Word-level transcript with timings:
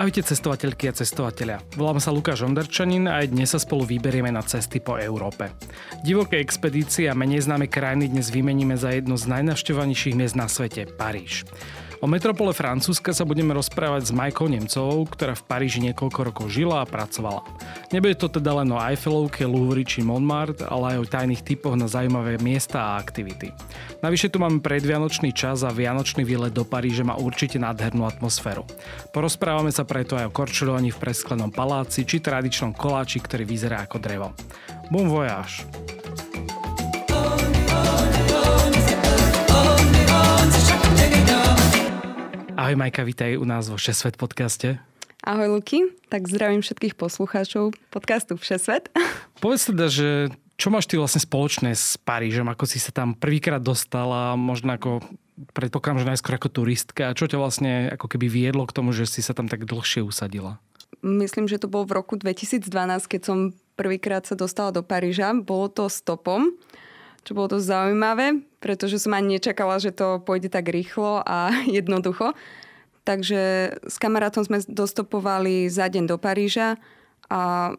Ahojte 0.00 0.24
cestovateľky 0.24 0.88
a 0.88 0.96
cestovateľia. 0.96 1.60
Volám 1.76 2.00
sa 2.00 2.08
Lukáš 2.08 2.40
Onderčanin 2.40 3.04
a 3.04 3.20
aj 3.20 3.36
dnes 3.36 3.52
sa 3.52 3.60
spolu 3.60 3.84
vyberieme 3.84 4.32
na 4.32 4.40
cesty 4.40 4.80
po 4.80 4.96
Európe. 4.96 5.52
Divoké 6.00 6.40
expedície 6.40 7.04
a 7.04 7.12
menej 7.12 7.44
známe 7.44 7.68
krajiny 7.68 8.08
dnes 8.08 8.32
vymeníme 8.32 8.80
za 8.80 8.96
jedno 8.96 9.20
z 9.20 9.28
najnavštevovanejších 9.28 10.16
miest 10.16 10.40
na 10.40 10.48
svete, 10.48 10.88
Paríž. 10.88 11.44
O 12.00 12.08
metropole 12.08 12.56
Francúzska 12.56 13.12
sa 13.12 13.28
budeme 13.28 13.52
rozprávať 13.52 14.08
s 14.08 14.16
Majkou 14.16 14.48
Nemcovou, 14.48 15.04
ktorá 15.04 15.36
v 15.36 15.44
Paríži 15.44 15.84
niekoľko 15.84 16.20
rokov 16.32 16.48
žila 16.48 16.80
a 16.80 16.88
pracovala. 16.88 17.44
Nebude 17.92 18.16
to 18.16 18.32
teda 18.32 18.56
len 18.56 18.72
o 18.72 18.80
Eiffelovke, 18.80 19.44
Louvre 19.44 19.84
či 19.84 20.00
Montmartre, 20.00 20.64
ale 20.64 20.96
aj 20.96 21.04
o 21.04 21.10
tajných 21.12 21.44
typoch 21.44 21.76
na 21.76 21.92
zaujímavé 21.92 22.40
miesta 22.40 22.80
a 22.80 22.96
aktivity. 22.96 23.52
Navyše 24.00 24.32
tu 24.32 24.40
máme 24.40 24.64
predvianočný 24.64 25.36
čas 25.36 25.60
a 25.60 25.68
vianočný 25.68 26.24
výlet 26.24 26.56
do 26.56 26.64
Paríže 26.64 27.04
má 27.04 27.20
určite 27.20 27.60
nádhernú 27.60 28.08
atmosféru. 28.08 28.64
Porozprávame 29.12 29.68
sa 29.68 29.84
preto 29.84 30.16
aj 30.16 30.32
o 30.32 30.32
korčulovaní 30.32 30.88
v 30.96 31.00
presklenom 31.04 31.52
paláci 31.52 32.08
či 32.08 32.24
tradičnom 32.24 32.72
koláči, 32.72 33.20
ktorý 33.20 33.44
vyzerá 33.44 33.84
ako 33.84 34.00
drevo. 34.00 34.32
Bon 34.88 35.04
voyage! 35.04 35.68
Ahoj 42.60 42.76
Majka, 42.76 43.08
vítaj 43.08 43.40
u 43.40 43.48
nás 43.48 43.72
vo 43.72 43.80
Všesvet 43.80 44.20
podcaste. 44.20 44.76
Ahoj 45.24 45.48
Luky, 45.48 45.96
tak 46.12 46.28
zdravím 46.28 46.60
všetkých 46.60 46.92
poslucháčov 46.92 47.72
podcastu 47.88 48.36
Všesvet. 48.36 48.92
Povedz 49.40 49.72
teda, 49.72 49.88
že 49.88 50.28
čo 50.60 50.68
máš 50.68 50.84
ty 50.84 51.00
vlastne 51.00 51.24
spoločné 51.24 51.72
s 51.72 51.96
Parížom? 51.96 52.52
Ako 52.52 52.68
si 52.68 52.76
sa 52.76 52.92
tam 52.92 53.16
prvýkrát 53.16 53.64
dostala, 53.64 54.36
možno 54.36 54.76
ako 54.76 55.00
predpokladám, 55.56 56.04
že 56.04 56.10
najskôr 56.12 56.36
ako 56.36 56.52
turistka. 56.52 57.08
A 57.08 57.16
čo 57.16 57.24
ťa 57.24 57.40
vlastne 57.40 57.88
ako 57.96 58.12
keby 58.12 58.28
viedlo 58.28 58.68
k 58.68 58.76
tomu, 58.76 58.92
že 58.92 59.08
si 59.08 59.24
sa 59.24 59.32
tam 59.32 59.48
tak 59.48 59.64
dlhšie 59.64 60.04
usadila? 60.04 60.60
Myslím, 61.00 61.48
že 61.48 61.56
to 61.56 61.64
bol 61.64 61.88
v 61.88 61.96
roku 61.96 62.20
2012, 62.20 62.60
keď 63.08 63.20
som 63.24 63.56
prvýkrát 63.72 64.28
sa 64.28 64.36
dostala 64.36 64.68
do 64.68 64.84
Paríža. 64.84 65.32
Bolo 65.32 65.72
to 65.72 65.88
stopom, 65.88 66.52
čo 67.24 67.32
bolo 67.32 67.56
to 67.56 67.58
zaujímavé, 67.64 68.44
pretože 68.60 69.00
som 69.00 69.16
ani 69.16 69.40
nečakala, 69.40 69.80
že 69.80 69.90
to 69.90 70.20
pôjde 70.20 70.52
tak 70.52 70.68
rýchlo 70.68 71.24
a 71.24 71.50
jednoducho. 71.78 72.36
Takže 73.02 73.74
s 73.80 73.96
kamarátom 73.96 74.44
sme 74.44 74.60
dostopovali 74.68 75.66
za 75.72 75.88
deň 75.88 76.04
do 76.04 76.16
Paríža 76.20 76.76
a 77.32 77.72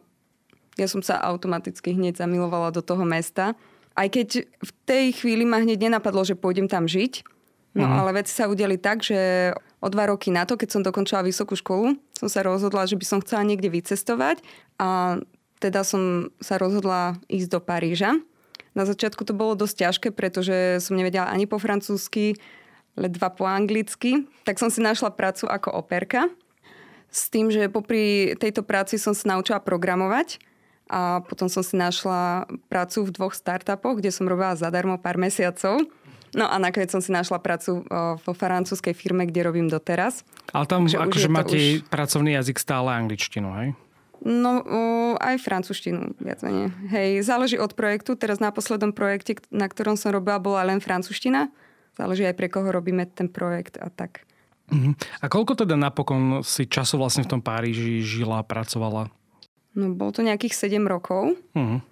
ja 0.74 0.86
som 0.88 1.04
sa 1.04 1.20
automaticky 1.22 1.94
hneď 1.94 2.18
zamilovala 2.18 2.74
do 2.74 2.82
toho 2.82 3.06
mesta. 3.06 3.54
Aj 3.92 4.08
keď 4.08 4.48
v 4.48 4.70
tej 4.88 5.06
chvíli 5.14 5.44
ma 5.44 5.60
hneď 5.60 5.88
nenapadlo, 5.88 6.24
že 6.24 6.34
pôjdem 6.34 6.64
tam 6.66 6.88
žiť, 6.88 7.22
no 7.76 7.84
uh-huh. 7.84 7.98
ale 8.02 8.24
veci 8.24 8.32
sa 8.32 8.48
udeli 8.48 8.80
tak, 8.80 9.04
že 9.04 9.52
o 9.84 9.88
dva 9.92 10.08
roky 10.08 10.32
na 10.32 10.48
to, 10.48 10.56
keď 10.56 10.68
som 10.72 10.82
dokončila 10.82 11.20
vysokú 11.20 11.54
školu, 11.54 12.00
som 12.16 12.28
sa 12.32 12.40
rozhodla, 12.40 12.88
že 12.88 12.96
by 12.96 13.04
som 13.04 13.20
chcela 13.20 13.44
niekde 13.44 13.68
vycestovať 13.68 14.40
a 14.80 15.20
teda 15.60 15.86
som 15.86 16.32
sa 16.42 16.58
rozhodla 16.58 17.20
ísť 17.30 17.48
do 17.52 17.60
Paríža. 17.62 18.18
Na 18.72 18.88
začiatku 18.88 19.24
to 19.28 19.36
bolo 19.36 19.52
dosť 19.52 19.76
ťažké, 19.84 20.08
pretože 20.16 20.80
som 20.80 20.96
nevedela 20.96 21.28
ani 21.28 21.44
po 21.44 21.60
francúzsky, 21.60 22.40
ledva 22.96 23.28
po 23.32 23.44
anglicky. 23.44 24.24
Tak 24.48 24.56
som 24.56 24.72
si 24.72 24.80
našla 24.80 25.12
prácu 25.12 25.48
ako 25.48 25.72
operka. 25.76 26.28
S 27.12 27.28
tým, 27.28 27.52
že 27.52 27.68
popri 27.68 28.32
tejto 28.40 28.64
práci 28.64 28.96
som 28.96 29.12
sa 29.12 29.36
naučila 29.36 29.60
programovať 29.60 30.40
a 30.88 31.20
potom 31.20 31.52
som 31.52 31.60
si 31.60 31.76
našla 31.76 32.48
prácu 32.72 33.04
v 33.04 33.10
dvoch 33.12 33.36
startupoch, 33.36 34.00
kde 34.00 34.08
som 34.08 34.24
robila 34.24 34.56
zadarmo 34.56 34.96
pár 34.96 35.20
mesiacov. 35.20 35.84
No 36.32 36.48
a 36.48 36.56
nakoniec 36.56 36.88
som 36.88 37.04
si 37.04 37.12
našla 37.12 37.44
prácu 37.44 37.84
vo 38.16 38.32
francúzskej 38.32 38.96
firme, 38.96 39.28
kde 39.28 39.44
robím 39.44 39.68
doteraz. 39.68 40.24
Ale 40.56 40.64
tam 40.64 40.88
Takže 40.88 40.96
akože 40.96 41.28
máte 41.28 41.56
už... 41.60 41.92
pracovný 41.92 42.32
jazyk 42.40 42.56
stále 42.56 42.88
angličtinu, 42.96 43.52
hej? 43.60 43.68
No, 44.22 44.62
aj 45.18 45.42
francúzštinu, 45.42 46.14
viac 46.22 46.46
menej. 46.46 46.70
Hej, 46.94 47.26
záleží 47.26 47.58
od 47.58 47.74
projektu. 47.74 48.14
Teraz 48.14 48.38
na 48.38 48.54
poslednom 48.54 48.94
projekte, 48.94 49.42
na 49.50 49.66
ktorom 49.66 49.98
som 49.98 50.14
robila, 50.14 50.38
bola 50.38 50.62
len 50.62 50.78
francúzština. 50.78 51.50
Záleží 51.98 52.22
aj 52.22 52.38
pre 52.38 52.46
koho 52.46 52.70
robíme 52.70 53.02
ten 53.10 53.26
projekt 53.26 53.82
a 53.82 53.90
tak. 53.90 54.22
Uh-huh. 54.70 54.94
A 55.18 55.26
koľko 55.26 55.66
teda 55.66 55.74
napokon 55.74 56.46
si 56.46 56.70
času 56.70 57.02
vlastne 57.02 57.26
v 57.26 57.34
tom 57.34 57.42
Páriži 57.42 58.00
žila, 58.00 58.46
pracovala? 58.46 59.10
No, 59.74 59.90
bolo 59.90 60.14
to 60.14 60.22
nejakých 60.22 60.70
7 60.70 60.86
rokov. 60.86 61.34
Uh-huh. 61.52 61.82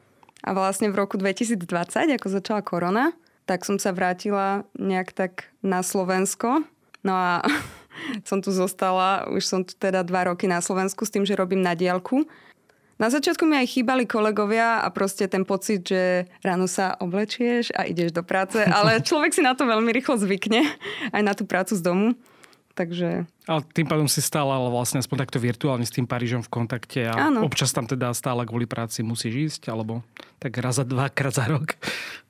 A 0.40 0.50
vlastne 0.54 0.88
v 0.88 0.96
roku 0.96 1.19
2020, 1.19 1.66
ako 2.14 2.26
začala 2.30 2.62
korona, 2.64 3.12
tak 3.44 3.66
som 3.66 3.76
sa 3.76 3.90
vrátila 3.90 4.64
nejak 4.78 5.12
tak 5.12 5.32
na 5.60 5.82
Slovensko. 5.82 6.62
No 7.02 7.12
a 7.12 7.42
som 8.25 8.38
tu 8.43 8.50
zostala, 8.50 9.28
už 9.31 9.43
som 9.44 9.61
tu 9.65 9.77
teda 9.77 10.03
dva 10.03 10.33
roky 10.33 10.47
na 10.47 10.61
Slovensku 10.61 11.06
s 11.06 11.12
tým, 11.12 11.25
že 11.25 11.38
robím 11.38 11.61
na 11.61 11.75
diálku. 11.75 12.27
Na 13.00 13.09
začiatku 13.09 13.49
mi 13.49 13.56
aj 13.56 13.81
chýbali 13.81 14.05
kolegovia 14.05 14.84
a 14.84 14.88
proste 14.93 15.25
ten 15.25 15.49
pocit, 15.49 15.88
že 15.88 16.28
ráno 16.44 16.69
sa 16.69 17.00
oblečieš 17.00 17.72
a 17.72 17.88
ideš 17.88 18.12
do 18.12 18.21
práce, 18.21 18.61
ale 18.61 19.00
človek 19.00 19.33
si 19.33 19.41
na 19.41 19.56
to 19.56 19.65
veľmi 19.65 19.88
rýchlo 19.88 20.21
zvykne, 20.21 20.69
aj 21.16 21.22
na 21.25 21.33
tú 21.33 21.49
prácu 21.49 21.72
z 21.72 21.81
domu. 21.81 22.12
Takže... 22.75 23.26
Ale 23.50 23.60
tým 23.75 23.86
pádom 23.91 24.06
si 24.06 24.22
stále 24.22 24.54
ale 24.54 24.70
vlastne 24.70 25.03
aspoň 25.03 25.26
takto 25.26 25.42
virtuálne 25.42 25.82
s 25.82 25.91
tým 25.91 26.06
Parížom 26.06 26.41
v 26.47 26.53
kontakte 26.54 27.03
a 27.10 27.28
Áno. 27.28 27.42
občas 27.42 27.75
tam 27.75 27.84
teda 27.84 28.14
stále 28.14 28.47
kvôli 28.47 28.64
práci 28.64 29.03
musíš 29.03 29.58
ísť, 29.58 29.75
alebo 29.75 30.06
tak 30.38 30.54
raz 30.62 30.78
za 30.78 30.86
dvakrát 30.86 31.34
za 31.34 31.50
rok. 31.50 31.75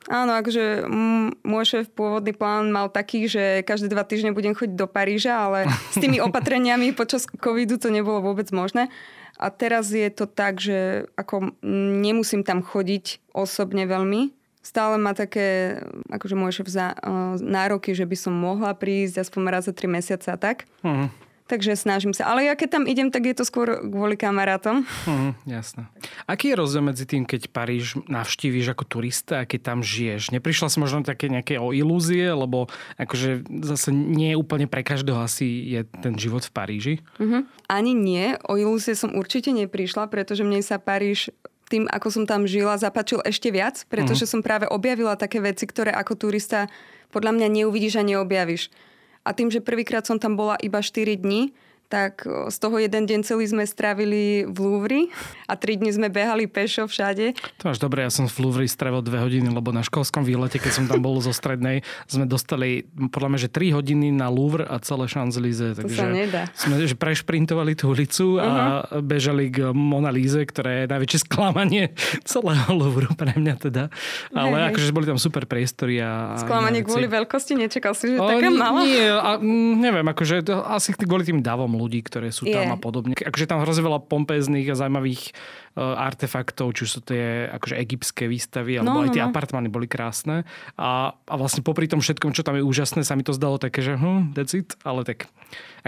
Áno, 0.08 0.32
akože 0.32 0.88
môj 1.44 1.64
šéf 1.68 1.92
pôvodný 1.92 2.32
plán 2.32 2.72
mal 2.72 2.88
taký, 2.88 3.28
že 3.28 3.60
každé 3.68 3.92
dva 3.92 4.02
týždne 4.02 4.32
budem 4.32 4.56
chodiť 4.56 4.74
do 4.74 4.88
Paríža, 4.88 5.36
ale 5.36 5.68
s 5.92 5.96
tými 6.00 6.18
opatreniami 6.26 6.96
počas 6.96 7.28
covidu 7.28 7.76
to 7.76 7.92
nebolo 7.92 8.24
vôbec 8.24 8.48
možné. 8.50 8.88
A 9.40 9.48
teraz 9.48 9.92
je 9.92 10.08
to 10.12 10.28
tak, 10.28 10.60
že 10.60 11.08
ako 11.16 11.56
nemusím 12.00 12.44
tam 12.44 12.60
chodiť 12.60 13.32
osobne 13.32 13.88
veľmi, 13.88 14.39
stále 14.60 15.00
má 15.00 15.16
také, 15.16 15.80
akože 16.12 16.34
môj 16.36 16.60
šéf 16.60 16.68
za, 16.68 16.92
uh, 16.96 17.36
nároky, 17.40 17.96
že 17.96 18.04
by 18.04 18.16
som 18.16 18.34
mohla 18.36 18.76
prísť 18.76 19.24
aspoň 19.24 19.40
raz 19.48 19.64
za 19.68 19.72
tri 19.72 19.88
mesiace 19.88 20.28
a 20.32 20.38
tak. 20.38 20.68
Uh-huh. 20.84 21.08
Takže 21.50 21.74
snažím 21.74 22.14
sa. 22.14 22.30
Ale 22.30 22.46
ja 22.46 22.54
keď 22.54 22.78
tam 22.78 22.84
idem, 22.86 23.10
tak 23.10 23.26
je 23.26 23.34
to 23.34 23.42
skôr 23.42 23.82
kvôli 23.82 24.14
kamarátom. 24.14 24.86
Uh-huh, 24.86 25.34
jasné. 25.50 25.90
Aký 26.30 26.54
je 26.54 26.60
rozdiel 26.62 26.86
medzi 26.86 27.02
tým, 27.10 27.26
keď 27.26 27.50
Paríž 27.50 27.98
navštívíš 28.06 28.70
ako 28.70 28.86
turista 28.86 29.42
a 29.42 29.48
keď 29.50 29.74
tam 29.74 29.78
žiješ? 29.82 30.30
Neprišla 30.30 30.70
si 30.70 30.78
možno 30.78 31.02
také 31.02 31.26
nejaké 31.26 31.58
o 31.58 31.74
ilúzie, 31.74 32.30
lebo 32.30 32.70
akože 33.02 33.50
zase 33.66 33.90
nie 33.90 34.38
úplne 34.38 34.70
pre 34.70 34.86
každého 34.86 35.18
asi 35.18 35.74
je 35.74 35.82
ten 35.98 36.14
život 36.14 36.46
v 36.46 36.54
Paríži? 36.54 36.94
Uh-huh. 37.18 37.42
Ani 37.66 37.98
nie. 37.98 38.38
O 38.46 38.54
ilúzie 38.54 38.94
som 38.94 39.18
určite 39.18 39.50
neprišla, 39.50 40.06
pretože 40.06 40.46
mne 40.46 40.62
sa 40.62 40.78
Paríž 40.78 41.34
tým, 41.70 41.86
ako 41.86 42.08
som 42.10 42.24
tam 42.26 42.50
žila, 42.50 42.74
zapačil 42.74 43.22
ešte 43.22 43.54
viac, 43.54 43.86
pretože 43.86 44.26
mm. 44.26 44.30
som 44.34 44.40
práve 44.42 44.66
objavila 44.66 45.14
také 45.14 45.38
veci, 45.38 45.70
ktoré 45.70 45.94
ako 45.94 46.18
turista 46.18 46.66
podľa 47.14 47.38
mňa 47.38 47.46
neuvidíš 47.62 48.02
a 48.02 48.06
neobjavíš. 48.06 48.74
A 49.22 49.30
tým, 49.30 49.54
že 49.54 49.62
prvýkrát 49.62 50.02
som 50.02 50.18
tam 50.18 50.34
bola 50.34 50.58
iba 50.58 50.82
4 50.82 51.14
dní, 51.22 51.54
tak 51.90 52.22
z 52.24 52.56
toho 52.62 52.78
jeden 52.78 53.10
deň 53.10 53.26
celý 53.26 53.50
sme 53.50 53.66
strávili 53.66 54.46
v 54.46 54.56
Louvre 54.62 55.00
a 55.50 55.58
tri 55.58 55.74
dni 55.74 55.90
sme 55.90 56.06
behali 56.06 56.46
pešo 56.46 56.86
všade. 56.86 57.34
To 57.58 57.62
máš 57.66 57.82
dobre, 57.82 58.06
ja 58.06 58.14
som 58.14 58.30
v 58.30 58.38
Louvre 58.46 58.62
strávil 58.70 59.02
dve 59.02 59.18
hodiny, 59.18 59.50
lebo 59.50 59.74
na 59.74 59.82
školskom 59.82 60.22
výlete, 60.22 60.62
keď 60.62 60.72
som 60.72 60.84
tam 60.86 61.02
bol 61.02 61.18
zo 61.18 61.34
strednej, 61.34 61.82
sme 62.06 62.30
dostali 62.30 62.86
podľa 63.10 63.28
mňa, 63.34 63.38
že 63.42 63.48
3 63.50 63.74
hodiny 63.74 64.14
na 64.14 64.30
Louvre 64.30 64.62
a 64.62 64.78
celé 64.78 65.10
Champs-Élysées. 65.10 65.74
To 65.74 65.90
takže 65.90 65.98
sa 65.98 66.06
nedá. 66.06 66.42
Sme 66.54 66.78
že 66.86 66.94
prešprintovali 66.94 67.74
tú 67.74 67.90
ulicu 67.90 68.38
a 68.38 68.46
uh-huh. 68.86 69.02
bežali 69.02 69.50
k 69.50 69.74
Mona 69.74 70.14
Lise, 70.14 70.46
ktoré 70.46 70.86
je 70.86 70.94
najväčšie 70.94 71.18
sklamanie 71.26 71.90
celého 72.22 72.70
Louvru 72.70 73.10
pre 73.18 73.34
mňa 73.34 73.54
teda. 73.58 73.90
Ale 74.30 74.54
hey, 74.54 74.66
akože 74.70 74.94
boli 74.94 75.10
tam 75.10 75.18
super 75.18 75.50
priestory 75.50 75.98
a... 75.98 76.38
Sklamanie 76.38 76.86
kvôli 76.86 77.10
veľkosti? 77.10 77.58
Nečakal 77.58 77.98
si, 77.98 78.14
že 78.14 78.22
o, 78.22 78.30
taká 78.30 78.46
malá? 78.54 78.86
Nie, 78.86 79.10
a, 79.10 79.42
mm, 79.42 79.72
neviem, 79.82 80.06
akože 80.06 80.46
asi 80.70 80.94
kvôli 80.94 81.26
tým 81.26 81.42
davom 81.42 81.79
ľudí, 81.80 82.04
ktoré 82.04 82.28
sú 82.28 82.44
tam 82.44 82.68
yeah. 82.68 82.76
a 82.76 82.78
podobne. 82.78 83.16
Akože 83.16 83.48
tam 83.48 83.64
hrozne 83.64 83.88
veľa 83.88 84.04
pompezných 84.04 84.68
a 84.68 84.76
zaujímavých 84.76 85.32
uh, 85.74 85.96
artefaktov, 85.96 86.76
či 86.76 86.84
sú 86.84 87.00
tie 87.00 87.48
akože 87.48 87.80
egyptské 87.80 88.28
výstavy, 88.28 88.76
alebo 88.76 89.00
no, 89.00 89.04
aj 89.08 89.16
tie 89.16 89.24
no. 89.24 89.28
no. 89.28 89.30
apartmány 89.32 89.72
boli 89.72 89.88
krásne. 89.88 90.44
A, 90.76 91.16
a 91.16 91.34
vlastne 91.40 91.64
popri 91.64 91.88
tom 91.88 92.04
všetkom, 92.04 92.36
čo 92.36 92.44
tam 92.44 92.60
je 92.60 92.64
úžasné, 92.68 93.00
sa 93.00 93.16
mi 93.16 93.24
to 93.24 93.32
zdalo 93.32 93.56
také, 93.56 93.80
že 93.80 93.96
hm, 93.96 94.36
that's 94.36 94.52
it, 94.52 94.76
ale 94.84 95.08
tak 95.08 95.32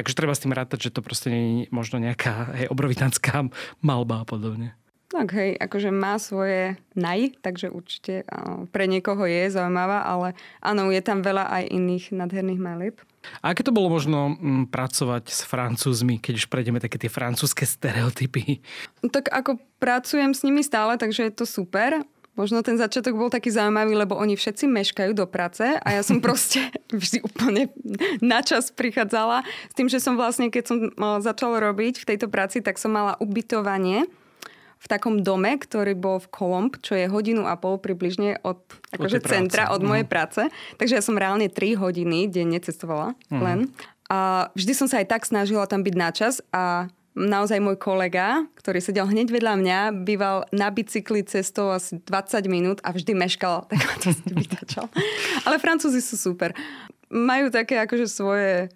akože 0.00 0.16
treba 0.16 0.32
s 0.32 0.40
tým 0.40 0.56
rátať, 0.56 0.88
že 0.88 0.94
to 0.96 1.04
proste 1.04 1.28
nie 1.28 1.44
je 1.44 1.70
možno 1.70 2.00
nejaká 2.00 2.56
hej, 2.56 2.66
obrovitánska 2.72 3.52
malba 3.84 4.24
a 4.24 4.28
podobne. 4.28 4.72
Tak 5.12 5.28
hej, 5.36 5.60
akože 5.60 5.92
má 5.92 6.16
svoje 6.16 6.80
naj, 6.96 7.36
takže 7.44 7.68
určite 7.68 8.24
pre 8.72 8.88
niekoho 8.88 9.28
je 9.28 9.52
zaujímavá, 9.52 10.08
ale 10.08 10.32
áno, 10.64 10.88
je 10.88 11.04
tam 11.04 11.20
veľa 11.20 11.52
aj 11.52 11.64
iných 11.68 12.16
nádherných 12.16 12.60
malieb. 12.60 12.96
A 13.40 13.54
aké 13.54 13.62
to 13.62 13.74
bolo 13.74 13.90
možno 13.90 14.34
m, 14.34 14.66
pracovať 14.66 15.24
s 15.30 15.40
Francúzmi, 15.46 16.18
keď 16.18 16.42
už 16.42 16.46
prejdeme 16.50 16.82
také 16.82 16.98
tie 16.98 17.10
francúzske 17.10 17.62
stereotypy? 17.62 18.62
Tak 19.02 19.30
ako 19.30 19.62
pracujem 19.78 20.34
s 20.34 20.42
nimi 20.42 20.62
stále, 20.66 20.98
takže 20.98 21.30
je 21.30 21.34
to 21.34 21.46
super. 21.46 22.02
Možno 22.32 22.64
ten 22.64 22.80
začiatok 22.80 23.12
bol 23.12 23.28
taký 23.28 23.52
zaujímavý, 23.52 23.92
lebo 23.92 24.16
oni 24.16 24.40
všetci 24.40 24.64
meškajú 24.64 25.12
do 25.12 25.28
práce 25.28 25.62
a 25.62 25.88
ja 25.92 26.00
som 26.00 26.16
proste 26.24 26.72
vždy 26.88 27.20
úplne 27.22 27.68
načas 28.24 28.72
prichádzala. 28.72 29.44
S 29.68 29.74
tým, 29.76 29.92
že 29.92 30.00
som 30.00 30.16
vlastne, 30.16 30.48
keď 30.48 30.64
som 30.64 30.78
začala 31.20 31.60
robiť 31.60 32.00
v 32.00 32.08
tejto 32.14 32.32
práci, 32.32 32.64
tak 32.64 32.80
som 32.80 32.90
mala 32.90 33.20
ubytovanie 33.20 34.08
v 34.82 34.86
takom 34.90 35.22
dome, 35.22 35.54
ktorý 35.54 35.94
bol 35.94 36.18
v 36.18 36.26
Kolomb, 36.34 36.74
čo 36.82 36.98
je 36.98 37.06
hodinu 37.06 37.46
a 37.46 37.54
pol 37.54 37.78
približne 37.78 38.42
od 38.42 38.58
akože 38.90 39.22
centra, 39.22 39.70
od 39.70 39.78
mojej 39.86 40.02
mm. 40.02 40.10
práce. 40.10 40.42
Takže 40.74 40.98
ja 40.98 41.02
som 41.04 41.14
reálne 41.14 41.46
3 41.46 41.78
hodiny 41.78 42.26
denne 42.26 42.58
cestovala 42.58 43.14
mm. 43.30 43.38
len. 43.38 43.58
A 44.10 44.50
vždy 44.58 44.72
som 44.74 44.90
sa 44.90 44.98
aj 44.98 45.06
tak 45.06 45.22
snažila 45.22 45.70
tam 45.70 45.86
byť 45.86 45.94
načas 45.94 46.42
a 46.50 46.90
naozaj 47.14 47.62
môj 47.62 47.78
kolega, 47.78 48.42
ktorý 48.58 48.82
sedel 48.82 49.06
hneď 49.06 49.30
vedľa 49.30 49.54
mňa, 49.60 49.78
býval 50.02 50.50
na 50.50 50.72
bicykli 50.72 51.22
cestou 51.22 51.70
asi 51.70 52.02
20 52.02 52.42
minút 52.50 52.78
a 52.82 52.90
vždy 52.90 53.14
meškal, 53.14 53.64
tak 53.70 53.78
ma 53.78 53.94
to 54.02 54.10
vytačal. 54.34 54.86
Ale 55.46 55.62
Francúzi 55.62 56.02
sú 56.02 56.18
super. 56.18 56.56
Majú 57.12 57.54
také 57.54 57.78
akože 57.78 58.10
svoje 58.10 58.72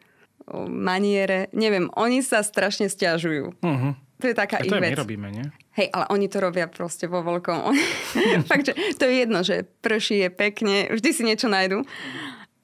maniere. 0.71 1.51
Neviem, 1.51 1.91
oni 1.99 2.23
sa 2.23 2.45
strašne 2.47 2.87
stiažujú. 2.87 3.59
Uh-huh. 3.59 3.93
To 4.23 4.25
je 4.31 4.35
taká 4.37 4.63
a 4.63 4.65
to 4.65 4.71
ich 4.71 4.73
vec. 4.73 4.95
my 4.95 5.03
robíme, 5.03 5.29
nie? 5.35 5.47
Hej, 5.77 5.93
ale 5.93 6.09
oni 6.09 6.27
to 6.33 6.41
robia 6.41 6.65
proste 6.73 7.05
vo 7.05 7.21
veľkom. 7.21 7.77
Fakt, 8.51 8.73
to 8.73 9.03
je 9.05 9.15
jedno, 9.21 9.45
že 9.45 9.69
prší 9.85 10.25
je 10.25 10.31
pekne, 10.33 10.77
vždy 10.89 11.11
si 11.13 11.23
niečo 11.23 11.53
nájdu. 11.53 11.85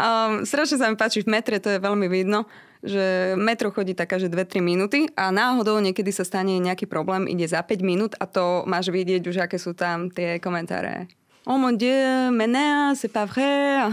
Um, 0.00 0.49
strašne 0.49 0.81
sa 0.81 0.88
mi 0.88 0.97
páči, 0.97 1.20
v 1.20 1.29
metre 1.29 1.61
to 1.61 1.69
je 1.69 1.79
veľmi 1.79 2.09
vidno, 2.09 2.49
že 2.81 3.37
metro 3.38 3.70
chodí 3.70 3.93
taká, 3.93 4.17
že 4.17 4.32
2-3 4.32 4.64
minúty 4.64 5.06
a 5.14 5.31
náhodou 5.31 5.79
niekedy 5.79 6.11
sa 6.11 6.25
stane 6.25 6.56
nejaký 6.59 6.88
problém, 6.88 7.29
ide 7.29 7.47
za 7.47 7.61
5 7.61 7.85
minút 7.85 8.12
a 8.17 8.25
to 8.25 8.64
máš 8.64 8.88
vidieť 8.91 9.23
už, 9.23 9.44
aké 9.44 9.61
sú 9.61 9.76
tam 9.76 10.09
tie 10.11 10.41
komentáre. 10.41 11.06
Oh 11.44 11.59
mon 11.59 11.76
dieu, 11.76 12.31
mais 12.32 12.49
c'est 12.97 13.12
pas 13.12 13.26
vrai. 13.29 13.93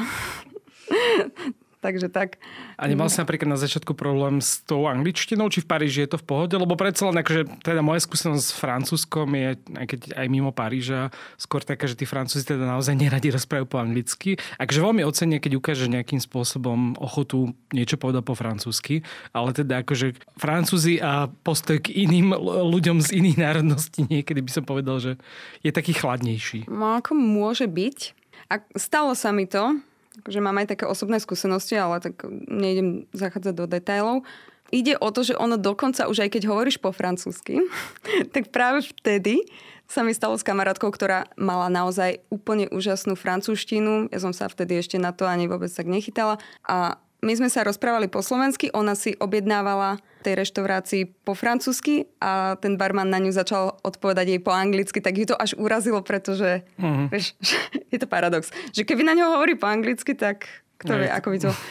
Takže 1.79 2.11
tak. 2.11 2.43
A 2.75 2.91
nemal 2.91 3.07
si 3.07 3.23
napríklad 3.23 3.47
na 3.47 3.55
začiatku 3.55 3.95
problém 3.95 4.43
s 4.43 4.59
tou 4.67 4.83
angličtinou, 4.83 5.47
či 5.47 5.63
v 5.63 5.69
Paríži 5.71 6.03
je 6.03 6.11
to 6.11 6.19
v 6.19 6.27
pohode? 6.27 6.51
Lebo 6.51 6.75
predsa 6.75 7.07
len 7.07 7.23
akože, 7.23 7.63
teda 7.63 7.79
moja 7.79 8.03
skúsenosť 8.03 8.43
s 8.43 8.51
francúzskom 8.51 9.31
je, 9.31 9.55
aj 9.79 9.85
keď 9.87 9.99
aj 10.19 10.27
mimo 10.27 10.51
Paríža, 10.51 11.07
skôr 11.39 11.63
taká, 11.63 11.87
že 11.87 11.95
tí 11.95 12.03
francúzi 12.03 12.43
teda 12.43 12.67
naozaj 12.67 12.99
neradi 12.99 13.31
rozprávajú 13.31 13.67
po 13.71 13.79
anglicky. 13.79 14.35
Akože 14.59 14.79
veľmi 14.83 15.07
ocenia, 15.07 15.39
keď 15.39 15.55
ukáže 15.55 15.87
nejakým 15.87 16.19
spôsobom 16.19 16.99
ochotu 16.99 17.55
niečo 17.71 17.95
povedať 17.95 18.27
po 18.27 18.35
francúzsky, 18.35 18.99
ale 19.31 19.55
teda 19.55 19.79
akože 19.79 20.19
francúzi 20.35 20.99
a 20.99 21.31
postoj 21.31 21.79
k 21.79 21.95
iným 21.95 22.35
ľuďom 22.43 22.99
z 22.99 23.23
iných 23.23 23.37
národností 23.39 24.03
niekedy 24.03 24.43
by 24.43 24.51
som 24.51 24.67
povedal, 24.67 24.99
že 24.99 25.15
je 25.63 25.71
taký 25.71 25.95
chladnejší. 25.95 26.67
No 26.67 26.99
ako 26.99 27.15
môže 27.15 27.71
byť. 27.71 28.19
A 28.49 28.65
stalo 28.75 29.13
sa 29.13 29.29
mi 29.29 29.45
to, 29.45 29.77
že 30.27 30.39
mám 30.41 30.57
aj 30.59 30.75
také 30.75 30.85
osobné 30.89 31.21
skúsenosti, 31.21 31.77
ale 31.77 32.01
tak 32.03 32.25
nejdem 32.49 33.05
zachádzať 33.13 33.53
do 33.55 33.65
detailov. 33.69 34.25
Ide 34.69 35.01
o 35.01 35.09
to, 35.09 35.25
že 35.25 35.33
ono 35.33 35.57
dokonca 35.57 36.05
už 36.05 36.25
aj 36.25 36.29
keď 36.37 36.43
hovoríš 36.45 36.77
po 36.77 36.93
francúzsky, 36.93 37.61
tak 38.33 38.53
práve 38.53 38.85
vtedy 38.85 39.41
sa 39.89 40.05
mi 40.05 40.13
stalo 40.13 40.37
s 40.37 40.45
kamarátkou, 40.45 40.93
ktorá 40.93 41.25
mala 41.33 41.65
naozaj 41.65 42.21
úplne 42.29 42.69
úžasnú 42.69 43.17
francúzštinu. 43.17 44.13
Ja 44.13 44.21
som 44.21 44.37
sa 44.37 44.45
vtedy 44.45 44.77
ešte 44.77 45.01
na 45.01 45.09
to 45.09 45.25
ani 45.25 45.49
vôbec 45.49 45.73
tak 45.73 45.89
nechytala. 45.89 46.37
A 46.61 47.01
my 47.25 47.33
sme 47.33 47.49
sa 47.49 47.65
rozprávali 47.65 48.05
po 48.05 48.21
slovensky, 48.21 48.69
ona 48.69 48.93
si 48.93 49.17
objednávala 49.17 49.97
tej 50.19 50.35
reštaurácii 50.35 51.23
po 51.23 51.31
francúzsky 51.31 52.11
a 52.19 52.59
ten 52.59 52.75
barman 52.75 53.07
na 53.07 53.19
ňu 53.23 53.31
začal 53.31 53.79
odpovedať 53.83 54.35
jej 54.35 54.41
po 54.43 54.51
anglicky, 54.51 54.99
tak 54.99 55.15
ju 55.15 55.25
to 55.31 55.35
až 55.39 55.55
urazilo, 55.55 56.03
pretože 56.03 56.67
uh-huh. 56.75 57.07
vieš, 57.07 57.35
je 57.93 57.97
to 57.99 58.07
paradox, 58.07 58.51
že 58.75 58.83
keby 58.83 59.07
na 59.07 59.15
ňo 59.15 59.39
hovorí 59.39 59.55
po 59.55 59.67
anglicky, 59.67 60.13
tak 60.15 60.47
kto 60.79 60.95
vie, 60.95 61.09
ako 61.11 61.27
by 61.35 61.37
to... 61.39 61.51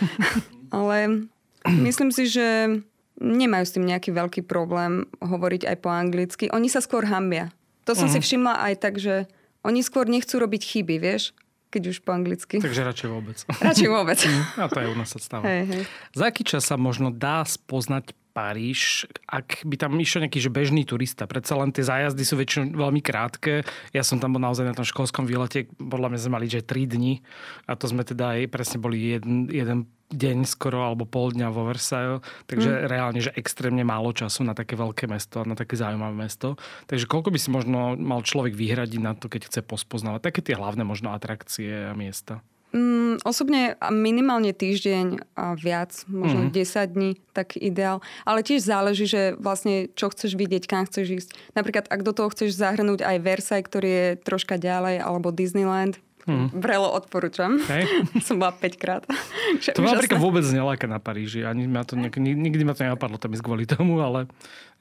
Ale 0.69 1.25
myslím 1.65 2.13
si, 2.13 2.29
že 2.29 2.81
nemajú 3.17 3.65
s 3.65 3.73
tým 3.73 3.89
nejaký 3.89 4.13
veľký 4.13 4.45
problém 4.45 5.09
hovoriť 5.25 5.65
aj 5.65 5.77
po 5.81 5.89
anglicky. 5.89 6.45
Oni 6.53 6.69
sa 6.69 6.85
skôr 6.85 7.09
hambia. 7.09 7.49
To 7.89 7.97
som 7.97 8.05
uh-huh. 8.05 8.21
si 8.21 8.25
všimla 8.25 8.69
aj 8.69 8.75
tak, 8.85 9.01
že 9.01 9.25
oni 9.65 9.81
skôr 9.81 10.05
nechcú 10.05 10.37
robiť 10.37 10.61
chyby, 10.61 10.97
vieš? 11.01 11.33
keď 11.69 11.83
už 11.93 11.97
po 12.01 12.17
anglicky. 12.17 12.65
Takže 12.65 12.81
radšej 12.81 13.09
vôbec. 13.13 13.37
Radšej 13.61 13.89
vôbec. 13.93 14.19
A 14.57 14.67
to 14.73 14.81
aj 14.81 14.89
u 14.89 14.97
nás 14.97 15.09
sa 15.13 15.21
stáva. 15.21 15.45
Hej, 15.45 15.63
hej. 15.69 15.83
Za 16.17 16.25
aký 16.33 16.43
čas 16.45 16.65
sa 16.65 16.81
možno 16.81 17.13
dá 17.13 17.45
spoznať 17.45 18.17
Paríž, 18.39 19.11
ak 19.27 19.67
by 19.67 19.75
tam 19.75 19.99
išiel 19.99 20.23
nejaký 20.23 20.39
že 20.39 20.55
bežný 20.55 20.87
turista. 20.87 21.27
Predsa 21.27 21.59
len 21.59 21.75
tie 21.75 21.83
zájazdy 21.83 22.23
sú 22.23 22.39
väčšinou 22.39 22.79
veľmi 22.79 23.03
krátke. 23.03 23.67
Ja 23.91 24.07
som 24.07 24.23
tam 24.23 24.39
bol 24.39 24.43
naozaj 24.47 24.63
na 24.63 24.79
tom 24.79 24.87
školskom 24.87 25.27
výlete, 25.27 25.67
podľa 25.75 26.15
mňa 26.15 26.19
sme 26.23 26.35
mali, 26.39 26.47
že 26.47 26.63
3 26.63 26.87
dni 26.87 27.19
a 27.67 27.75
to 27.75 27.91
sme 27.91 28.07
teda 28.07 28.39
aj 28.39 28.47
presne 28.47 28.79
boli 28.79 29.19
jeden, 29.19 29.51
jeden 29.51 29.91
deň 30.15 30.47
skoro 30.47 30.87
alebo 30.87 31.03
pol 31.03 31.35
dňa 31.35 31.51
vo 31.51 31.67
Versailles, 31.67 32.23
takže 32.47 32.71
mm. 32.71 32.81
reálne, 32.87 33.21
že 33.21 33.35
extrémne 33.35 33.83
málo 33.83 34.15
času 34.15 34.47
na 34.47 34.55
také 34.55 34.79
veľké 34.79 35.11
mesto, 35.11 35.43
na 35.43 35.59
také 35.59 35.75
zaujímavé 35.75 36.15
mesto. 36.15 36.55
Takže 36.87 37.11
koľko 37.11 37.35
by 37.35 37.39
si 37.43 37.51
možno 37.51 37.99
mal 37.99 38.23
človek 38.23 38.55
vyhradiť 38.55 39.01
na 39.03 39.19
to, 39.19 39.27
keď 39.27 39.51
chce 39.51 39.61
pospoznávať 39.67 40.31
také 40.31 40.41
tie 40.47 40.55
hlavné 40.55 40.87
možno 40.87 41.11
atrakcie 41.11 41.91
a 41.91 41.93
miesta? 41.99 42.39
Mm, 42.69 43.25
osobne 43.25 43.81
minimálne 43.89 44.53
týždeň 44.53 45.25
a 45.33 45.57
viac, 45.57 46.05
možno 46.05 46.53
mm-hmm. 46.53 46.93
10 46.93 46.95
dní, 46.95 47.11
tak 47.33 47.57
ideál. 47.57 48.05
Ale 48.29 48.45
tiež 48.45 48.61
záleží, 48.61 49.09
že 49.09 49.33
vlastne 49.41 49.89
čo 49.97 50.13
chceš 50.13 50.37
vidieť, 50.37 50.69
kam 50.69 50.85
chceš 50.85 51.07
ísť. 51.09 51.31
Napríklad, 51.57 51.89
ak 51.89 52.05
do 52.05 52.13
toho 52.13 52.29
chceš 52.29 52.61
zahrnúť 52.61 53.01
aj 53.01 53.17
Versailles, 53.25 53.65
ktorý 53.65 53.89
je 53.89 54.07
troška 54.21 54.61
ďalej, 54.61 55.01
alebo 55.01 55.33
Disneyland, 55.33 55.97
Mm. 56.29 56.53
Vrelo 56.53 56.93
odporúčam. 56.93 57.57
Hey. 57.65 57.89
Som 58.27 58.37
bola 58.37 58.53
5 58.53 58.77
krát. 58.77 59.03
to 59.77 59.81
ma 59.81 59.97
napríklad 59.97 60.21
vôbec 60.21 60.45
neláka 60.45 60.85
na 60.85 61.01
Paríži. 61.01 61.41
Ani 61.41 61.65
ma 61.65 61.89
to 61.89 61.97
nejak, 61.97 62.21
nikdy 62.21 62.69
ma 62.69 62.77
to 62.77 62.85
nenapadlo 62.85 63.17
tam 63.17 63.33
ísť 63.33 63.41
kvôli 63.41 63.65
tomu, 63.65 63.97
ale 64.05 64.29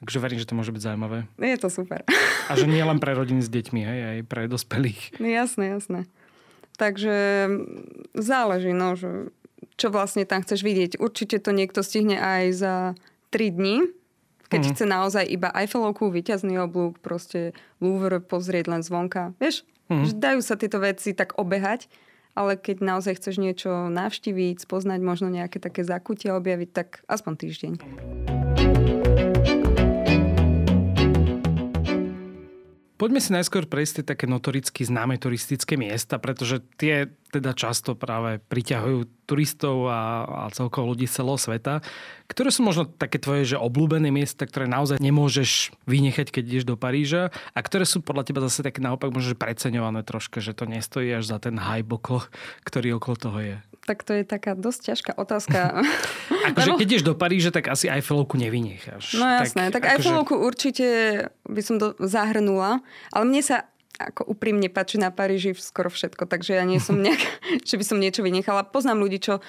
takže 0.04 0.19
verím, 0.19 0.44
že 0.44 0.48
to 0.51 0.60
môže 0.60 0.75
byť 0.75 0.83
zaujímavé. 0.83 1.24
Je 1.40 1.57
to 1.57 1.72
super. 1.72 2.04
A 2.52 2.54
že 2.59 2.68
nie 2.68 2.83
len 2.83 3.00
pre 3.00 3.16
rodiny 3.19 3.40
s 3.40 3.47
deťmi, 3.47 3.80
hej, 3.80 4.00
aj 4.04 4.19
pre 4.28 4.52
dospelých. 4.52 5.16
Jasné, 5.23 5.80
jasné. 5.80 6.12
Takže 6.78 7.50
záleží, 8.14 8.72
no, 8.72 8.94
že 8.94 9.34
čo 9.78 9.94
vlastne 9.94 10.26
tam 10.26 10.42
chceš 10.42 10.62
vidieť. 10.66 10.92
Určite 10.98 11.38
to 11.42 11.54
niekto 11.54 11.81
stihne 11.86 12.18
aj 12.18 12.44
za 12.54 12.76
3 13.34 13.57
dní, 13.57 13.76
keď 14.48 14.62
mm. 14.64 14.69
chce 14.74 14.86
naozaj 14.88 15.26
iba 15.28 15.52
Eiffelovku, 15.54 16.10
výťazný 16.10 16.57
oblúk, 16.62 16.98
proste 17.04 17.54
Louvre 17.84 18.24
pozrieť 18.24 18.66
len 18.72 18.81
zvonka. 18.81 19.36
Vieš, 19.38 19.68
mm. 19.92 20.06
že 20.07 20.14
dajú 20.16 20.40
sa 20.42 20.56
tieto 20.56 20.80
veci 20.80 21.14
tak 21.14 21.36
obehať, 21.36 21.92
ale 22.38 22.56
keď 22.56 22.86
naozaj 22.86 23.18
chceš 23.19 23.42
niečo 23.42 23.90
navštíviť, 23.90 24.64
spoznať 24.64 25.00
možno 25.02 25.28
nejaké 25.34 25.60
také 25.60 25.81
zakutie 25.84 26.31
objaviť, 26.34 26.69
tak 26.74 27.02
aspoň 27.10 27.34
týždeň. 27.38 27.74
Poďme 32.97 33.21
si 33.21 33.30
najskôr 33.30 33.69
prejsť 33.69 34.09
také 34.09 34.25
notoricky 34.25 34.81
známe 34.81 35.21
turistické 35.21 35.77
miesta, 35.77 36.18
pretože 36.18 36.66
tie 36.81 37.13
teda 37.30 37.54
často 37.54 37.94
práve 37.94 38.42
priťahujú 38.49 39.30
turistov 39.30 39.85
a, 39.85 40.25
a 40.25 40.44
celkovo 40.49 40.97
ľudí 40.97 41.06
z 41.06 41.21
celého 41.21 41.37
sveta. 41.37 41.85
Ktoré 42.25 42.49
sú 42.49 42.66
možno 42.66 42.89
také 42.89 43.21
tvoje 43.21 43.54
že 43.54 43.61
obľúbené 43.61 44.09
miesta, 44.09 44.49
ktoré 44.49 44.66
naozaj 44.66 44.97
nemôžeš 44.97 45.77
vynechať, 45.85 46.33
keď 46.33 46.44
ideš 46.49 46.66
do 46.66 46.73
Paríža 46.73 47.30
a 47.54 47.59
ktoré 47.61 47.85
sú 47.85 48.01
podľa 48.01 48.33
teba 48.33 48.42
zase 48.42 48.66
také 48.66 48.81
naopak 48.81 49.13
možno 49.13 49.37
preceňované 49.37 50.01
troška, 50.01 50.42
že 50.42 50.57
to 50.57 50.66
nestojí 50.66 51.13
až 51.13 51.30
za 51.30 51.37
ten 51.37 51.61
hype, 51.61 52.01
ktorý 52.66 52.97
okolo 52.97 53.16
toho 53.19 53.39
je? 53.45 53.57
Tak 53.88 54.04
to 54.04 54.20
je 54.20 54.28
taká 54.28 54.52
dosť 54.52 54.92
ťažká 54.92 55.12
otázka. 55.16 55.80
akože 56.52 56.76
keď 56.76 56.88
ideš 56.92 57.04
do 57.08 57.16
Paríža, 57.16 57.56
tak 57.56 57.72
asi 57.72 57.88
Eiffelovku 57.88 58.36
nevynecháš. 58.36 59.16
No 59.16 59.24
jasné, 59.24 59.72
tak, 59.72 59.88
tak 59.88 59.96
akože... 59.96 60.12
Eiffelovku 60.12 60.36
určite 60.36 60.88
by 61.48 61.62
som 61.64 61.80
to 61.80 61.96
zahrnula, 62.04 62.84
ale 63.16 63.24
mne 63.24 63.40
sa 63.40 63.72
ako 63.98 64.30
úprimne 64.30 64.70
páči 64.70 65.02
na 65.02 65.10
Paríži 65.10 65.58
skoro 65.58 65.90
všetko, 65.90 66.30
takže 66.30 66.60
ja 66.60 66.68
nie 66.68 66.84
som 66.84 67.00
nejak, 67.06 67.22
že 67.64 67.80
by 67.80 67.84
som 67.88 67.98
niečo 67.98 68.22
vynechala. 68.22 68.68
Poznám 68.68 69.02
ľudí, 69.02 69.24
čo 69.24 69.40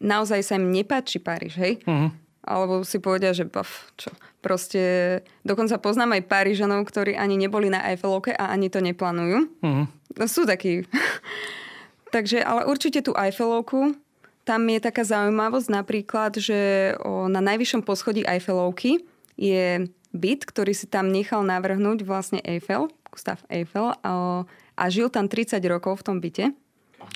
naozaj 0.00 0.40
sa 0.46 0.56
im 0.56 0.72
nepáči 0.72 1.20
Paríž, 1.20 1.58
hej? 1.60 1.82
Uh-huh. 1.84 2.14
Alebo 2.40 2.86
si 2.88 2.96
povedia, 3.02 3.36
že 3.36 3.44
baf, 3.44 3.92
čo. 4.00 4.08
Proste, 4.40 5.20
dokonca 5.44 5.76
poznám 5.76 6.16
aj 6.16 6.30
Parížanov, 6.30 6.88
ktorí 6.88 7.12
ani 7.12 7.36
neboli 7.36 7.68
na 7.68 7.84
Eiffelovke 7.84 8.32
a 8.32 8.48
ani 8.48 8.72
to 8.72 8.80
neplánujú. 8.80 9.60
Uh-huh. 9.60 9.84
Sú 10.24 10.48
takí 10.48 10.88
Takže, 12.10 12.42
ale 12.42 12.66
určite 12.66 13.06
tú 13.06 13.14
Eiffelovku, 13.14 13.94
tam 14.42 14.66
je 14.66 14.80
taká 14.82 15.06
zaujímavosť 15.06 15.68
napríklad, 15.70 16.42
že 16.42 16.92
o, 17.06 17.30
na 17.30 17.38
najvyššom 17.38 17.86
poschodí 17.86 18.26
Eiffelovky 18.26 18.98
je 19.38 19.86
byt, 20.10 20.42
ktorý 20.42 20.74
si 20.74 20.90
tam 20.90 21.14
nechal 21.14 21.46
navrhnúť 21.46 22.02
vlastne 22.02 22.42
Eiffel, 22.42 22.90
Gustav 23.14 23.38
Eiffel 23.46 23.94
a, 24.02 24.42
a 24.74 24.84
žil 24.90 25.06
tam 25.06 25.30
30 25.30 25.62
rokov 25.70 26.02
v 26.02 26.06
tom 26.06 26.16
byte. 26.18 26.50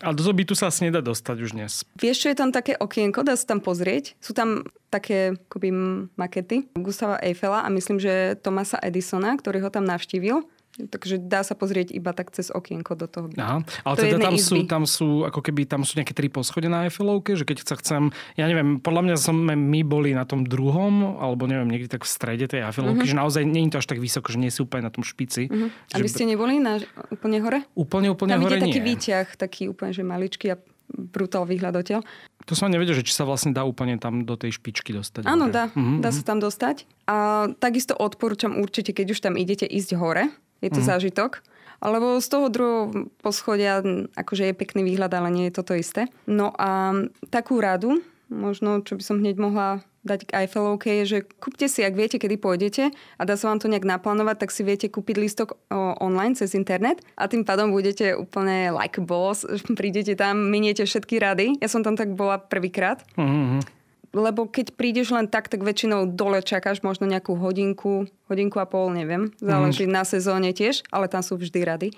A 0.00 0.10
do 0.16 0.24
bytu 0.32 0.56
sa 0.56 0.72
asi 0.72 0.88
nedá 0.88 1.04
dostať 1.04 1.36
už 1.44 1.50
dnes. 1.52 1.84
Vieš, 2.00 2.24
čo 2.24 2.28
je 2.32 2.40
tam 2.40 2.50
také 2.50 2.72
okienko, 2.74 3.20
dá 3.20 3.36
sa 3.36 3.44
tam 3.44 3.60
pozrieť. 3.60 4.16
Sú 4.16 4.32
tam 4.32 4.64
také 4.88 5.36
akoby, 5.36 5.70
makety 6.16 6.72
Gustava 6.78 7.20
Eiffela 7.20 7.62
a 7.62 7.68
myslím, 7.68 8.00
že 8.00 8.38
Tomasa 8.40 8.80
Edisona, 8.80 9.36
ktorý 9.36 9.60
ho 9.60 9.70
tam 9.70 9.84
navštívil. 9.84 10.46
Takže 10.74 11.22
dá 11.22 11.46
sa 11.46 11.54
pozrieť 11.54 11.94
iba 11.94 12.10
tak 12.10 12.34
cez 12.34 12.50
okienko 12.50 12.98
do 12.98 13.06
toho. 13.06 13.26
Aha, 13.38 13.62
ale 13.86 13.94
to 13.94 14.02
teda 14.02 14.18
tam 14.18 14.34
sú, 14.34 14.54
tam 14.66 14.82
sú, 14.90 15.22
ako 15.22 15.38
keby 15.38 15.70
tam 15.70 15.86
sú 15.86 15.94
nejaké 16.02 16.10
tri 16.10 16.26
poschodia 16.26 16.66
na 16.66 16.90
Eiffelovke, 16.90 17.38
že 17.38 17.46
keď 17.46 17.62
sa 17.62 17.78
chcem, 17.78 18.10
ja 18.34 18.50
neviem, 18.50 18.82
podľa 18.82 19.02
mňa 19.06 19.16
sme 19.16 19.54
my 19.54 19.80
boli 19.86 20.18
na 20.18 20.26
tom 20.26 20.42
druhom, 20.42 21.22
alebo 21.22 21.46
neviem, 21.46 21.70
niekde 21.70 21.94
tak 21.94 22.02
v 22.02 22.10
strede 22.10 22.50
tej 22.50 22.66
Eiffelovky, 22.66 23.06
uh-huh. 23.06 23.14
že 23.14 23.20
naozaj 23.22 23.42
nie 23.46 23.70
je 23.70 23.78
to 23.78 23.78
až 23.78 23.86
tak 23.86 24.02
vysoko, 24.02 24.34
že 24.34 24.42
nie 24.42 24.50
si 24.50 24.66
úplne 24.66 24.90
na 24.90 24.92
tom 24.92 25.06
špici. 25.06 25.46
Uh-huh. 25.46 25.70
A 25.94 26.02
vy 26.02 26.10
ste 26.10 26.26
neboli 26.26 26.58
na, 26.58 26.82
úplne 27.06 27.38
hore? 27.38 27.62
Úplne, 27.78 28.10
úplne 28.10 28.34
tam 28.34 28.42
hore 28.42 28.58
taký 28.58 28.82
nie. 28.82 28.88
výťah, 28.90 29.26
taký 29.38 29.70
úplne, 29.70 29.94
že 29.94 30.02
maličký 30.02 30.46
a 30.50 30.56
brutál 30.90 31.46
výhľad 31.46 31.80
odtiaľ. 31.80 32.02
To 32.44 32.52
som 32.52 32.68
nevedel, 32.68 32.92
že 32.98 33.06
či 33.06 33.16
sa 33.16 33.24
vlastne 33.24 33.56
dá 33.56 33.64
úplne 33.64 33.96
tam 33.96 34.28
do 34.28 34.36
tej 34.36 34.60
špičky 34.60 34.92
dostať. 34.92 35.24
Áno, 35.24 35.48
dá. 35.48 35.72
Uh-huh. 35.72 36.02
Dá 36.02 36.12
sa 36.12 36.20
tam 36.20 36.42
dostať. 36.42 36.84
A 37.08 37.48
takisto 37.56 37.96
odporúčam 37.96 38.60
určite, 38.60 38.92
keď 38.92 39.16
už 39.16 39.20
tam 39.24 39.34
idete 39.40 39.64
ísť 39.64 39.96
hore, 39.96 40.28
je 40.64 40.70
to 40.72 40.80
mm. 40.80 40.88
zážitok. 40.88 41.44
Alebo 41.84 42.16
z 42.16 42.28
toho 42.32 42.48
druhého 42.48 43.12
poschodia, 43.20 43.84
akože 44.16 44.48
je 44.48 44.54
pekný 44.56 44.88
výhľad, 44.88 45.12
ale 45.12 45.28
nie 45.28 45.44
je 45.52 45.56
toto 45.60 45.76
isté. 45.76 46.08
No 46.24 46.48
a 46.56 46.96
takú 47.28 47.60
radu, 47.60 48.00
možno 48.32 48.80
čo 48.80 48.96
by 48.96 49.02
som 49.04 49.20
hneď 49.20 49.36
mohla 49.36 49.84
dať 50.04 50.28
k 50.28 50.44
Eiffelovke, 50.44 50.88
je, 51.00 51.04
že 51.04 51.18
kúpte 51.40 51.64
si, 51.64 51.80
ak 51.80 51.96
viete, 51.96 52.20
kedy 52.20 52.36
pôjdete 52.36 52.92
a 52.92 53.22
dá 53.24 53.40
sa 53.40 53.48
vám 53.48 53.60
to 53.60 53.72
nejak 53.72 53.88
naplánovať, 53.88 54.36
tak 54.44 54.52
si 54.52 54.60
viete 54.60 54.92
kúpiť 54.92 55.16
lístok 55.16 55.56
online 55.72 56.36
cez 56.36 56.52
internet 56.52 57.00
a 57.16 57.24
tým 57.24 57.40
pádom 57.40 57.72
budete 57.72 58.12
úplne 58.12 58.68
like 58.68 59.00
boss, 59.00 59.48
prídete 59.80 60.12
tam, 60.12 60.52
miniete 60.52 60.84
všetky 60.84 61.16
rady. 61.16 61.46
Ja 61.60 61.72
som 61.72 61.80
tam 61.80 61.96
tak 61.96 62.12
bola 62.12 62.36
prvýkrát. 62.40 63.00
Mm-hmm 63.16 63.83
lebo 64.14 64.46
keď 64.46 64.78
prídeš 64.78 65.10
len 65.10 65.26
tak, 65.26 65.50
tak 65.50 65.66
väčšinou 65.66 66.06
dole 66.06 66.40
čakáš 66.40 66.80
možno 66.86 67.10
nejakú 67.10 67.34
hodinku, 67.34 68.06
hodinku 68.30 68.62
a 68.62 68.66
pol, 68.70 68.94
neviem, 68.94 69.34
záleží 69.42 69.84
mm. 69.84 69.92
na 69.92 70.02
sezóne 70.06 70.54
tiež, 70.54 70.86
ale 70.94 71.10
tam 71.10 71.20
sú 71.20 71.34
vždy 71.34 71.60
rady. 71.66 71.88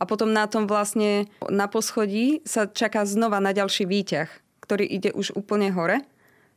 A 0.00 0.08
potom 0.08 0.32
na 0.32 0.48
tom 0.48 0.64
vlastne 0.64 1.28
na 1.52 1.68
poschodí 1.68 2.40
sa 2.48 2.64
čaká 2.64 3.04
znova 3.04 3.36
na 3.36 3.52
ďalší 3.52 3.84
výťah, 3.84 4.32
ktorý 4.64 4.88
ide 4.88 5.12
už 5.12 5.36
úplne 5.36 5.68
hore. 5.68 6.00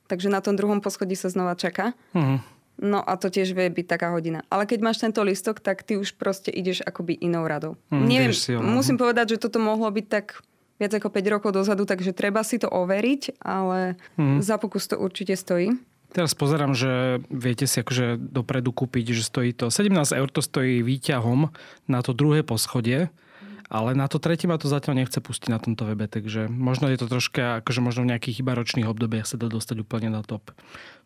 Takže 0.08 0.32
na 0.32 0.40
tom 0.40 0.56
druhom 0.56 0.80
poschodí 0.80 1.20
sa 1.20 1.28
znova 1.28 1.60
čaká. 1.60 1.92
Mm. 2.16 2.40
No 2.80 3.04
a 3.04 3.20
to 3.20 3.30
tiež 3.30 3.54
vie 3.54 3.70
byť 3.70 3.86
taká 3.86 4.16
hodina. 4.16 4.42
Ale 4.50 4.66
keď 4.66 4.80
máš 4.82 4.98
tento 5.04 5.22
listok, 5.22 5.62
tak 5.62 5.86
ty 5.86 6.00
už 6.00 6.18
proste 6.18 6.50
ideš 6.50 6.82
akoby 6.82 7.20
inou 7.22 7.46
radou. 7.46 7.78
Mm, 7.94 8.08
Neviem, 8.10 8.34
si, 8.34 8.56
musím 8.58 8.98
povedať, 8.98 9.38
že 9.38 9.42
toto 9.44 9.62
mohlo 9.62 9.86
byť 9.92 10.06
tak 10.10 10.42
viac 10.82 10.92
ako 10.98 11.10
5 11.10 11.34
rokov 11.34 11.52
dozadu, 11.54 11.86
takže 11.86 12.16
treba 12.16 12.42
si 12.42 12.58
to 12.58 12.70
overiť, 12.70 13.42
ale 13.42 14.00
hmm. 14.18 14.42
za 14.42 14.58
pokus 14.58 14.90
to 14.90 14.98
určite 14.98 15.38
stojí. 15.38 15.78
Teraz 16.14 16.38
pozerám, 16.38 16.78
že 16.78 17.26
viete 17.34 17.66
si 17.66 17.82
akože 17.82 18.22
dopredu 18.22 18.70
kúpiť, 18.70 19.18
že 19.18 19.26
stojí 19.26 19.50
to 19.50 19.74
17 19.74 19.98
eur, 20.14 20.30
to 20.30 20.46
stojí 20.46 20.86
výťahom 20.86 21.50
na 21.90 22.00
to 22.06 22.14
druhé 22.14 22.46
poschodie, 22.46 23.10
ale 23.74 23.98
na 23.98 24.06
to 24.06 24.22
tretie 24.22 24.46
ma 24.46 24.62
to 24.62 24.70
zatiaľ 24.70 25.02
nechce 25.02 25.18
pustiť 25.18 25.50
na 25.50 25.58
tomto 25.58 25.90
webe, 25.90 26.06
takže 26.06 26.46
možno 26.54 26.94
je 26.94 27.02
to 27.02 27.10
troška, 27.10 27.66
akože 27.66 27.82
možno 27.82 28.06
v 28.06 28.14
nejakých 28.14 28.46
iba 28.46 28.54
ročných 28.54 28.86
obdobiach 28.86 29.26
sa 29.26 29.42
dá 29.42 29.50
dostať 29.50 29.82
úplne 29.82 30.14
na 30.14 30.22
top. 30.22 30.54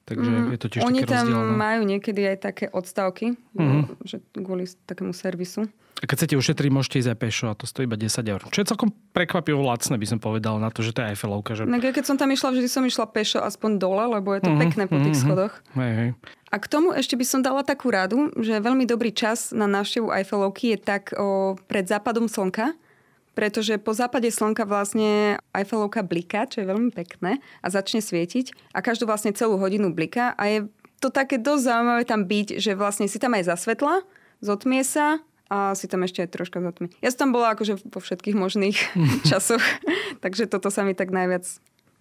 Takže 0.07 0.31
mm, 0.31 0.51
je 0.55 0.59
to 0.63 0.67
tiež 0.71 0.81
Oni 0.87 1.03
tam 1.03 1.27
rozdielne. 1.27 1.59
majú 1.59 1.81
niekedy 1.83 2.21
aj 2.31 2.37
také 2.39 2.65
odstavky, 2.71 3.35
mm-hmm. 3.35 4.07
že 4.07 4.23
kvôli 4.39 4.63
takému 4.87 5.11
servisu. 5.11 5.67
A 5.97 6.05
keď 6.05 6.15
chcete 6.23 6.35
ušetriť, 6.37 6.69
môžete 6.71 6.95
ísť 7.03 7.09
aj 7.11 7.19
pešo 7.19 7.45
a 7.49 7.57
to 7.57 7.65
stojí 7.65 7.89
iba 7.89 7.97
10 7.97 8.21
eur. 8.21 8.41
Čo 8.53 8.59
je 8.61 8.69
celkom 8.69 8.93
prekvapivo 9.11 9.65
lacné, 9.65 9.97
by 9.97 10.07
som 10.07 10.19
povedal, 10.21 10.61
na 10.61 10.69
to, 10.69 10.85
že 10.85 10.93
to 10.93 11.01
je 11.01 11.09
Eiffelovka. 11.11 11.57
Že... 11.57 11.65
No, 11.67 11.81
keď 11.81 12.05
som 12.05 12.15
tam 12.21 12.29
išla, 12.29 12.53
vždy 12.53 12.69
som 12.69 12.85
išla 12.85 13.09
pešo 13.09 13.41
aspoň 13.41 13.81
dole, 13.81 14.05
lebo 14.05 14.31
je 14.37 14.45
to 14.45 14.53
mm-hmm, 14.53 14.63
pekné 14.63 14.83
po 14.85 15.01
tých 15.01 15.17
mm-hmm. 15.17 15.25
schodoch. 15.25 15.53
Hej, 15.73 15.91
hej. 15.97 16.09
A 16.47 16.55
k 16.61 16.65
tomu 16.69 16.93
ešte 16.95 17.17
by 17.17 17.25
som 17.25 17.41
dala 17.41 17.65
takú 17.65 17.91
radu, 17.91 18.31
že 18.39 18.61
veľmi 18.61 18.87
dobrý 18.87 19.11
čas 19.11 19.51
na 19.51 19.67
návštevu 19.67 20.13
Eiffelovky 20.13 20.77
je 20.77 20.79
tak 20.79 21.11
o, 21.17 21.57
pred 21.65 21.83
západom 21.83 22.29
slnka, 22.29 22.77
pretože 23.37 23.77
po 23.77 23.93
západe 23.93 24.25
slnka 24.33 24.65
vlastne 24.65 25.37
Eiffelovka 25.53 26.01
bliká, 26.01 26.49
čo 26.49 26.65
je 26.65 26.69
veľmi 26.73 26.89
pekné 26.89 27.37
a 27.61 27.67
začne 27.69 28.01
svietiť 28.01 28.73
a 28.73 28.81
každú 28.81 29.05
vlastne 29.05 29.29
celú 29.29 29.61
hodinu 29.61 29.93
bliká 29.93 30.33
a 30.33 30.43
je 30.49 30.59
to 30.97 31.13
také 31.13 31.37
dosť 31.37 31.69
zaujímavé 31.69 32.03
tam 32.09 32.25
byť, 32.25 32.57
že 32.57 32.73
vlastne 32.73 33.05
si 33.05 33.21
tam 33.21 33.37
aj 33.37 33.45
zasvetla, 33.53 34.01
zotmie 34.41 34.81
sa 34.81 35.21
a 35.53 35.77
si 35.77 35.85
tam 35.85 36.01
ešte 36.01 36.25
aj 36.25 36.33
troška 36.33 36.57
zatmy. 36.65 36.89
Ja 37.05 37.13
som 37.13 37.29
tam 37.29 37.31
bola 37.37 37.53
akože 37.53 37.77
vo 37.85 38.01
všetkých 38.01 38.33
možných 38.33 38.77
časoch, 39.29 39.61
takže 40.25 40.49
toto 40.49 40.73
sa 40.73 40.81
mi 40.81 40.97
tak 40.97 41.13
najviac 41.13 41.45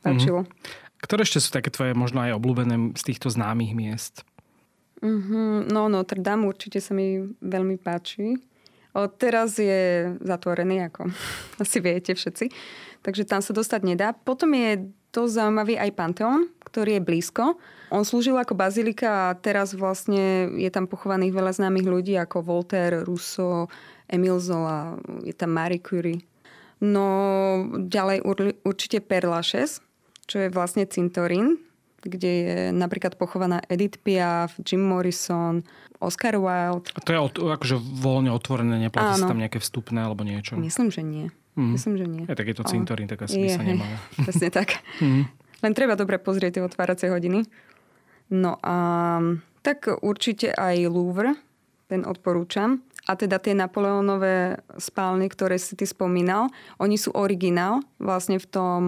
páčilo. 0.00 0.48
Mm-hmm. 0.48 1.04
Ktoré 1.04 1.28
ešte 1.28 1.44
sú 1.44 1.52
také 1.52 1.68
tvoje 1.68 1.92
možno 1.92 2.24
aj 2.24 2.32
obľúbené 2.40 2.96
z 2.96 3.02
týchto 3.12 3.28
známych 3.28 3.76
miest? 3.76 4.24
Mm-hmm. 5.04 5.68
No 5.68 5.92
Notre 5.92 6.24
Dame 6.24 6.48
určite 6.48 6.80
sa 6.80 6.96
mi 6.96 7.20
veľmi 7.44 7.76
páči. 7.76 8.40
O, 8.96 9.12
teraz 9.12 9.60
je 9.60 10.08
zatvorený, 10.24 10.88
ako 10.88 11.12
asi 11.62 11.78
viete 11.84 12.16
všetci. 12.16 12.48
Takže 13.04 13.28
tam 13.28 13.44
sa 13.44 13.52
dostať 13.52 13.80
nedá. 13.84 14.16
Potom 14.16 14.56
je 14.56 14.88
dosť 15.12 15.32
zaujímavý 15.36 15.76
aj 15.76 15.96
Panteón, 15.96 16.48
ktorý 16.64 16.98
je 16.98 17.06
blízko. 17.06 17.44
On 17.92 18.02
slúžil 18.02 18.34
ako 18.34 18.58
bazilika 18.58 19.30
a 19.30 19.36
teraz 19.38 19.76
vlastne 19.76 20.50
je 20.58 20.70
tam 20.72 20.90
pochovaných 20.90 21.32
veľa 21.32 21.52
známych 21.54 21.86
ľudí 21.86 22.18
ako 22.18 22.42
Voltaire, 22.42 23.06
Rousseau, 23.06 23.70
Emile 24.10 24.42
Zola, 24.42 24.98
je 25.22 25.30
tam 25.32 25.54
Marie 25.54 25.78
Curie. 25.78 26.24
No 26.82 27.06
ďalej 27.88 28.26
určite 28.66 29.00
Père 29.00 29.30
Lachaise, 29.30 29.80
čo 30.28 30.44
je 30.44 30.52
vlastne 30.52 30.84
cintorín, 30.84 31.62
kde 32.06 32.30
je 32.30 32.56
napríklad 32.72 33.18
pochovaná 33.18 33.60
Edith 33.66 34.00
Piaf, 34.00 34.56
Jim 34.62 34.82
Morrison, 34.82 35.66
Oscar 35.98 36.38
Wilde. 36.38 36.92
A 36.94 37.00
to 37.02 37.10
je 37.12 37.18
akože 37.52 37.76
voľne 37.78 38.30
otvorené, 38.32 38.78
neplatí 38.78 39.20
sa 39.20 39.30
tam 39.30 39.40
nejaké 39.40 39.58
vstupné 39.58 40.06
alebo 40.06 40.22
niečo? 40.22 40.56
Myslím, 40.56 40.88
že 40.94 41.02
nie. 41.02 41.26
Mm. 41.56 41.72
Myslím, 41.72 41.94
že 41.96 42.06
nie. 42.06 42.24
Je 42.28 42.56
to 42.56 42.68
cintorín, 42.68 43.08
tak 43.08 43.24
asi 43.24 43.40
je, 43.40 43.42
by 43.42 43.48
sa 43.48 43.62
nemalo. 43.64 43.96
Presne 44.28 44.48
tak. 44.52 44.84
Mm. 45.00 45.24
Len 45.64 45.72
treba 45.72 45.96
dobre 45.96 46.20
pozrieť 46.20 46.60
tie 46.60 46.66
otváracie 46.66 47.08
hodiny. 47.08 47.48
No 48.28 48.60
a 48.60 48.76
tak 49.64 49.88
určite 50.04 50.52
aj 50.52 50.84
Louvre, 50.86 51.32
ten 51.88 52.04
odporúčam. 52.04 52.84
A 53.06 53.14
teda 53.14 53.38
tie 53.38 53.54
Napoleonové 53.54 54.58
spálne, 54.82 55.30
ktoré 55.30 55.62
si 55.62 55.78
ty 55.78 55.86
spomínal, 55.86 56.50
oni 56.82 56.98
sú 56.98 57.14
originál 57.14 57.80
vlastne 58.02 58.42
v 58.42 58.46
tom 58.50 58.82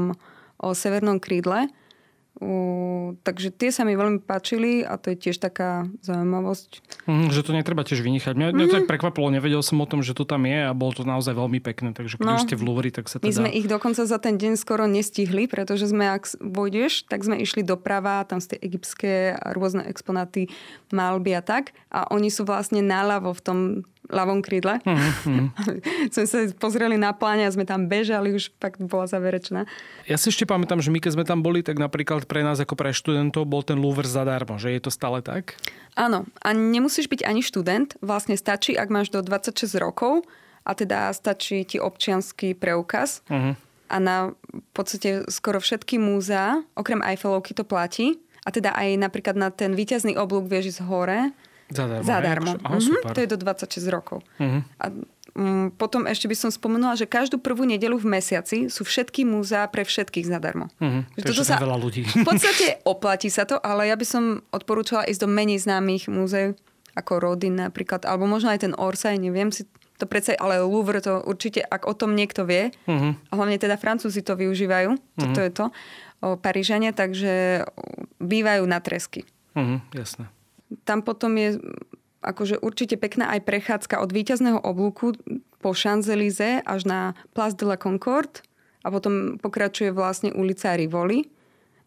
o 0.59 0.75
severnom 0.75 1.23
krídle 1.23 1.71
Uh, 2.39 3.19
takže 3.27 3.51
tie 3.51 3.75
sa 3.75 3.83
mi 3.83 3.99
veľmi 3.99 4.23
páčili 4.23 4.87
a 4.87 4.95
to 4.95 5.11
je 5.11 5.19
tiež 5.19 5.43
taká 5.43 5.91
zaujímavosť. 6.07 7.03
Mm, 7.11 7.35
že 7.35 7.43
to 7.43 7.51
netreba 7.51 7.83
tiež 7.83 7.99
vynechať. 7.99 8.39
Mňa, 8.39 8.47
mm. 8.51 8.55
mňa 8.55 8.67
to 8.71 8.77
tak 8.79 8.87
prekvapilo, 8.87 9.35
nevedel 9.35 9.59
som 9.59 9.83
o 9.83 9.87
tom, 9.91 10.07
že 10.07 10.15
to 10.15 10.23
tam 10.23 10.47
je 10.47 10.71
a 10.71 10.71
bolo 10.71 10.95
to 10.95 11.03
naozaj 11.03 11.35
veľmi 11.35 11.59
pekné. 11.59 11.91
Takže 11.99 12.23
keď 12.23 12.27
no, 12.31 12.39
ste 12.39 12.55
v 12.55 12.63
Louvre, 12.63 12.95
tak 12.95 13.11
sa 13.11 13.19
teda... 13.19 13.27
My 13.27 13.35
sme 13.35 13.51
ich 13.51 13.67
dokonca 13.67 14.07
za 14.07 14.19
ten 14.23 14.39
deň 14.39 14.55
skoro 14.55 14.87
nestihli, 14.87 15.51
pretože 15.51 15.91
sme, 15.91 16.15
ak 16.15 16.39
vojdeš, 16.39 17.11
tak 17.11 17.27
sme 17.27 17.43
išli 17.43 17.67
doprava, 17.67 18.23
tam 18.23 18.39
sú 18.39 18.55
tie 18.55 18.63
egyptské 18.63 19.35
a 19.35 19.51
rôzne 19.51 19.83
exponáty, 19.91 20.47
malby 20.95 21.35
a 21.35 21.43
tak. 21.43 21.75
A 21.91 22.07
oni 22.15 22.31
sú 22.31 22.47
vlastne 22.47 22.87
náľavo 22.87 23.35
v 23.35 23.43
tom 23.43 23.59
ľavom 24.07 24.41
krídle. 24.41 24.79
Mm-hmm. 24.87 25.47
sme 26.15 26.25
sa 26.25 26.39
pozreli 26.57 26.97
na 26.97 27.11
pláne 27.11 27.45
a 27.45 27.51
sme 27.51 27.67
tam 27.67 27.91
bežali, 27.91 28.33
už 28.33 28.55
fakt 28.63 28.79
bola 28.79 29.11
zaverečná. 29.11 29.67
Ja 30.07 30.17
si 30.17 30.31
ešte 30.31 30.47
pamätám, 30.47 30.79
že 30.79 30.95
my 30.95 31.03
keď 31.03 31.13
sme 31.19 31.25
tam 31.27 31.43
boli, 31.43 31.67
tak 31.67 31.77
napríklad 31.77 32.25
pre 32.31 32.47
nás 32.47 32.63
ako 32.63 32.79
pre 32.79 32.95
študentov 32.95 33.45
bol 33.45 33.67
ten 33.67 33.77
Louvre 33.77 34.09
zadarmo, 34.09 34.57
že 34.57 34.73
je 34.73 34.81
to 34.87 34.91
stále 34.95 35.21
tak? 35.21 35.59
Áno, 35.99 36.25
a 36.41 36.49
nemusíš 36.55 37.11
byť 37.11 37.27
ani 37.27 37.43
študent, 37.43 37.99
vlastne 37.99 38.39
stačí, 38.39 38.79
ak 38.79 38.89
máš 38.89 39.11
do 39.11 39.21
26 39.21 39.67
rokov 39.83 40.25
a 40.63 40.73
teda 40.73 41.11
stačí 41.11 41.67
ti 41.67 41.77
občianský 41.83 42.55
preukaz. 42.55 43.27
Mm-hmm. 43.29 43.55
A 43.89 43.97
na 44.05 44.17
v 44.53 44.71
podstate 44.77 45.25
skoro 45.33 45.59
všetky 45.65 45.97
múzea, 45.97 46.61
okrem 46.77 47.01
Eiffelovky 47.01 47.57
to 47.57 47.65
platí. 47.65 48.21
A 48.45 48.53
teda 48.53 48.73
aj 48.73 48.97
napríklad 48.97 49.37
na 49.37 49.53
ten 49.53 49.77
výťazný 49.77 50.17
oblúk 50.17 50.49
vieš 50.49 50.77
ísť 50.77 50.89
hore, 50.89 51.21
Zadarmo. 51.69 52.05
Zadarmo. 52.05 52.53
Aha, 52.65 52.77
mm-hmm. 52.81 53.13
To 53.13 53.21
je 53.21 53.29
do 53.29 53.37
26 53.37 53.93
rokov. 53.93 54.25
Mm-hmm. 54.41 54.61
A 54.81 54.85
um, 55.37 55.69
potom 55.69 56.09
ešte 56.09 56.25
by 56.25 56.37
som 56.37 56.51
spomenula, 56.51 56.97
že 56.97 57.05
každú 57.05 57.37
prvú 57.37 57.69
nedelu 57.69 57.95
v 58.01 58.09
mesiaci 58.09 58.73
sú 58.73 58.89
všetky 58.89 59.29
múzea 59.29 59.69
pre 59.69 59.85
všetkých 59.85 60.27
zadarmo. 60.27 60.73
Mm-hmm. 60.81 61.21
Toto 61.21 61.45
sa 61.45 61.61
veľa 61.61 61.77
ľudí. 61.77 62.09
V 62.09 62.25
podstate 62.25 62.81
oplatí 62.89 63.29
sa 63.29 63.45
to, 63.45 63.61
ale 63.61 63.93
ja 63.93 63.97
by 64.01 64.07
som 64.09 64.41
odporúčala 64.49 65.05
ísť 65.05 65.25
do 65.25 65.29
menej 65.29 65.61
známych 65.61 66.09
múzeí, 66.09 66.57
ako 66.97 67.13
Rodin 67.21 67.61
napríklad, 67.61 68.09
alebo 68.09 68.25
možno 68.25 68.51
aj 68.51 68.65
ten 68.65 68.75
Orsay, 68.75 69.21
neviem 69.21 69.53
si 69.53 69.69
to 69.99 70.07
predsa, 70.07 70.39
ale 70.39 70.63
Louvre 70.63 71.03
to 71.03 71.23
určite, 71.27 71.63
ak 71.63 71.87
o 71.91 71.95
tom 71.95 72.15
niekto 72.15 72.47
vie, 72.47 72.71
uh-huh. 72.87 73.19
a 73.19 73.33
hlavne 73.35 73.59
teda 73.59 73.75
Francúzi 73.75 74.23
to 74.23 74.39
využívajú, 74.39 74.95
uh-huh. 74.95 75.19
toto 75.19 75.41
je 75.43 75.51
to, 75.51 75.65
o 76.23 76.29
Parížane, 76.39 76.95
takže 76.95 77.67
bývajú 78.23 78.63
na 78.67 78.79
tresky. 78.79 79.27
Uh-huh, 79.59 79.83
jasné. 79.91 80.31
Tam 80.85 81.01
potom 81.01 81.37
je 81.37 81.61
akože 82.23 82.61
určite 82.61 82.99
pekná 82.99 83.31
aj 83.31 83.47
prechádzka 83.47 84.03
od 84.03 84.11
víťazného 84.11 84.61
oblúku 84.61 85.15
po 85.63 85.71
Champs-Élysées 85.75 86.63
až 86.67 86.87
na 86.87 87.01
Place 87.35 87.55
de 87.55 87.67
la 87.67 87.79
Concorde 87.79 88.43
a 88.83 88.91
potom 88.91 89.39
pokračuje 89.39 89.95
vlastne 89.95 90.35
ulica 90.35 90.75
Rivoli, 90.75 91.31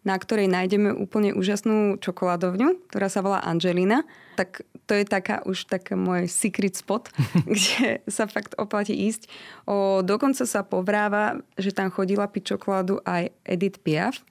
na 0.02 0.18
ktorej 0.18 0.50
nájdeme 0.50 0.98
úplne 0.98 1.32
úžasnú 1.38 2.02
čokoládovňu, 2.02 2.90
ktorá 2.90 3.08
sa 3.08 3.22
volá 3.22 3.40
Angelina. 3.46 4.02
Tak 4.34 4.66
to 4.90 4.98
je 4.98 5.06
taká 5.06 5.46
už 5.46 5.70
taká 5.70 5.94
môj 5.94 6.26
secret 6.26 6.74
spot, 6.74 7.14
kde 7.54 8.02
sa 8.10 8.26
fakt 8.26 8.58
oplatí 8.58 8.98
ísť. 8.98 9.30
O, 9.70 10.02
dokonca 10.02 10.44
sa 10.50 10.66
povráva, 10.66 11.40
že 11.56 11.72
tam 11.72 11.94
chodila 11.94 12.26
piť 12.26 12.58
čokoládu 12.58 13.00
aj 13.06 13.30
Edith 13.46 13.80
Piaf. 13.86 14.26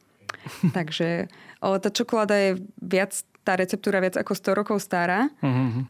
Takže 0.77 1.31
o, 1.63 1.79
tá 1.79 1.89
čokoláda 1.89 2.35
je 2.35 2.51
viac 2.83 3.15
tá 3.41 3.57
receptúra 3.57 3.99
viac 4.05 4.21
ako 4.21 4.33
100 4.37 4.59
rokov 4.61 4.77
stará. 4.85 5.33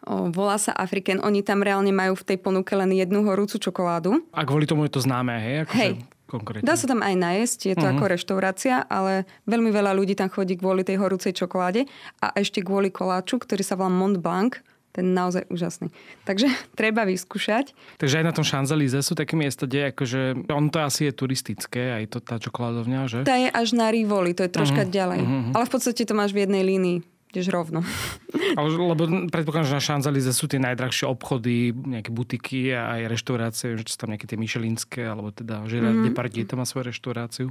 O, 0.07 0.31
volá 0.31 0.57
sa 0.57 0.71
African. 0.75 1.19
Oni 1.21 1.43
tam 1.43 1.67
reálne 1.67 1.91
majú 1.91 2.15
v 2.15 2.35
tej 2.35 2.39
ponuke 2.39 2.73
len 2.79 2.95
jednu 2.95 3.27
horúcu 3.27 3.59
čokoládu. 3.59 4.23
A 4.31 4.47
kvôli 4.47 4.71
tomu 4.71 4.87
je 4.87 4.95
to 4.95 5.03
známe, 5.03 5.35
hej? 5.35 5.67
Ako 5.67 5.75
hej. 5.75 5.93
Konkrétne. 6.31 6.63
Dá 6.63 6.79
sa 6.79 6.87
tam 6.87 7.03
aj 7.03 7.15
najesť, 7.19 7.75
je 7.75 7.77
to 7.77 7.91
uh-huh. 7.91 7.99
ako 7.99 8.05
reštaurácia, 8.15 8.87
ale 8.87 9.27
veľmi 9.51 9.75
veľa 9.75 9.91
ľudí 9.99 10.15
tam 10.15 10.31
chodí 10.31 10.55
kvôli 10.55 10.87
tej 10.87 11.03
horúcej 11.03 11.35
čokoláde 11.35 11.91
a 12.23 12.31
ešte 12.39 12.63
kvôli 12.63 12.95
koláču, 12.95 13.43
ktorý 13.43 13.67
sa 13.67 13.75
volá 13.75 13.91
Mont 13.91 14.15
Blanc, 14.23 14.63
ten 14.95 15.11
naozaj 15.11 15.51
úžasný. 15.51 15.91
Takže 16.23 16.47
treba 16.79 17.03
vyskúšať. 17.03 17.75
Takže 17.99 18.23
aj 18.23 18.25
na 18.31 18.31
tom 18.31 18.47
Champs-Élysées 18.47 19.03
sú 19.03 19.19
také 19.19 19.35
miesta, 19.35 19.67
kde 19.67 19.91
akože, 19.91 20.47
on 20.55 20.71
to 20.71 20.79
asi 20.79 21.11
je 21.11 21.13
turistické, 21.19 21.99
aj 21.99 22.15
to 22.15 22.19
tá 22.23 22.39
čokoládovňa, 22.39 23.01
že? 23.11 23.19
Tá 23.27 23.35
je 23.35 23.51
až 23.51 23.75
na 23.75 23.91
Rivoli, 23.91 24.31
to 24.31 24.47
je 24.47 24.55
troška 24.55 24.87
uh-huh. 24.87 24.95
ďalej. 24.95 25.21
Uh-huh. 25.27 25.51
Ale 25.59 25.67
v 25.67 25.73
podstate 25.75 26.07
to 26.07 26.15
máš 26.15 26.31
v 26.31 26.47
jednej 26.47 26.63
línii 26.63 27.10
ideš 27.31 27.55
rovno. 27.55 27.81
Ale, 28.59 28.69
lebo 28.75 29.07
predpokladám, 29.31 29.71
že 29.71 29.79
na 29.79 29.83
Šanzalize 29.83 30.35
sú 30.35 30.51
tie 30.51 30.59
najdrahšie 30.59 31.07
obchody, 31.07 31.71
nejaké 31.71 32.11
butiky 32.11 32.75
a 32.75 32.99
aj 32.99 33.01
reštaurácie, 33.07 33.79
že 33.79 33.87
sú 33.87 33.97
tam 34.03 34.11
nejaké 34.11 34.27
tie 34.27 34.39
myšelinské, 34.39 35.07
alebo 35.07 35.31
teda 35.31 35.63
Gerard 35.71 35.95
mm-hmm. 35.95 36.11
Depardieu 36.11 36.45
tam 36.45 36.63
má 36.63 36.67
svoju 36.67 36.91
reštauráciu, 36.91 37.47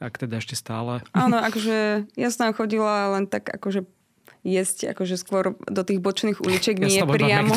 ak 0.00 0.16
teda 0.16 0.40
ešte 0.40 0.56
stále. 0.56 1.04
Áno, 1.12 1.36
akože 1.48 2.08
ja 2.16 2.28
som 2.32 2.48
tam 2.48 2.56
chodila 2.56 3.12
len 3.20 3.28
tak 3.28 3.52
akože 3.52 3.84
jesť 4.40 4.96
akože 4.96 5.20
skôr 5.20 5.52
do 5.68 5.82
tých 5.84 6.00
bočných 6.00 6.40
uličiek, 6.40 6.80
ja 6.80 6.88
nie 6.88 7.04
priamo. 7.04 7.52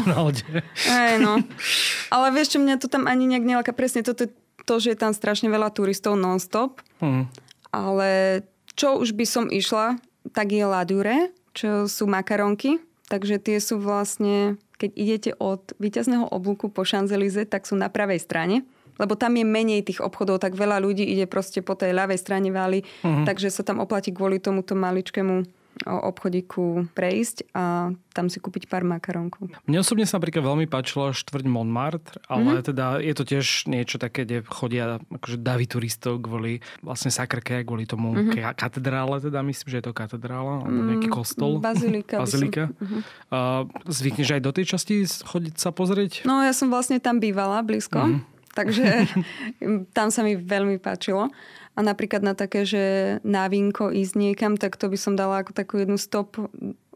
Aj, 0.92 1.16
no. 1.16 1.40
Ale 2.14 2.28
vieš 2.36 2.56
čo, 2.56 2.60
mňa 2.60 2.76
to 2.76 2.92
tam 2.92 3.08
ani 3.08 3.24
nejak 3.24 3.48
neláka. 3.48 3.72
Presne 3.72 4.04
toto 4.04 4.28
to, 4.68 4.76
že 4.84 4.92
je 4.92 5.00
tam 5.00 5.16
strašne 5.16 5.48
veľa 5.48 5.72
turistov 5.72 6.20
non-stop. 6.20 6.84
Mm. 7.00 7.32
Ale 7.72 8.10
čo 8.76 9.00
už 9.00 9.16
by 9.16 9.24
som 9.24 9.46
išla, 9.48 9.96
tak 10.36 10.52
je 10.52 10.64
Ladure 10.68 11.32
čo 11.54 11.86
sú 11.86 12.10
makaronky. 12.10 12.82
Takže 13.08 13.38
tie 13.38 13.62
sú 13.62 13.78
vlastne, 13.78 14.58
keď 14.82 14.90
idete 14.98 15.32
od 15.38 15.62
víťazného 15.78 16.28
oblúku 16.34 16.74
po 16.74 16.82
Šanzelize, 16.82 17.46
tak 17.46 17.70
sú 17.70 17.78
na 17.78 17.88
pravej 17.88 18.20
strane 18.20 18.66
lebo 19.02 19.18
tam 19.18 19.34
je 19.34 19.46
menej 19.46 19.82
tých 19.82 20.06
obchodov, 20.06 20.38
tak 20.38 20.54
veľa 20.54 20.78
ľudí 20.78 21.02
ide 21.02 21.26
proste 21.26 21.66
po 21.66 21.74
tej 21.74 21.98
ľavej 21.98 22.20
strane 22.22 22.54
vály, 22.54 22.86
uh-huh. 23.02 23.26
takže 23.26 23.50
sa 23.50 23.66
tam 23.66 23.82
oplatí 23.82 24.14
kvôli 24.14 24.38
tomuto 24.38 24.78
maličkému 24.78 25.63
obchodíku 25.84 26.94
prejsť 26.94 27.50
a 27.52 27.92
tam 28.14 28.30
si 28.30 28.38
kúpiť 28.38 28.70
pár 28.70 28.86
makarónkov. 28.86 29.50
Mne 29.66 29.82
osobne 29.82 30.06
sa 30.06 30.22
napríklad 30.22 30.46
veľmi 30.46 30.70
páčilo 30.70 31.12
štvrť 31.12 31.46
Montmartre, 31.50 32.22
ale 32.30 32.62
mm-hmm. 32.62 32.68
teda 32.70 32.86
je 33.02 33.14
to 33.18 33.24
tiež 33.26 33.46
niečo 33.66 33.98
také, 33.98 34.24
kde 34.24 34.46
chodia 34.46 35.02
akože 35.10 35.42
davy 35.42 35.66
turistov 35.66 36.22
kvôli 36.22 36.62
vlastne 36.86 37.10
sakrke, 37.10 37.66
kvôli 37.66 37.90
tomu 37.90 38.14
mm-hmm. 38.14 38.54
katedrále, 38.54 39.18
teda 39.18 39.42
myslím, 39.42 39.68
že 39.68 39.78
je 39.82 39.86
to 39.90 39.94
katedrála, 39.98 40.64
alebo 40.64 40.80
mhm. 40.80 40.88
nejaký 40.94 41.10
kostol. 41.10 41.58
Bazilika. 41.58 42.22
Bazilika. 42.22 42.64
Som... 42.70 42.78
Mm-hmm. 42.78 43.02
Uh, 43.34 43.62
zvykneš 43.90 44.30
aj 44.38 44.42
do 44.46 44.52
tej 44.54 44.66
časti 44.78 44.96
chodiť 45.04 45.56
sa 45.58 45.74
pozrieť? 45.74 46.24
No 46.30 46.46
ja 46.46 46.54
som 46.54 46.70
vlastne 46.70 47.02
tam 47.02 47.18
bývala 47.18 47.66
blízko, 47.66 47.98
mm-hmm. 47.98 48.22
takže 48.54 48.88
tam 49.98 50.14
sa 50.14 50.22
mi 50.22 50.38
veľmi 50.38 50.78
páčilo. 50.78 51.34
A 51.74 51.80
napríklad 51.82 52.22
na 52.22 52.38
také, 52.38 52.70
že 52.70 53.18
na 53.26 53.50
vínko 53.50 53.90
ísť 53.90 54.14
niekam, 54.14 54.54
tak 54.62 54.78
to 54.78 54.90
by 54.90 54.98
som 54.98 55.18
dala 55.18 55.42
ako 55.42 55.58
takú 55.58 55.82
jednu 55.82 55.98
stop 55.98 56.38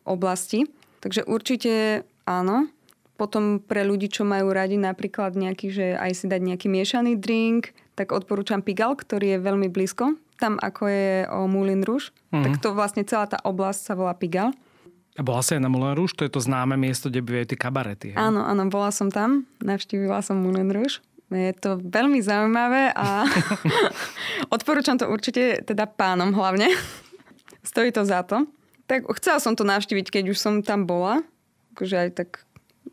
oblasti. 0.06 0.70
Takže 1.02 1.26
určite 1.26 2.06
áno. 2.30 2.70
Potom 3.18 3.58
pre 3.58 3.82
ľudí, 3.82 4.14
čo 4.14 4.22
majú 4.22 4.54
radi 4.54 4.78
napríklad 4.78 5.34
nejaký, 5.34 5.74
že 5.74 5.86
aj 5.98 6.12
si 6.14 6.26
dať 6.30 6.42
nejaký 6.54 6.70
miešaný 6.70 7.18
drink, 7.18 7.74
tak 7.98 8.14
odporúčam 8.14 8.62
Pigal, 8.62 8.94
ktorý 8.94 9.34
je 9.34 9.40
veľmi 9.42 9.74
blízko. 9.74 10.14
Tam 10.38 10.62
ako 10.62 10.84
je 10.86 11.26
o 11.34 11.50
Moulin 11.50 11.82
Rouge, 11.82 12.14
mm-hmm. 12.30 12.46
tak 12.46 12.54
to 12.62 12.78
vlastne 12.78 13.02
celá 13.10 13.26
tá 13.26 13.42
oblasť 13.42 13.82
sa 13.82 13.94
volá 13.98 14.14
Pigal. 14.14 14.54
A 15.18 15.26
bola 15.26 15.42
si 15.42 15.58
aj 15.58 15.66
na 15.66 15.70
Moulin 15.74 15.98
Rouge? 15.98 16.14
To 16.22 16.30
je 16.30 16.30
to 16.30 16.38
známe 16.38 16.78
miesto, 16.78 17.10
kde 17.10 17.26
bývajú 17.26 17.46
tie 17.50 17.58
kabarety. 17.58 18.08
Hej? 18.14 18.22
Áno, 18.22 18.46
áno, 18.46 18.70
bola 18.70 18.94
som 18.94 19.10
tam. 19.10 19.50
Navštívila 19.66 20.22
som 20.22 20.38
Moulin 20.38 20.70
Rouge. 20.70 21.02
Je 21.28 21.52
to 21.60 21.76
veľmi 21.84 22.24
zaujímavé 22.24 22.96
a 22.96 23.28
odporúčam 24.56 24.96
to 24.96 25.12
určite 25.12 25.68
teda 25.68 25.84
pánom 25.84 26.32
hlavne. 26.32 26.72
Stojí 27.68 27.92
to 27.92 28.08
za 28.08 28.24
to. 28.24 28.48
Tak 28.88 29.04
chcela 29.20 29.44
som 29.44 29.52
to 29.52 29.68
navštíviť, 29.68 30.08
keď 30.08 30.24
už 30.32 30.40
som 30.40 30.64
tam 30.64 30.88
bola. 30.88 31.20
Akože 31.76 31.96
aj 32.00 32.10
tak 32.16 32.30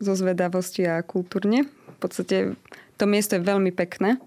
zo 0.02 0.18
zvedavosti 0.18 0.82
a 0.82 1.06
kultúrne. 1.06 1.70
V 1.70 1.98
podstate 2.02 2.58
to 2.98 3.04
miesto 3.06 3.38
je 3.38 3.46
veľmi 3.46 3.70
pekné. 3.70 4.18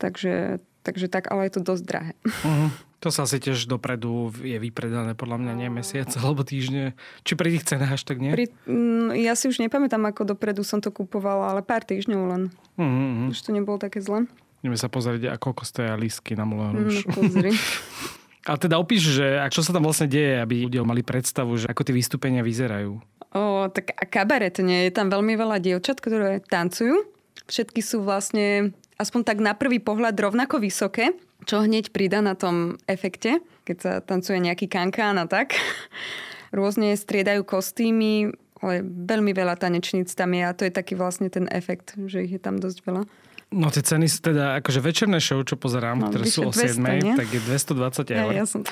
Takže, 0.00 0.64
takže 0.80 1.12
tak, 1.12 1.28
ale 1.28 1.52
je 1.52 1.60
to 1.60 1.66
dosť 1.68 1.84
drahé. 1.84 2.14
Uh-huh. 2.24 2.72
To 3.00 3.08
sa 3.08 3.24
asi 3.24 3.40
tiež 3.40 3.64
dopredu 3.64 4.28
je 4.44 4.60
vypredané 4.60 5.16
podľa 5.16 5.40
mňa 5.40 5.52
nie 5.56 5.68
mesiac 5.72 6.12
alebo 6.20 6.44
týždne. 6.44 6.92
Či 7.24 7.32
pri 7.32 7.56
tých 7.56 7.64
cenách 7.64 7.96
až 7.96 8.02
tak 8.04 8.20
nie? 8.20 8.36
Pri, 8.36 8.52
mm, 8.68 9.16
ja 9.16 9.32
si 9.32 9.48
už 9.48 9.56
nepamätám, 9.64 10.04
ako 10.04 10.36
dopredu 10.36 10.60
som 10.60 10.84
to 10.84 10.92
kupovala, 10.92 11.56
ale 11.56 11.64
pár 11.64 11.80
týždňov 11.80 12.22
len. 12.28 12.42
Mm-hmm. 12.76 13.32
Už 13.32 13.40
to 13.40 13.50
nebolo 13.56 13.80
také 13.80 14.04
zle. 14.04 14.28
Ideme 14.60 14.76
sa 14.76 14.92
pozrieť, 14.92 15.32
ako 15.32 15.64
stoja 15.64 15.96
lísky 15.96 16.36
na 16.36 16.44
Moulin 16.44 16.76
Rouge. 16.76 17.08
Pozri. 17.08 17.56
A 18.48 18.56
teda 18.56 18.80
opíš, 18.80 19.20
že 19.20 19.36
čo 19.52 19.60
sa 19.60 19.72
tam 19.72 19.84
vlastne 19.84 20.08
deje, 20.08 20.40
aby 20.40 20.64
ľudia 20.64 20.80
mali 20.80 21.04
predstavu, 21.04 21.60
že 21.60 21.68
ako 21.68 21.84
tie 21.84 21.96
vystúpenia 21.96 22.40
vyzerajú. 22.40 22.96
O, 23.36 23.68
tak 23.68 23.92
kabaretne. 24.08 24.88
Je 24.88 24.92
tam 24.92 25.12
veľmi 25.12 25.36
veľa 25.36 25.60
dievčat, 25.60 26.00
ktoré 26.00 26.40
tancujú. 26.40 27.04
Všetky 27.46 27.84
sú 27.84 28.00
vlastne 28.00 28.72
aspoň 29.00 29.20
tak 29.24 29.38
na 29.40 29.56
prvý 29.56 29.80
pohľad 29.80 30.12
rovnako 30.12 30.60
vysoké 30.60 31.16
čo 31.48 31.64
hneď 31.64 31.92
prida 31.92 32.20
na 32.20 32.36
tom 32.36 32.76
efekte, 32.84 33.40
keď 33.64 33.76
sa 33.80 33.92
tancuje 34.04 34.40
nejaký 34.40 34.68
kankán 34.68 35.16
a 35.16 35.24
tak. 35.24 35.56
Rôzne 36.56 36.92
striedajú 36.98 37.46
kostýmy, 37.46 38.34
ale 38.60 38.84
veľmi 38.84 39.32
veľa 39.32 39.56
tanečníc 39.56 40.12
tam 40.12 40.36
je 40.36 40.42
a 40.44 40.56
to 40.56 40.66
je 40.66 40.72
taký 40.74 40.98
vlastne 40.98 41.30
ten 41.32 41.48
efekt, 41.48 41.96
že 41.96 42.26
ich 42.26 42.36
je 42.36 42.42
tam 42.42 42.60
dosť 42.60 42.78
veľa. 42.84 43.02
No 43.50 43.66
tie 43.66 43.82
ceny 43.82 44.06
sú 44.06 44.22
teda, 44.22 44.62
akože 44.62 44.78
večerné 44.78 45.18
show, 45.18 45.42
čo 45.42 45.58
pozerám, 45.58 45.98
no, 45.98 46.06
ktoré 46.06 46.22
sú 46.30 46.46
o 46.46 46.54
7, 46.54 46.78
200, 46.78 47.18
tak 47.18 47.26
je 47.34 47.40
220 47.42 48.14
eur. 48.14 48.30
Ja, 48.30 48.42
ja 48.42 48.46
som 48.46 48.62
to 48.62 48.70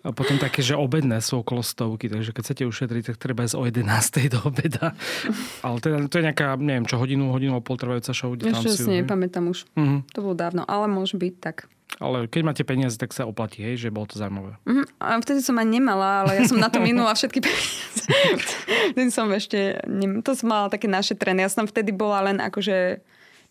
A 0.00 0.16
potom 0.16 0.40
také, 0.40 0.64
že 0.64 0.72
obedné 0.72 1.20
sú 1.20 1.44
okolo 1.44 1.60
stovky, 1.60 2.08
takže 2.08 2.32
keď 2.32 2.42
chcete 2.48 2.62
ušetriť, 2.64 3.02
tak 3.12 3.16
treba 3.20 3.44
ísť 3.44 3.60
o 3.60 3.68
11. 3.68 4.32
do 4.32 4.40
obeda. 4.48 4.96
ale 5.66 5.76
teda, 5.84 6.08
to 6.08 6.16
je 6.16 6.24
nejaká, 6.32 6.56
neviem 6.56 6.88
čo, 6.88 6.96
hodinu, 6.96 7.28
hodinu 7.28 7.60
a 7.60 7.60
pol 7.60 7.76
trvajúca 7.76 8.16
show, 8.16 8.32
kde 8.32 8.56
Ešte 8.56 8.88
si 8.88 9.04
nepamätám 9.04 9.52
už. 9.52 9.68
Uh-huh. 9.76 10.00
To 10.16 10.18
bolo 10.24 10.32
dávno, 10.32 10.64
ale 10.64 10.88
môže 10.88 11.20
byť 11.20 11.34
tak. 11.36 11.68
Ale 12.00 12.24
keď 12.24 12.40
máte 12.40 12.64
peniaze, 12.64 12.96
tak 12.96 13.12
sa 13.12 13.28
oplatí, 13.28 13.60
hej, 13.60 13.76
že 13.76 13.92
bolo 13.92 14.08
to 14.08 14.16
zaujímavé. 14.16 14.56
Uh-huh. 14.64 14.88
A 14.96 15.20
vtedy 15.20 15.44
som 15.44 15.60
ani 15.60 15.76
nemala, 15.76 16.24
ale 16.24 16.40
ja 16.40 16.48
som 16.48 16.56
na 16.56 16.72
to 16.72 16.80
minula 16.80 17.12
všetky 17.12 17.44
peniaze. 17.44 18.08
vtedy 18.96 19.12
som 19.12 19.28
ešte, 19.28 19.84
ne, 19.84 20.24
to 20.24 20.32
som 20.32 20.48
mala 20.48 20.72
také 20.72 20.88
našetrené. 20.88 21.44
Ja 21.44 21.52
som 21.52 21.68
vtedy 21.68 21.92
bola 21.92 22.32
len 22.32 22.40
akože 22.40 23.04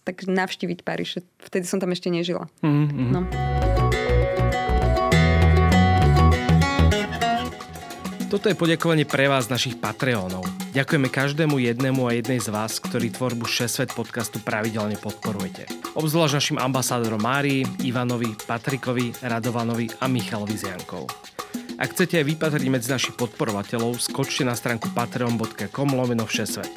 tak 0.06 0.30
navštíviť 0.30 0.86
Paríž. 0.86 1.26
Vtedy 1.42 1.66
som 1.66 1.82
tam 1.82 1.90
ešte 1.90 2.14
nežila. 2.14 2.46
Uh-huh. 2.62 2.88
No. 2.94 3.26
Toto 8.26 8.52
je 8.52 8.58
poďakovanie 8.58 9.06
pre 9.06 9.32
vás, 9.32 9.48
našich 9.48 9.78
Patreónov. 9.80 10.46
Ďakujeme 10.76 11.08
každému 11.08 11.56
jednému 11.56 12.04
a 12.04 12.12
jednej 12.20 12.44
z 12.44 12.52
vás, 12.52 12.84
ktorí 12.84 13.14
tvorbu 13.14 13.48
6 13.48 13.70
Svet 13.70 13.92
podcastu 13.96 14.44
pravidelne 14.44 15.00
podporujete. 15.00 15.72
Obzvlášť 15.96 16.34
našim 16.36 16.58
ambasádorom 16.60 17.22
Márii, 17.24 17.64
Ivanovi, 17.86 18.36
Patrikovi, 18.44 19.16
Radovanovi 19.24 19.88
a 20.04 20.12
Michalovi 20.12 20.58
Ziankov. 20.58 21.08
Ak 21.80 21.96
chcete 21.96 22.20
aj 22.20 22.26
vypatriť 22.36 22.68
medzi 22.68 22.92
našich 22.92 23.16
podporovateľov, 23.16 24.04
skočte 24.04 24.44
na 24.44 24.52
stránku 24.52 24.92
patreon.com 24.92 25.90
lomeno 25.96 26.28
všesvet. 26.28 26.72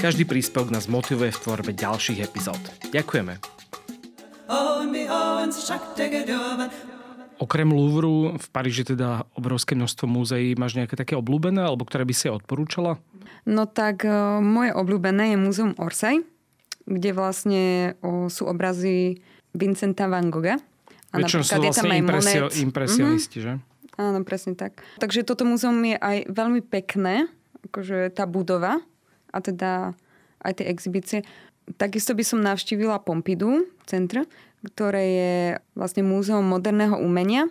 Každý 0.00 0.24
príspevok 0.24 0.72
nás 0.72 0.88
motivuje 0.88 1.28
v 1.28 1.38
tvorbe 1.44 1.76
ďalších 1.76 2.24
epizód. 2.24 2.56
Ďakujeme. 2.88 3.36
Okrem 7.36 7.68
Louvru 7.68 8.32
v 8.40 8.46
Paríži 8.48 8.88
teda 8.88 9.28
obrovské 9.36 9.76
množstvo 9.76 10.08
múzeí. 10.08 10.56
Máš 10.56 10.80
nejaké 10.80 10.96
také 10.96 11.20
obľúbené, 11.20 11.68
alebo 11.68 11.84
ktoré 11.84 12.08
by 12.08 12.16
si 12.16 12.32
odporúčala? 12.32 12.96
No 13.44 13.68
tak 13.68 14.08
uh, 14.08 14.40
moje 14.40 14.72
obľúbené 14.72 15.32
je 15.32 15.36
Múzeum 15.36 15.76
Orsay, 15.76 16.24
kde 16.88 17.10
vlastne 17.12 17.92
sú 18.32 18.48
obrazy 18.48 19.20
Vincenta 19.52 20.08
van 20.08 20.32
Gogha. 20.32 20.56
A 21.12 21.20
Väčšinou 21.20 21.44
sú 21.44 21.60
vlastne 21.60 22.00
impresio, 22.00 22.48
impresionisti, 22.56 23.44
mm-hmm. 23.44 23.60
že? 23.60 24.00
Áno, 24.00 24.24
presne 24.24 24.56
tak. 24.56 24.80
Takže 24.96 25.28
toto 25.28 25.44
múzeum 25.44 25.76
je 25.84 26.00
aj 26.00 26.32
veľmi 26.32 26.64
pekné, 26.64 27.28
akože 27.68 28.16
tá 28.16 28.24
budova. 28.24 28.80
A 29.30 29.38
teda 29.40 29.94
aj 30.42 30.52
tie 30.60 30.66
exibície. 30.68 31.18
Takisto 31.78 32.18
by 32.18 32.24
som 32.26 32.42
navštívila 32.42 33.02
Pompidou 33.06 33.62
centr, 33.86 34.26
ktoré 34.66 35.02
je 35.06 35.34
vlastne 35.78 36.02
múzeum 36.02 36.42
moderného 36.42 36.98
umenia, 36.98 37.46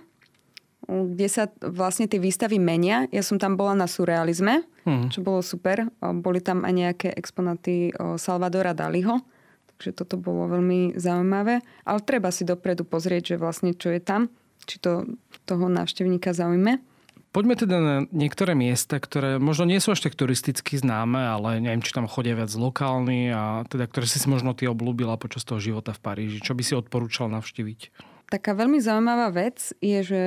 kde 0.90 1.28
sa 1.30 1.48
vlastne 1.62 2.10
tie 2.10 2.18
výstavy 2.18 2.58
menia. 2.58 3.06
Ja 3.14 3.22
som 3.22 3.38
tam 3.38 3.56
bola 3.56 3.78
na 3.78 3.86
surrealizme, 3.86 4.66
mm. 4.90 5.14
čo 5.14 5.22
bolo 5.22 5.46
super. 5.46 5.86
Boli 6.02 6.42
tam 6.42 6.66
aj 6.66 6.74
nejaké 6.74 7.08
exponáty 7.14 7.94
Salvadora 8.18 8.74
Daliho, 8.74 9.22
takže 9.78 9.94
toto 9.94 10.18
bolo 10.18 10.50
veľmi 10.50 10.98
zaujímavé. 10.98 11.62
Ale 11.86 12.00
treba 12.02 12.34
si 12.34 12.42
dopredu 12.44 12.84
pozrieť, 12.90 13.36
že 13.36 13.42
vlastne 13.42 13.72
čo 13.78 13.94
je 13.94 14.02
tam, 14.02 14.34
či 14.66 14.82
to 14.82 15.06
toho 15.46 15.70
návštevníka 15.70 16.34
zaujme. 16.34 16.82
Poďme 17.30 17.54
teda 17.54 17.78
na 17.78 17.96
niektoré 18.10 18.58
miesta, 18.58 18.98
ktoré 18.98 19.38
možno 19.38 19.70
nie 19.70 19.78
sú 19.78 19.94
až 19.94 20.10
tak 20.10 20.18
turisticky 20.18 20.82
známe, 20.82 21.22
ale 21.22 21.62
neviem, 21.62 21.86
či 21.86 21.94
tam 21.94 22.10
chodia 22.10 22.34
viac 22.34 22.50
lokálni 22.58 23.30
a 23.30 23.62
teda 23.70 23.86
ktoré 23.86 24.10
si 24.10 24.18
si 24.18 24.26
možno 24.26 24.58
ty 24.58 24.66
obľúbila 24.66 25.14
počas 25.22 25.46
toho 25.46 25.62
života 25.62 25.94
v 25.94 26.02
Paríži. 26.02 26.42
Čo 26.42 26.58
by 26.58 26.64
si 26.66 26.74
odporúčal 26.74 27.30
navštíviť? 27.30 27.94
Taká 28.34 28.58
veľmi 28.58 28.82
zaujímavá 28.82 29.30
vec 29.30 29.78
je, 29.78 30.00
že 30.02 30.22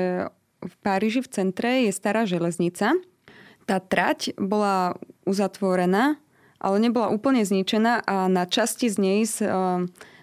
v 0.63 0.75
Páriži 0.87 1.27
v 1.27 1.31
centre 1.35 1.91
je 1.91 1.93
stará 1.95 2.23
železnica. 2.23 2.95
Tá 3.67 3.83
trať 3.83 4.39
bola 4.39 4.95
uzatvorená, 5.27 6.23
ale 6.63 6.77
nebola 6.79 7.11
úplne 7.11 7.43
zničená 7.43 8.07
a 8.07 8.31
na 8.31 8.47
časti 8.47 8.87
z 8.87 8.97
nej, 9.03 9.27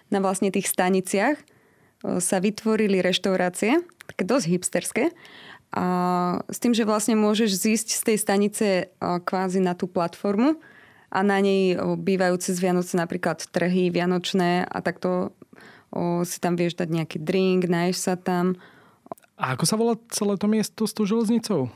na 0.08 0.18
vlastne 0.24 0.48
tých 0.48 0.64
staniciach, 0.64 1.36
sa 2.00 2.40
vytvorili 2.40 3.04
reštaurácie, 3.04 3.84
také 4.08 4.24
dosť 4.24 4.46
hipsterské 4.48 5.04
a 5.70 5.86
s 6.50 6.58
tým, 6.58 6.74
že 6.74 6.82
vlastne 6.82 7.14
môžeš 7.14 7.50
zísť 7.54 7.88
z 7.94 8.02
tej 8.02 8.16
stanice 8.18 8.66
kvázi 8.98 9.62
na 9.62 9.78
tú 9.78 9.86
platformu 9.86 10.58
a 11.14 11.18
na 11.22 11.38
nej 11.38 11.78
bývajú 11.78 12.34
cez 12.42 12.58
Vianoce 12.58 12.98
napríklad 12.98 13.46
trhy 13.54 13.94
vianočné 13.94 14.66
a 14.66 14.76
takto 14.82 15.30
si 16.26 16.38
tam 16.42 16.54
vieš 16.58 16.78
dať 16.78 16.88
nejaký 16.90 17.18
drink, 17.22 17.66
naješ 17.70 18.02
sa 18.02 18.14
tam. 18.18 18.58
A 19.38 19.54
ako 19.54 19.64
sa 19.66 19.78
volá 19.78 19.94
celé 20.10 20.38
to 20.38 20.46
miesto 20.46 20.86
s 20.86 20.94
tou 20.94 21.06
železnicou? 21.06 21.70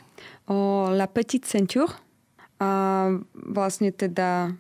O, 0.47 0.55
La 0.91 1.11
Petite 1.11 1.51
Ceinture. 1.51 1.91
A 2.63 3.11
vlastne 3.35 3.91
teda 3.91 4.55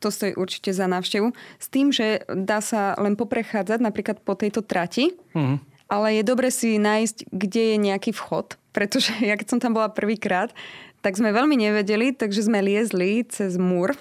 to 0.00 0.08
stojí 0.08 0.32
určite 0.40 0.72
za 0.72 0.88
návštevu. 0.88 1.36
S 1.60 1.66
tým, 1.68 1.92
že 1.92 2.24
dá 2.32 2.64
sa 2.64 2.96
len 2.96 3.12
poprechádzať 3.12 3.80
napríklad 3.84 4.24
po 4.24 4.32
tejto 4.32 4.64
trati. 4.64 5.12
Uh-huh 5.36 5.60
ale 5.88 6.20
je 6.20 6.22
dobre 6.22 6.52
si 6.52 6.76
nájsť, 6.76 7.32
kde 7.32 7.62
je 7.74 7.76
nejaký 7.80 8.12
vchod, 8.12 8.60
pretože 8.76 9.16
ja 9.28 9.34
keď 9.34 9.56
som 9.56 9.60
tam 9.60 9.74
bola 9.74 9.88
prvýkrát, 9.90 10.52
tak 10.98 11.14
sme 11.14 11.30
veľmi 11.30 11.54
nevedeli, 11.54 12.10
takže 12.10 12.50
sme 12.50 12.58
liezli 12.58 13.22
cez 13.26 13.54
múr, 13.54 13.94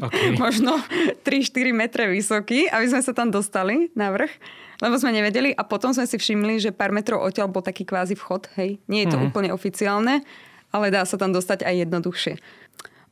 okay. 0.00 0.32
možno 0.42 0.80
3-4 1.24 1.76
metre 1.76 2.08
vysoký, 2.08 2.66
aby 2.72 2.86
sme 2.88 3.00
sa 3.04 3.12
tam 3.12 3.28
dostali 3.28 3.92
na 3.92 4.08
vrch, 4.10 4.32
lebo 4.80 4.96
sme 4.96 5.12
nevedeli 5.12 5.52
a 5.52 5.62
potom 5.62 5.92
sme 5.92 6.08
si 6.08 6.16
všimli, 6.16 6.58
že 6.58 6.74
pár 6.74 6.90
metrov 6.90 7.22
odtiaľ 7.22 7.52
bol 7.52 7.62
taký 7.62 7.84
kvázi 7.84 8.16
vchod, 8.16 8.48
hej, 8.58 8.80
nie 8.88 9.04
je 9.04 9.12
to 9.12 9.18
mm. 9.20 9.24
úplne 9.28 9.50
oficiálne, 9.52 10.24
ale 10.72 10.88
dá 10.88 11.04
sa 11.04 11.20
tam 11.20 11.36
dostať 11.36 11.68
aj 11.68 11.74
jednoduchšie. 11.86 12.34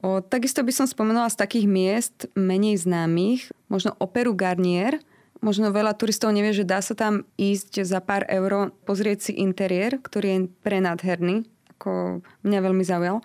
O, 0.01 0.25
takisto 0.25 0.65
by 0.65 0.73
som 0.73 0.89
spomenula 0.89 1.29
z 1.29 1.37
takých 1.37 1.67
miest 1.69 2.17
menej 2.33 2.81
známych, 2.81 3.53
možno 3.69 3.93
operu 4.01 4.33
Garnier, 4.33 4.97
Možno 5.41 5.73
veľa 5.73 5.97
turistov 5.97 6.37
nevie, 6.37 6.53
že 6.53 6.69
dá 6.69 6.85
sa 6.85 6.93
tam 6.93 7.25
ísť 7.41 7.81
za 7.89 8.05
pár 8.05 8.29
eur 8.29 8.77
pozrieť 8.85 9.33
si 9.33 9.33
interiér, 9.41 9.97
ktorý 9.97 10.27
je 10.29 10.41
prenádherný, 10.61 11.49
ako 11.77 12.21
mňa 12.45 12.59
veľmi 12.61 12.85
zaujal. 12.85 13.25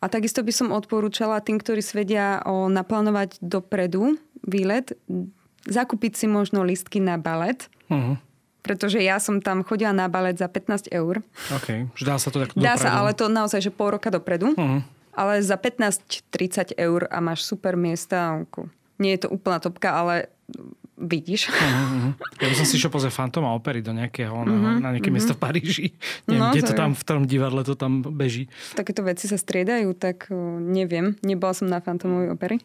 A 0.00 0.08
takisto 0.08 0.40
by 0.40 0.52
som 0.56 0.72
odporúčala 0.72 1.44
tým, 1.44 1.60
ktorí 1.60 1.84
svedia 1.84 2.40
o 2.48 2.72
naplánovať 2.72 3.36
dopredu 3.44 4.16
výlet, 4.40 4.96
zakúpiť 5.68 6.16
si 6.16 6.24
možno 6.24 6.64
listky 6.64 7.04
na 7.04 7.20
balet. 7.20 7.68
Uh-huh. 7.92 8.16
Pretože 8.64 9.04
ja 9.04 9.20
som 9.20 9.44
tam 9.44 9.60
chodila 9.60 9.92
na 9.92 10.08
balet 10.08 10.40
za 10.40 10.48
15 10.48 10.88
eur. 10.88 11.20
OK, 11.52 11.92
dá 12.00 12.16
sa 12.16 12.32
to 12.32 12.40
tak 12.40 12.56
dopredu. 12.56 12.64
Dá 12.64 12.80
sa, 12.80 12.96
ale 12.96 13.12
to 13.12 13.28
naozaj, 13.28 13.60
že 13.60 13.68
pol 13.68 13.92
roka 13.92 14.08
dopredu. 14.08 14.56
Uh-huh. 14.56 14.80
Ale 15.12 15.44
za 15.44 15.60
15-30 15.60 16.80
eur 16.80 17.04
a 17.12 17.20
máš 17.20 17.44
super 17.44 17.76
miesta. 17.76 18.40
Nie 18.96 19.20
je 19.20 19.28
to 19.28 19.36
úplná 19.36 19.60
topka, 19.60 19.92
ale 19.92 20.32
vidíš. 21.00 21.48
Ja 22.36 22.46
by 22.46 22.54
som 22.54 22.68
si 22.68 22.76
išiel 22.76 22.92
pozrieť 22.92 23.16
Fantoma 23.16 23.56
opery 23.56 23.80
do 23.80 23.96
nejakého, 23.96 24.36
uh-huh. 24.36 24.78
na 24.78 24.92
nejaké 24.92 25.08
uh-huh. 25.08 25.16
miesto 25.16 25.32
v 25.32 25.40
Paríži. 25.40 25.86
Neviem, 26.28 26.40
no, 26.44 26.52
kde 26.52 26.68
to 26.68 26.74
tam, 26.76 26.92
v 26.92 27.00
ktorom 27.00 27.24
divadle 27.24 27.64
to 27.64 27.72
tam 27.72 28.04
beží. 28.04 28.52
Takéto 28.76 29.00
veci 29.00 29.24
sa 29.24 29.40
striedajú, 29.40 29.96
tak 29.96 30.28
neviem. 30.60 31.16
Nebola 31.24 31.56
som 31.56 31.66
na 31.66 31.80
Fantomovej 31.80 32.36
opery. 32.36 32.56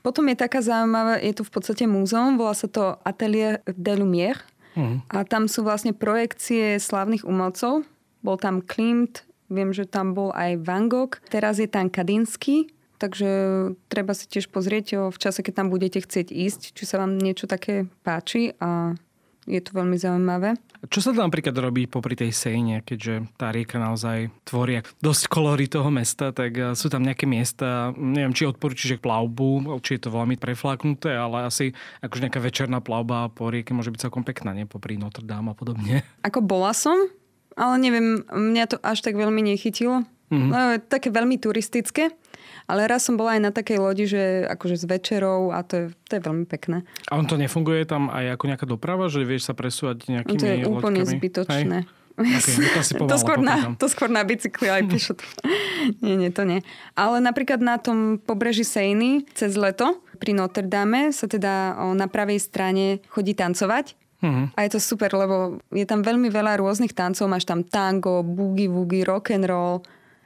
Potom 0.00 0.24
je 0.32 0.36
taká 0.40 0.64
zaujímavá, 0.64 1.20
je 1.20 1.36
tu 1.36 1.44
v 1.44 1.52
podstate 1.52 1.84
múzeum, 1.84 2.40
volá 2.40 2.56
sa 2.56 2.64
to 2.64 2.96
Atelier 3.04 3.60
de 3.68 3.92
Lumière. 3.92 4.40
Uh-huh. 4.72 5.04
A 5.12 5.28
tam 5.28 5.44
sú 5.44 5.60
vlastne 5.60 5.92
projekcie 5.92 6.80
slávnych 6.80 7.28
umelcov. 7.28 7.84
Bol 8.24 8.36
tam 8.40 8.64
Klimt, 8.64 9.28
viem, 9.52 9.76
že 9.76 9.84
tam 9.84 10.16
bol 10.16 10.32
aj 10.32 10.64
Van 10.64 10.88
Gogh. 10.88 11.20
Teraz 11.28 11.60
je 11.60 11.68
tam 11.68 11.92
Kadinsky, 11.92 12.72
Takže 13.00 13.30
treba 13.88 14.12
si 14.12 14.28
tiež 14.28 14.52
pozrieť 14.52 15.08
v 15.08 15.16
čase, 15.16 15.40
keď 15.40 15.64
tam 15.64 15.68
budete 15.72 16.04
chcieť 16.04 16.28
ísť, 16.28 16.76
či 16.76 16.84
sa 16.84 17.00
vám 17.00 17.16
niečo 17.16 17.48
také 17.48 17.88
páči 18.04 18.52
a 18.60 18.92
je 19.48 19.60
to 19.64 19.72
veľmi 19.72 19.96
zaujímavé. 19.96 20.60
Čo 20.88 21.00
sa 21.00 21.08
tam 21.12 21.28
napríklad 21.28 21.52
robí 21.56 21.84
popri 21.84 22.16
tej 22.16 22.32
Sejne, 22.32 22.80
keďže 22.80 23.28
tá 23.36 23.52
rieka 23.52 23.76
naozaj 23.76 24.32
tvorí 24.48 24.80
dosť 25.00 25.28
kolory 25.28 25.68
toho 25.68 25.88
mesta, 25.92 26.32
tak 26.32 26.52
eh, 26.56 26.72
sú 26.72 26.92
tam 26.92 27.04
nejaké 27.04 27.24
miesta, 27.24 27.92
neviem, 27.96 28.32
či 28.32 28.48
odporúčiš 28.48 29.00
plavbu, 29.00 29.80
či 29.84 29.96
je 29.96 30.02
to 30.08 30.12
veľmi 30.12 30.36
prefláknuté, 30.40 31.12
ale 31.16 31.48
asi 31.48 31.72
akože 32.04 32.24
nejaká 32.28 32.40
večerná 32.40 32.78
plavba 32.80 33.28
po 33.28 33.48
rieke 33.48 33.72
môže 33.72 33.92
byť 33.92 34.08
celkom 34.08 34.24
pekná, 34.24 34.52
nie? 34.52 34.68
Popri 34.68 34.96
Notre 34.96 35.24
Dame 35.24 35.52
a 35.52 35.56
podobne. 35.56 36.04
Ako 36.24 36.40
bola 36.40 36.72
som, 36.72 36.96
ale 37.56 37.74
neviem, 37.80 38.24
mňa 38.28 38.64
to 38.72 38.76
až 38.80 39.04
tak 39.04 39.16
veľmi 39.16 39.40
nechytilo. 39.44 40.04
Mm-hmm. 40.30 40.86
Také 40.86 41.10
veľmi 41.10 41.42
turistické. 41.42 42.14
Ale 42.66 42.86
raz 42.86 43.06
som 43.06 43.18
bola 43.18 43.36
aj 43.36 43.42
na 43.46 43.50
takej 43.54 43.78
lodi, 43.78 44.04
že 44.06 44.46
akože 44.46 44.76
s 44.80 44.84
večerou 44.86 45.50
a 45.50 45.62
to 45.66 45.72
je, 45.76 45.84
to 46.06 46.12
je 46.18 46.22
veľmi 46.22 46.46
pekné. 46.46 46.86
A 47.10 47.18
on 47.18 47.26
to 47.26 47.34
nefunguje 47.40 47.84
tam 47.86 48.08
aj 48.08 48.38
ako 48.38 48.44
nejaká 48.46 48.66
doprava, 48.66 49.10
že 49.10 49.26
vieš 49.26 49.50
sa 49.50 49.54
presúvať 49.54 50.06
nejakými 50.08 50.38
To 50.38 50.46
je 50.46 50.56
úplne 50.66 51.02
loďkami? 51.02 51.16
zbytočné. 51.18 51.78
Hej? 51.84 51.98
Okay, 52.20 52.54
to, 52.76 52.80
si 52.84 52.92
to, 53.10 53.16
skôr 53.16 53.40
na, 53.40 53.72
to 53.80 53.86
skôr 53.88 54.12
na 54.12 54.20
bicykli 54.20 54.68
aj 54.68 54.82
pešo. 54.92 55.14
nie, 56.04 56.20
nie, 56.20 56.28
to 56.28 56.44
nie. 56.44 56.60
Ale 56.92 57.22
napríklad 57.24 57.64
na 57.64 57.80
tom 57.80 58.20
pobreží 58.20 58.66
Sejny 58.66 59.24
cez 59.32 59.56
leto 59.56 60.04
pri 60.20 60.36
Notre 60.36 60.68
Dame 60.68 61.16
sa 61.16 61.24
teda 61.24 61.80
na 61.96 62.06
pravej 62.06 62.36
strane 62.44 63.00
chodí 63.08 63.32
tancovať. 63.32 63.96
Uh-huh. 64.20 64.52
A 64.52 64.68
je 64.68 64.76
to 64.76 64.80
super, 64.84 65.08
lebo 65.16 65.64
je 65.72 65.88
tam 65.88 66.04
veľmi 66.04 66.28
veľa 66.28 66.60
rôznych 66.60 66.92
tancov. 66.92 67.24
Máš 67.24 67.48
tam 67.48 67.64
tango, 67.64 68.20
boogie 68.20 68.68
woogie, 68.68 69.00
rock 69.00 69.32
and 69.32 69.48
roll, 69.48 69.80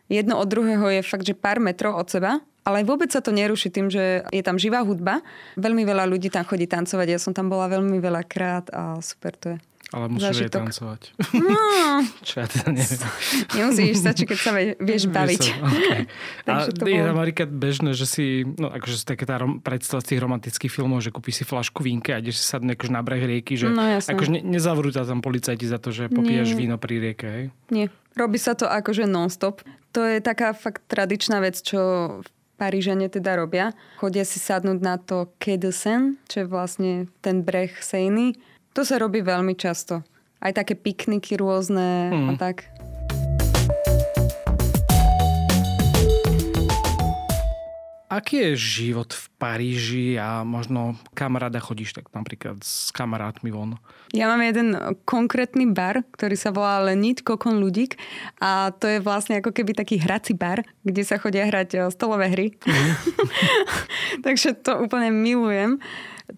jedno 0.09 0.41
od 0.41 0.49
druhého 0.49 0.87
je 0.89 1.01
fakt, 1.05 1.27
že 1.27 1.37
pár 1.37 1.61
metrov 1.61 1.97
od 1.97 2.09
seba. 2.09 2.41
Ale 2.65 2.81
vôbec 2.81 3.13
sa 3.13 3.21
to 3.21 3.29
neruší 3.29 3.69
tým, 3.69 3.93
že 3.93 4.25
je 4.33 4.41
tam 4.41 4.57
živá 4.57 4.81
hudba. 4.81 5.21
Veľmi 5.61 5.85
veľa 5.85 6.09
ľudí 6.09 6.33
tam 6.33 6.49
chodí 6.49 6.65
tancovať. 6.65 7.07
Ja 7.13 7.21
som 7.21 7.37
tam 7.37 7.53
bola 7.53 7.69
veľmi 7.69 8.01
veľa 8.01 8.25
krát 8.25 8.73
a 8.73 8.97
super 9.05 9.37
to 9.37 9.47
je. 9.53 9.59
Ale 9.95 10.11
musíš 10.11 10.51
aj 10.51 10.53
tancovať. 10.59 11.01
No. 11.39 11.55
Čo 12.27 12.43
ja 12.43 12.47
teda 12.51 12.69
neviem. 12.75 13.01
Nemusíš, 13.55 13.95
stačí, 14.03 14.25
keď 14.27 14.39
sa 14.43 14.51
vieš 14.89 15.07
baviť. 15.07 15.45
Okay. 15.75 16.07
a 16.49 16.71
je 16.71 17.03
tam 17.03 17.19
napríklad 17.19 17.51
bežné, 17.51 17.93
že 17.97 18.07
si, 18.07 18.25
no 18.47 18.71
akože 18.71 18.95
sú 19.01 19.05
také 19.05 19.27
tá 19.27 19.43
rom, 19.43 19.59
predstava 19.59 20.01
z 20.05 20.15
tých 20.15 20.21
romantických 20.23 20.73
filmov, 20.73 21.03
že 21.03 21.11
kúpiš 21.11 21.43
si 21.43 21.45
flašku 21.45 21.83
vínke 21.83 22.15
a 22.15 22.21
ideš 22.21 22.41
si 22.41 22.45
sadne 22.47 22.79
akože 22.79 22.93
na 22.95 23.03
breh 23.03 23.21
rieky, 23.21 23.59
že 23.59 23.73
no, 23.73 23.81
akože 23.81 24.31
ne, 24.31 24.41
nezavrú 24.45 24.95
tam 24.95 25.21
policajti 25.21 25.67
za 25.67 25.83
to, 25.83 25.91
že 25.91 26.13
popíjaš 26.13 26.55
víno 26.55 26.79
pri 26.79 26.95
rieke, 27.01 27.27
hej? 27.27 27.45
Nie. 27.69 27.87
Robí 28.15 28.39
sa 28.39 28.55
to 28.55 28.71
akože 28.71 29.09
non-stop. 29.09 29.67
To 29.95 30.03
je 30.03 30.19
taká 30.19 30.51
fakt 30.53 30.83
tradičná 30.91 31.39
vec, 31.39 31.63
čo 31.63 31.79
v 32.21 32.29
Parížane 32.59 33.07
teda 33.11 33.39
robia. 33.39 33.75
Chodia 33.99 34.27
si 34.27 34.43
sadnúť 34.43 34.79
na 34.83 34.99
to 34.99 35.31
Quai 35.39 35.59
de 35.59 35.71
Seine, 35.71 36.19
čo 36.27 36.43
je 36.43 36.51
vlastne 36.51 36.93
ten 37.23 37.43
breh 37.47 37.71
Sejny. 37.79 38.35
To 38.75 38.83
sa 38.83 38.99
robí 38.99 39.23
veľmi 39.23 39.55
často. 39.55 40.03
Aj 40.43 40.51
také 40.51 40.75
pikniky 40.75 41.39
rôzne 41.39 42.11
mm. 42.11 42.29
a 42.31 42.33
tak. 42.39 42.74
Aký 48.15 48.47
je 48.47 48.55
život 48.55 49.11
v 49.11 49.27
Paríži 49.43 50.15
a 50.15 50.47
možno 50.47 50.95
kam 51.19 51.35
rada 51.35 51.59
chodíš 51.59 51.99
tak 51.99 52.15
napríklad 52.15 52.63
s 52.63 52.95
kamarátmi 52.95 53.51
von? 53.51 53.75
Ja 54.15 54.31
mám 54.31 54.39
jeden 54.39 54.79
konkrétny 55.03 55.67
bar, 55.75 56.07
ktorý 56.15 56.39
sa 56.39 56.55
volá 56.55 56.79
Lenit 56.87 57.27
Kokon 57.27 57.59
Ludík 57.59 57.99
a 58.39 58.71
to 58.71 58.87
je 58.87 59.03
vlastne 59.03 59.43
ako 59.43 59.51
keby 59.51 59.75
taký 59.75 59.99
hrací 59.99 60.31
bar, 60.31 60.63
kde 60.87 61.03
sa 61.03 61.19
chodia 61.19 61.43
hrať 61.43 61.69
e, 61.75 61.79
stolové 61.91 62.31
hry. 62.31 62.47
Mm. 62.63 62.95
Takže 64.31 64.63
to 64.63 64.87
úplne 64.87 65.11
milujem. 65.11 65.83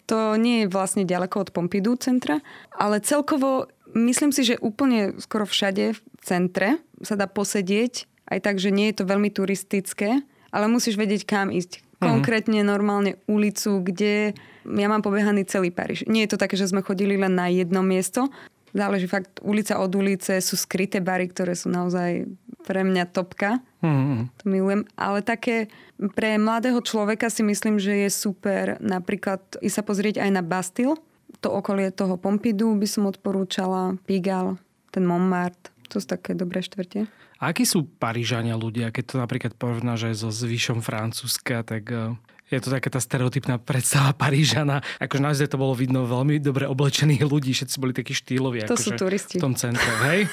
To 0.09 0.41
nie 0.41 0.65
je 0.65 0.73
vlastne 0.73 1.05
ďaleko 1.05 1.45
od 1.45 1.53
Pompidou 1.53 2.01
centra, 2.01 2.41
ale 2.73 3.05
celkovo 3.05 3.69
myslím 3.93 4.33
si, 4.33 4.49
že 4.49 4.57
úplne 4.65 5.12
skoro 5.21 5.45
všade 5.45 5.93
v 5.93 6.01
centre 6.25 6.81
sa 7.05 7.21
dá 7.21 7.29
posedieť, 7.29 8.09
aj 8.33 8.39
tak, 8.41 8.57
že 8.57 8.73
nie 8.73 8.89
je 8.89 9.05
to 9.05 9.05
veľmi 9.05 9.29
turistické 9.29 10.25
ale 10.57 10.73
musíš 10.73 10.97
vedieť, 10.97 11.29
kam 11.29 11.53
ísť. 11.53 11.85
konkrétne 12.01 12.61
normálne 12.64 13.21
ulicu, 13.29 13.81
kde 13.81 14.37
ja 14.64 14.87
mám 14.88 15.01
pobehaný 15.01 15.45
celý 15.49 15.73
Paríž. 15.73 16.05
Nie 16.09 16.25
je 16.25 16.37
to 16.37 16.40
také, 16.40 16.57
že 16.57 16.69
sme 16.69 16.85
chodili 16.85 17.16
len 17.16 17.37
na 17.37 17.49
jedno 17.49 17.81
miesto. 17.81 18.29
Záleží 18.77 19.09
fakt 19.09 19.40
ulica 19.40 19.81
od 19.81 19.92
ulice, 19.97 20.37
sú 20.45 20.61
skryté 20.61 21.01
bary, 21.01 21.33
ktoré 21.33 21.57
sú 21.57 21.73
naozaj 21.73 22.29
pre 22.69 22.85
mňa 22.85 23.09
topka. 23.09 23.64
Mm. 23.81 24.29
To 24.29 24.45
milujem. 24.45 24.83
Ale 24.99 25.25
také 25.25 25.73
pre 26.12 26.37
mladého 26.37 26.83
človeka 26.85 27.33
si 27.33 27.47
myslím, 27.47 27.81
že 27.81 28.05
je 28.05 28.11
super 28.12 28.77
napríklad 28.83 29.40
i 29.64 29.73
sa 29.73 29.81
pozrieť 29.81 30.21
aj 30.21 30.31
na 30.35 30.42
Bastille. 30.45 30.99
To 31.40 31.49
okolie 31.53 31.95
toho 31.95 32.19
Pompidou 32.21 32.75
by 32.75 32.88
som 32.90 33.09
odporúčala, 33.09 33.97
Pigalle, 34.05 34.59
ten 34.90 35.07
Montmartre. 35.07 35.76
To 35.90 36.03
sú 36.03 36.07
také 36.07 36.35
dobré 36.35 36.62
štvrte. 36.62 37.07
A 37.37 37.53
akí 37.53 37.68
sú 37.68 37.85
Parížania 37.85 38.57
ľudia? 38.57 38.88
Keď 38.88 39.05
to 39.05 39.16
napríklad 39.20 39.53
porovnáš 39.55 40.09
aj 40.09 40.14
so 40.25 40.29
zvyšom 40.33 40.81
Francúzska, 40.81 41.61
tak 41.62 41.85
eh, 41.92 42.16
je 42.46 42.62
to 42.62 42.70
taká 42.70 42.87
tá 42.94 43.03
stereotypná 43.03 43.59
predstava 43.59 44.14
Parížana. 44.14 44.79
Akože 45.03 45.18
naozaj 45.18 45.51
to 45.51 45.59
bolo 45.59 45.75
vidno 45.75 46.07
veľmi 46.07 46.38
dobre 46.38 46.70
oblečených 46.70 47.27
ľudí, 47.27 47.51
všetci 47.51 47.77
boli 47.83 47.90
takí 47.90 48.14
štýloví. 48.14 48.62
To 48.70 48.79
sú 48.79 48.94
turisti. 48.94 49.42
V 49.42 49.51
tom 49.51 49.59
centre, 49.59 49.83
hej? 50.07 50.31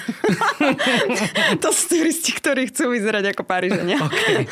to 1.64 1.74
sú 1.74 1.98
turisti, 1.98 2.38
ktorí 2.38 2.70
chcú 2.70 2.94
vyzerať 2.94 3.34
ako 3.34 3.42
Parížania. 3.50 3.98
okay. 3.98 4.46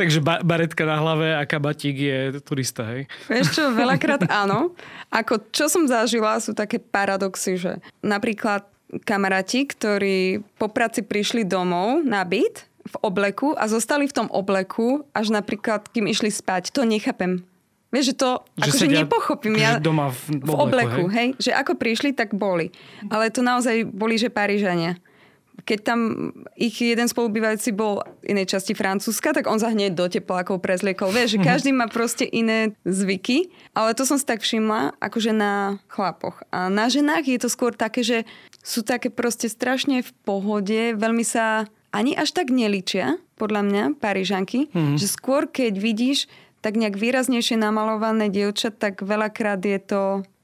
Takže 0.00 0.24
ba- 0.24 0.40
baretka 0.40 0.88
na 0.88 0.96
hlave 1.04 1.36
a 1.36 1.44
kabatík 1.44 1.96
je 2.00 2.18
turista, 2.40 2.88
hej? 2.88 3.04
Vieš 3.28 3.60
čo, 3.60 3.64
veľakrát 3.76 4.24
áno. 4.32 4.72
Ako 5.12 5.52
čo 5.52 5.68
som 5.68 5.84
zažila, 5.84 6.40
sú 6.40 6.56
také 6.56 6.80
paradoxy, 6.80 7.60
že 7.60 7.84
napríklad 8.00 8.64
kamaráti, 9.00 9.64
ktorí 9.64 10.44
po 10.60 10.68
práci 10.68 11.00
prišli 11.00 11.48
domov 11.48 12.04
na 12.04 12.20
byt 12.28 12.68
v 12.82 12.94
obleku 13.00 13.56
a 13.56 13.64
zostali 13.70 14.04
v 14.04 14.16
tom 14.16 14.28
obleku 14.28 15.06
až 15.16 15.32
napríklad, 15.32 15.88
kým 15.88 16.10
išli 16.10 16.28
spať. 16.28 16.74
To 16.76 16.84
nechápem. 16.84 17.46
Vieš, 17.92 18.12
že 18.12 18.14
to 18.16 18.30
že 18.56 18.72
akože 18.72 18.86
sedia, 18.88 18.98
nepochopím 19.04 19.54
ja 19.60 19.76
doma 19.76 20.08
v, 20.08 20.40
v, 20.40 20.48
v 20.48 20.50
obleku, 20.56 21.02
hej? 21.12 21.36
hej? 21.36 21.44
Že 21.44 21.50
ako 21.60 21.72
prišli, 21.76 22.16
tak 22.16 22.32
boli. 22.32 22.72
Ale 23.12 23.28
to 23.28 23.44
naozaj 23.44 23.84
boli, 23.84 24.16
že 24.16 24.32
Parížania. 24.32 24.96
Keď 25.62 25.78
tam 25.84 26.00
ich 26.58 26.74
jeden 26.80 27.06
spolubývajúci 27.06 27.70
bol 27.76 28.02
v 28.24 28.34
inej 28.34 28.56
časti 28.56 28.72
Francúzska, 28.74 29.36
tak 29.36 29.46
on 29.46 29.60
sa 29.60 29.70
hneď 29.70 29.94
do 29.94 30.08
teplákov 30.08 30.58
prezliekol. 30.64 31.12
Vieš, 31.12 31.36
že 31.36 31.38
mhm. 31.38 31.46
každý 31.46 31.70
má 31.70 31.86
proste 31.86 32.24
iné 32.26 32.74
zvyky, 32.82 33.52
ale 33.76 33.94
to 33.94 34.08
som 34.08 34.16
si 34.18 34.26
tak 34.26 34.42
všimla, 34.42 34.96
akože 34.98 35.30
na 35.30 35.78
chlapoch. 35.92 36.42
A 36.50 36.72
na 36.72 36.88
ženách 36.88 37.28
je 37.28 37.38
to 37.38 37.48
skôr 37.52 37.76
také, 37.76 38.02
že 38.02 38.24
sú 38.64 38.82
také 38.82 39.12
proste 39.12 39.46
strašne 39.46 40.00
v 40.02 40.10
pohode, 40.26 40.94
veľmi 40.96 41.22
sa 41.22 41.68
ani 41.92 42.16
až 42.16 42.32
tak 42.32 42.48
neličia, 42.48 43.20
podľa 43.36 43.62
mňa, 43.66 43.84
Parížanky, 43.98 44.70
mm-hmm. 44.70 44.96
že 44.96 45.06
skôr 45.10 45.50
keď 45.50 45.76
vidíš 45.76 46.30
tak 46.62 46.78
nejak 46.78 46.94
výraznejšie 46.94 47.58
namalované 47.58 48.30
dievča, 48.30 48.70
tak 48.70 49.02
veľakrát 49.02 49.58
je 49.66 49.78
to 49.82 50.02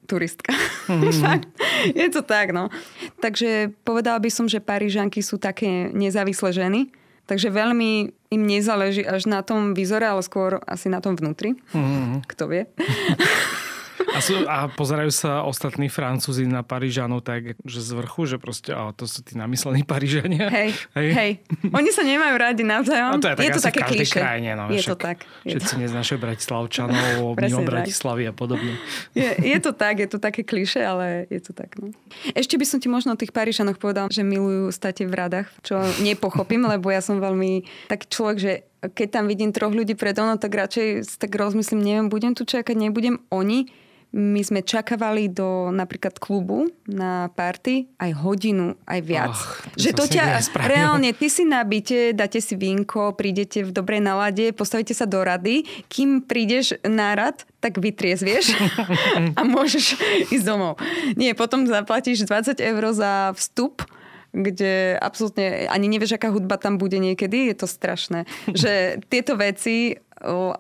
turistka. 0.09 0.57
Mm-hmm. 0.89 1.53
je 2.01 2.09
to 2.09 2.25
tak, 2.25 2.57
no. 2.57 2.73
Takže 3.21 3.77
povedala 3.85 4.17
by 4.17 4.33
som, 4.33 4.49
že 4.49 4.57
Parížanky 4.57 5.21
sú 5.21 5.37
také 5.37 5.93
nezávislé 5.93 6.57
ženy, 6.57 6.89
takže 7.29 7.53
veľmi 7.53 8.09
im 8.33 8.43
nezáleží 8.49 9.05
až 9.05 9.29
na 9.29 9.45
tom 9.45 9.77
výzore, 9.77 10.09
ale 10.09 10.25
skôr 10.25 10.65
asi 10.65 10.89
na 10.89 11.05
tom 11.05 11.13
vnútri. 11.13 11.61
Mm-hmm. 11.77 12.25
Kto 12.25 12.49
vie. 12.49 12.65
A, 14.09 14.19
sú, 14.25 14.35
a 14.49 14.73
pozerajú 14.73 15.13
sa 15.13 15.45
ostatní 15.45 15.93
Francúzi 15.93 16.49
na 16.49 16.65
Parížanov 16.65 17.21
tak, 17.21 17.61
že 17.61 17.81
z 17.85 17.91
vrchu, 17.93 18.25
že 18.25 18.37
proste, 18.41 18.73
ale 18.73 18.97
to 18.97 19.05
sú 19.05 19.21
tí 19.21 19.37
namyslení 19.37 19.85
Parížania. 19.85 20.49
Hej, 20.49 20.71
hej, 20.97 21.09
hej. 21.13 21.31
Oni 21.69 21.91
sa 21.93 22.01
nemajú 22.05 22.35
radi 22.41 22.63
navzájom. 22.65 23.17
No 23.17 23.21
to 23.21 23.29
je, 23.29 23.37
tak 23.37 23.45
je 23.45 23.53
to 23.53 23.65
také 23.69 23.81
klíše. 23.85 24.19
Krajine, 24.21 24.51
no, 24.57 24.73
je 24.73 24.81
to 24.81 24.97
tak. 24.97 25.29
Je 25.45 25.57
všetci 25.57 25.75
to... 25.77 25.81
neznášajú 25.85 26.19
Bratislavčanov, 26.19 27.21
mimo 27.45 27.61
Bratislavy 27.65 28.25
a 28.29 28.33
podobne. 28.33 28.81
Je, 29.13 29.29
je 29.45 29.59
to 29.61 29.77
tak, 29.77 30.01
je 30.01 30.09
to 30.09 30.19
také 30.19 30.41
kliše, 30.41 30.81
ale 30.81 31.29
je 31.29 31.41
to 31.45 31.53
tak. 31.53 31.77
No. 31.77 31.93
Ešte 32.33 32.57
by 32.57 32.65
som 32.65 32.79
ti 32.81 32.89
možno 32.89 33.13
o 33.13 33.21
tých 33.21 33.35
Parížanoch 33.35 33.77
povedal, 33.77 34.09
že 34.09 34.25
milujú 34.25 34.73
state 34.73 35.05
v 35.05 35.15
radách, 35.15 35.53
čo 35.61 35.79
nepochopím, 36.01 36.65
lebo 36.73 36.89
ja 36.89 37.05
som 37.05 37.21
veľmi 37.21 37.67
taký 37.93 38.07
človek, 38.09 38.39
že 38.41 38.53
keď 38.79 39.09
tam 39.11 39.25
vidím 39.27 39.51
troch 39.51 39.75
ľudí 39.75 39.99
predo 39.99 40.23
mnou, 40.23 40.39
tak 40.39 40.55
radšej 40.55 41.19
tak 41.19 41.35
rozmyslím, 41.35 41.83
neviem, 41.83 42.07
budem 42.07 42.33
tu 42.39 42.47
čakať, 42.47 42.79
nebudem 42.79 43.19
oni 43.35 43.67
my 44.09 44.41
sme 44.41 44.65
čakávali 44.65 45.29
do 45.29 45.69
napríklad 45.69 46.17
klubu 46.17 46.73
na 46.89 47.29
party 47.37 47.93
aj 48.01 48.11
hodinu, 48.25 48.73
aj 48.89 49.01
viac. 49.05 49.37
Oh, 49.37 49.69
že 49.77 49.93
to 49.93 50.09
ťa 50.09 50.41
reálne, 50.65 51.13
ty 51.13 51.29
si 51.29 51.45
na 51.45 51.61
byte, 51.61 52.17
dáte 52.17 52.41
si 52.41 52.57
vínko, 52.57 53.13
prídete 53.13 53.69
v 53.69 53.71
dobrej 53.71 54.01
nalade, 54.01 54.57
postavíte 54.57 54.97
sa 54.97 55.05
do 55.05 55.21
rady, 55.21 55.69
kým 55.93 56.25
prídeš 56.25 56.81
na 56.89 57.13
rad, 57.13 57.45
tak 57.61 57.77
vytriezvieš 57.77 58.57
a 59.39 59.41
môžeš 59.45 60.01
ísť 60.33 60.45
domov. 60.45 60.81
Nie, 61.13 61.37
potom 61.37 61.69
zaplatíš 61.69 62.25
20 62.25 62.57
eur 62.65 62.83
za 62.97 63.37
vstup, 63.37 63.85
kde 64.33 64.97
absolútne 65.05 65.69
ani 65.69 65.85
nevieš, 65.85 66.17
aká 66.17 66.33
hudba 66.33 66.57
tam 66.57 66.81
bude 66.81 66.97
niekedy. 66.97 67.53
Je 67.53 67.57
to 67.57 67.69
strašné. 67.69 68.25
Že 68.61 69.05
tieto 69.09 69.37
veci, 69.37 70.01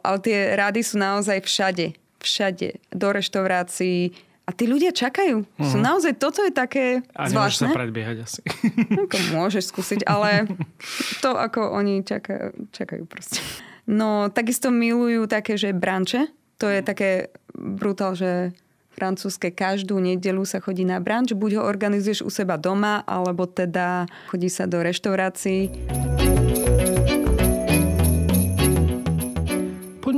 ale 0.04 0.18
tie 0.20 0.52
rády 0.56 0.84
sú 0.84 1.00
naozaj 1.00 1.44
všade 1.44 2.07
všade, 2.20 2.82
do 2.92 3.08
reštaurácií. 3.10 4.14
A 4.48 4.50
tí 4.56 4.64
ľudia 4.64 4.96
čakajú. 4.96 5.44
Uh-huh. 5.44 5.68
Sú 5.68 5.76
mhm. 5.76 5.84
naozaj, 5.84 6.12
toto 6.16 6.40
je 6.40 6.52
také 6.52 7.04
a 7.12 7.28
zvláštne. 7.28 7.68
A 7.68 7.72
sa 7.72 7.78
predbiehať 7.78 8.16
asi. 8.24 8.40
Ako 9.04 9.16
môžeš 9.36 9.68
skúsiť, 9.68 10.00
ale 10.08 10.48
to, 11.20 11.36
ako 11.36 11.68
oni 11.76 12.00
čakajú, 12.00 12.72
čakajú 12.72 13.04
proste. 13.04 13.44
No, 13.88 14.28
takisto 14.32 14.72
milujú 14.72 15.28
také, 15.28 15.60
že 15.60 15.76
branče. 15.76 16.28
To 16.60 16.68
je 16.68 16.80
také 16.84 17.32
brutál, 17.56 18.16
že 18.16 18.52
francúzske 18.92 19.54
každú 19.54 20.02
nedelu 20.02 20.42
sa 20.42 20.58
chodí 20.58 20.82
na 20.82 20.98
branč. 20.98 21.32
Buď 21.32 21.60
ho 21.60 21.62
organizuješ 21.64 22.26
u 22.26 22.30
seba 22.34 22.58
doma, 22.58 23.06
alebo 23.06 23.46
teda 23.46 24.10
chodí 24.26 24.50
sa 24.50 24.66
do 24.66 24.82
reštaurácií. 24.82 25.70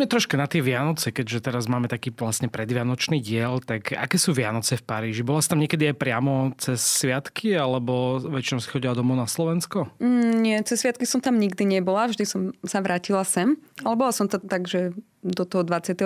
Poďme 0.00 0.16
troška 0.16 0.40
na 0.40 0.48
tie 0.48 0.64
Vianoce, 0.64 1.12
keďže 1.12 1.44
teraz 1.44 1.68
máme 1.68 1.84
taký 1.84 2.08
vlastne 2.08 2.48
predvianočný 2.48 3.20
diel, 3.20 3.60
tak 3.60 3.92
aké 3.92 4.16
sú 4.16 4.32
Vianoce 4.32 4.80
v 4.80 4.84
Paríži? 4.88 5.20
Bola 5.20 5.44
si 5.44 5.52
tam 5.52 5.60
niekedy 5.60 5.92
aj 5.92 6.00
priamo 6.00 6.56
cez 6.56 6.80
sviatky, 6.80 7.52
alebo 7.52 8.16
väčšinou 8.16 8.64
si 8.64 8.72
chodila 8.72 8.96
domov 8.96 9.20
na 9.20 9.28
Slovensko? 9.28 9.92
Mm, 10.00 10.40
nie, 10.40 10.56
cez 10.64 10.80
sviatky 10.80 11.04
som 11.04 11.20
tam 11.20 11.36
nikdy 11.36 11.68
nebola, 11.68 12.08
vždy 12.08 12.24
som 12.24 12.56
sa 12.64 12.80
vrátila 12.80 13.28
sem. 13.28 13.60
Ale 13.84 13.92
bola 13.92 14.08
som 14.16 14.24
to 14.24 14.40
tak, 14.40 14.64
že 14.64 14.96
do 15.20 15.44
toho 15.44 15.68
23. 15.68 16.00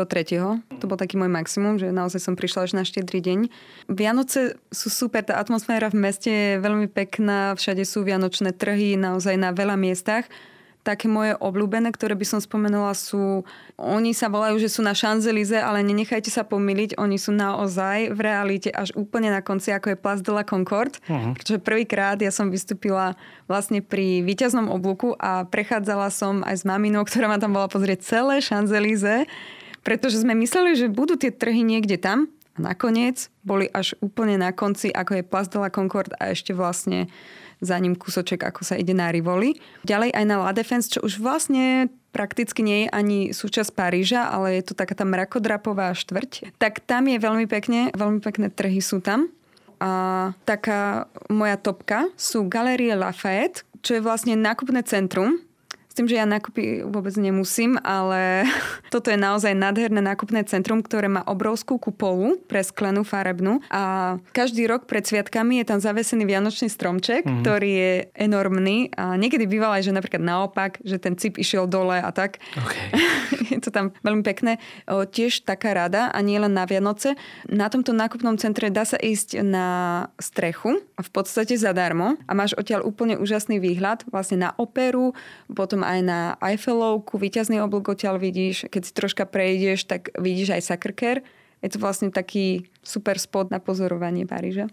To 0.82 0.84
bol 0.90 0.98
taký 0.98 1.14
môj 1.14 1.30
maximum, 1.30 1.78
že 1.78 1.94
naozaj 1.94 2.18
som 2.18 2.34
prišla 2.34 2.66
až 2.66 2.74
na 2.74 2.82
štedrý 2.82 3.22
deň. 3.22 3.46
Vianoce 3.94 4.58
sú 4.74 4.90
super, 4.90 5.22
tá 5.22 5.38
atmosféra 5.38 5.86
v 5.86 6.02
meste 6.02 6.34
je 6.34 6.58
veľmi 6.58 6.90
pekná, 6.90 7.54
všade 7.54 7.86
sú 7.86 8.02
vianočné 8.02 8.58
trhy, 8.58 8.98
naozaj 8.98 9.38
na 9.38 9.54
veľa 9.54 9.78
miestach 9.78 10.26
také 10.84 11.08
moje 11.08 11.32
obľúbené, 11.40 11.88
ktoré 11.96 12.12
by 12.12 12.26
som 12.28 12.40
spomenula 12.44 12.92
sú, 12.92 13.42
oni 13.80 14.12
sa 14.12 14.28
volajú, 14.28 14.60
že 14.60 14.68
sú 14.68 14.84
na 14.84 14.92
Šanzelize, 14.92 15.56
ale 15.56 15.80
nenechajte 15.80 16.28
sa 16.28 16.44
pomýliť, 16.44 17.00
oni 17.00 17.16
sú 17.16 17.32
naozaj 17.32 18.12
v 18.12 18.20
realite 18.20 18.68
až 18.68 18.92
úplne 18.92 19.32
na 19.32 19.40
konci, 19.40 19.72
ako 19.72 19.96
je 19.96 19.98
Place 19.98 20.20
de 20.20 20.30
la 20.30 20.44
Concorde. 20.44 21.00
Uh-huh. 21.08 21.32
Pretože 21.32 21.58
prvýkrát 21.64 22.20
ja 22.20 22.28
som 22.28 22.52
vystúpila 22.52 23.16
vlastne 23.48 23.80
pri 23.80 24.20
víťaznom 24.20 24.68
oblúku 24.68 25.16
a 25.16 25.48
prechádzala 25.48 26.12
som 26.12 26.44
aj 26.44 26.60
s 26.60 26.64
maminou, 26.68 27.02
ktorá 27.08 27.32
ma 27.32 27.40
tam 27.40 27.56
bola 27.56 27.66
pozrieť 27.66 28.04
celé 28.04 28.44
Šanzelize, 28.44 29.24
pretože 29.80 30.20
sme 30.20 30.36
mysleli, 30.36 30.76
že 30.76 30.92
budú 30.92 31.16
tie 31.16 31.32
trhy 31.32 31.64
niekde 31.64 31.96
tam, 31.96 32.28
a 32.54 32.70
nakoniec 32.70 33.34
boli 33.42 33.66
až 33.74 33.98
úplne 33.98 34.38
na 34.38 34.54
konci, 34.54 34.94
ako 34.94 35.18
je 35.18 35.26
Place 35.26 35.50
de 35.50 35.58
la 35.58 35.74
Concorde 35.74 36.14
a 36.22 36.30
ešte 36.30 36.54
vlastne 36.54 37.10
za 37.64 37.80
ním 37.80 37.96
kúsoček, 37.98 38.44
ako 38.44 38.62
sa 38.62 38.78
ide 38.78 38.92
na 38.92 39.10
Rivoli. 39.10 39.58
Ďalej 39.82 40.12
aj 40.12 40.24
na 40.24 40.36
La 40.40 40.52
Défense, 40.52 40.92
čo 40.92 41.00
už 41.02 41.18
vlastne 41.18 41.88
prakticky 42.14 42.62
nie 42.62 42.86
je 42.86 42.88
ani 42.94 43.18
súčasť 43.34 43.74
Paríža, 43.74 44.30
ale 44.30 44.62
je 44.62 44.70
to 44.70 44.78
taká 44.78 44.94
tá 44.94 45.02
mrakodrapová 45.02 45.90
štvrť. 45.98 46.54
Tak 46.62 46.86
tam 46.86 47.10
je 47.10 47.18
veľmi 47.18 47.50
pekne, 47.50 47.90
veľmi 47.90 48.22
pekné 48.22 48.54
trhy 48.54 48.78
sú 48.78 49.02
tam. 49.02 49.32
A 49.82 50.32
taká 50.46 51.10
moja 51.26 51.58
topka 51.58 52.06
sú 52.14 52.46
Galerie 52.46 52.94
Lafayette, 52.94 53.66
čo 53.82 53.98
je 53.98 54.04
vlastne 54.06 54.38
nákupné 54.38 54.86
centrum, 54.86 55.42
s 55.94 56.02
tým, 56.02 56.10
že 56.10 56.18
ja 56.18 56.26
nákupy 56.26 56.82
vôbec 56.90 57.14
nemusím, 57.14 57.78
ale 57.86 58.50
toto 58.94 59.14
je 59.14 59.18
naozaj 59.18 59.54
nádherné 59.54 60.02
nákupné 60.02 60.42
centrum, 60.50 60.82
ktoré 60.82 61.06
má 61.06 61.22
obrovskú 61.22 61.78
kupolu 61.78 62.34
sklenú 62.64 63.04
farebnú 63.04 63.60
a 63.68 64.16
každý 64.32 64.64
rok 64.64 64.88
pred 64.88 65.04
sviatkami 65.04 65.60
je 65.60 65.68
tam 65.68 65.78
zavesený 65.84 66.24
vianočný 66.24 66.72
stromček, 66.72 67.22
mm-hmm. 67.22 67.42
ktorý 67.44 67.70
je 67.76 67.92
enormný 68.16 68.88
a 68.96 69.20
niekedy 69.20 69.44
býval 69.44 69.76
aj, 69.76 69.84
že 69.84 69.92
napríklad 69.92 70.24
naopak, 70.24 70.80
že 70.80 70.96
ten 70.96 71.14
cip 71.14 71.36
išiel 71.36 71.68
dole 71.68 72.00
a 72.00 72.08
tak. 72.08 72.40
Okay. 72.56 72.88
je 73.54 73.60
to 73.60 73.68
tam 73.68 73.92
veľmi 74.00 74.24
pekné. 74.24 74.56
O, 74.88 75.04
tiež 75.04 75.44
taká 75.44 75.76
rada 75.76 76.08
a 76.08 76.18
nie 76.24 76.40
len 76.40 76.56
na 76.56 76.64
Vianoce. 76.64 77.20
Na 77.46 77.68
tomto 77.68 77.92
nákupnom 77.92 78.40
centre 78.40 78.72
dá 78.72 78.88
sa 78.88 78.96
ísť 78.96 79.44
na 79.44 79.68
strechu 80.16 80.80
v 80.96 81.10
podstate 81.12 81.60
zadarmo 81.60 82.16
a 82.24 82.32
máš 82.32 82.56
odtiaľ 82.56 82.88
úplne 82.88 83.20
úžasný 83.20 83.60
výhľad 83.60 84.08
vlastne 84.08 84.48
na 84.48 84.50
operu, 84.56 85.12
potom 85.52 85.83
aj 85.84 86.00
na 86.00 86.20
Eiffelovku, 86.40 87.20
výťazný 87.20 87.60
oblúk 87.60 87.92
odtiaľ 87.92 88.16
vidíš. 88.16 88.72
Keď 88.72 88.82
si 88.82 88.92
troška 88.96 89.28
prejdeš, 89.28 89.84
tak 89.84 90.10
vidíš 90.16 90.56
aj 90.56 90.62
Sacré 90.64 91.22
je 91.64 91.72
to 91.72 91.80
vlastne 91.80 92.12
taký 92.12 92.68
super 92.84 93.16
spot 93.16 93.48
na 93.48 93.56
pozorovanie 93.56 94.28
Paríža. 94.28 94.68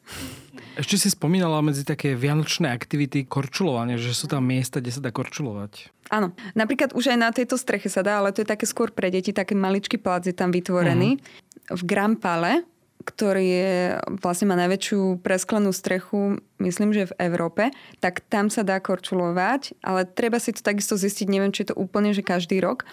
Ešte 0.75 0.99
si 0.99 1.07
spomínala 1.07 1.63
medzi 1.63 1.87
také 1.87 2.19
vianočné 2.19 2.67
aktivity 2.67 3.23
korčulovanie, 3.23 3.95
že 3.95 4.11
sú 4.11 4.27
tam 4.27 4.43
miesta, 4.43 4.83
kde 4.83 4.91
sa 4.91 4.99
dá 4.99 5.07
korčulovať. 5.07 5.87
Áno. 6.11 6.35
Napríklad 6.51 6.91
už 6.91 7.15
aj 7.15 7.17
na 7.17 7.31
tejto 7.31 7.55
streche 7.55 7.87
sa 7.87 8.03
dá, 8.03 8.19
ale 8.19 8.35
to 8.35 8.43
je 8.43 8.51
také 8.51 8.67
skôr 8.67 8.91
pre 8.91 9.07
deti, 9.07 9.31
taký 9.31 9.55
maličký 9.55 10.03
plac 10.03 10.27
je 10.27 10.35
tam 10.35 10.51
vytvorený. 10.51 11.15
Uh-huh. 11.15 11.79
V 11.79 11.81
Grampale, 11.87 12.67
ktorý 13.01 13.45
je, 13.45 13.73
vlastne 14.21 14.49
má 14.49 14.55
najväčšiu 14.57 15.21
presklenú 15.25 15.73
strechu, 15.73 16.37
myslím, 16.61 16.93
že 16.93 17.09
v 17.09 17.17
Európe, 17.27 17.63
tak 17.97 18.21
tam 18.29 18.53
sa 18.53 18.61
dá 18.61 18.77
korčulovať, 18.77 19.77
ale 19.81 20.05
treba 20.05 20.37
si 20.37 20.53
to 20.53 20.61
takisto 20.61 20.95
zistiť, 20.97 21.27
neviem, 21.29 21.53
či 21.53 21.65
je 21.65 21.73
to 21.73 21.79
úplne, 21.81 22.13
že 22.13 22.25
každý 22.25 22.61
rok, 22.61 22.85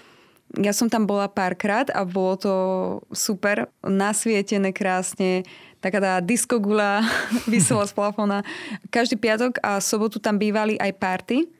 ja 0.56 0.72
som 0.72 0.88
tam 0.88 1.04
bola 1.04 1.28
párkrát 1.28 1.92
a 1.92 2.08
bolo 2.08 2.34
to 2.40 2.54
super, 3.12 3.68
nasvietené 3.84 4.72
krásne, 4.72 5.44
taká 5.84 6.00
tá 6.00 6.12
diskogula 6.24 7.04
vysela 7.52 7.84
z 7.84 7.92
plafona. 7.92 8.40
Každý 8.88 9.20
piatok 9.20 9.60
a 9.60 9.76
sobotu 9.84 10.16
tam 10.16 10.40
bývali 10.40 10.80
aj 10.80 10.92
party 10.96 11.57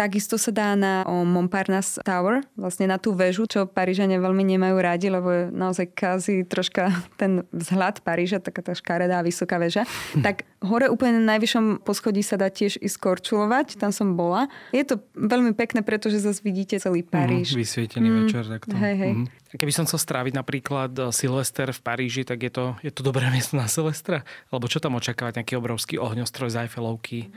Takisto 0.00 0.40
sa 0.40 0.48
dá 0.48 0.72
na 0.80 1.04
Montparnasse 1.04 2.00
Tower, 2.00 2.40
vlastne 2.56 2.88
na 2.88 2.96
tú 2.96 3.12
väžu, 3.12 3.44
čo 3.44 3.68
Parížania 3.68 4.16
veľmi 4.16 4.48
nemajú 4.56 4.76
rádi, 4.80 5.12
lebo 5.12 5.28
je 5.28 5.42
naozaj 5.52 5.92
kazí 5.92 6.40
troška 6.48 6.88
ten 7.20 7.44
vzhľad 7.52 8.00
Paríža, 8.00 8.40
taká 8.40 8.64
tá 8.64 8.72
škaredá 8.72 9.20
vysoká 9.20 9.60
väža. 9.60 9.84
tak 10.24 10.48
hore 10.60 10.92
úplne 10.92 11.24
na 11.24 11.36
najvyššom 11.36 11.80
poschodí 11.88 12.20
sa 12.20 12.36
dá 12.36 12.52
tiež 12.52 12.76
ísť 12.76 12.96
korčulovať, 13.00 13.80
tam 13.80 13.90
som 13.96 14.12
bola. 14.12 14.52
Je 14.76 14.84
to 14.84 15.00
veľmi 15.16 15.56
pekné, 15.56 15.80
pretože 15.80 16.20
zase 16.20 16.44
vidíte 16.44 16.76
celý 16.76 17.00
Paríž. 17.00 17.56
Mm, 17.56 17.58
vysvietený 17.64 18.08
mm, 18.08 18.16
večer 18.24 18.44
takto. 18.44 18.74
Hej, 18.76 18.96
hej. 19.00 19.12
Mm. 19.16 19.26
Keby 19.50 19.72
som 19.72 19.84
chcel 19.88 19.98
stráviť 19.98 20.36
napríklad 20.36 20.92
eh, 20.92 21.02
Silvester 21.10 21.72
v 21.72 21.80
Paríži, 21.80 22.22
tak 22.28 22.44
je 22.44 22.52
to, 22.52 22.64
je 22.84 22.92
to 22.92 23.00
dobré 23.00 23.24
miesto 23.34 23.56
na 23.56 23.72
Silvestra? 23.72 24.20
Alebo 24.52 24.68
čo 24.68 24.84
tam 24.84 25.00
očakávať, 25.00 25.40
nejaký 25.40 25.56
obrovský 25.56 25.96
ohňostroj 25.96 26.52
z 26.52 26.56
Eiffelovky? 26.68 27.32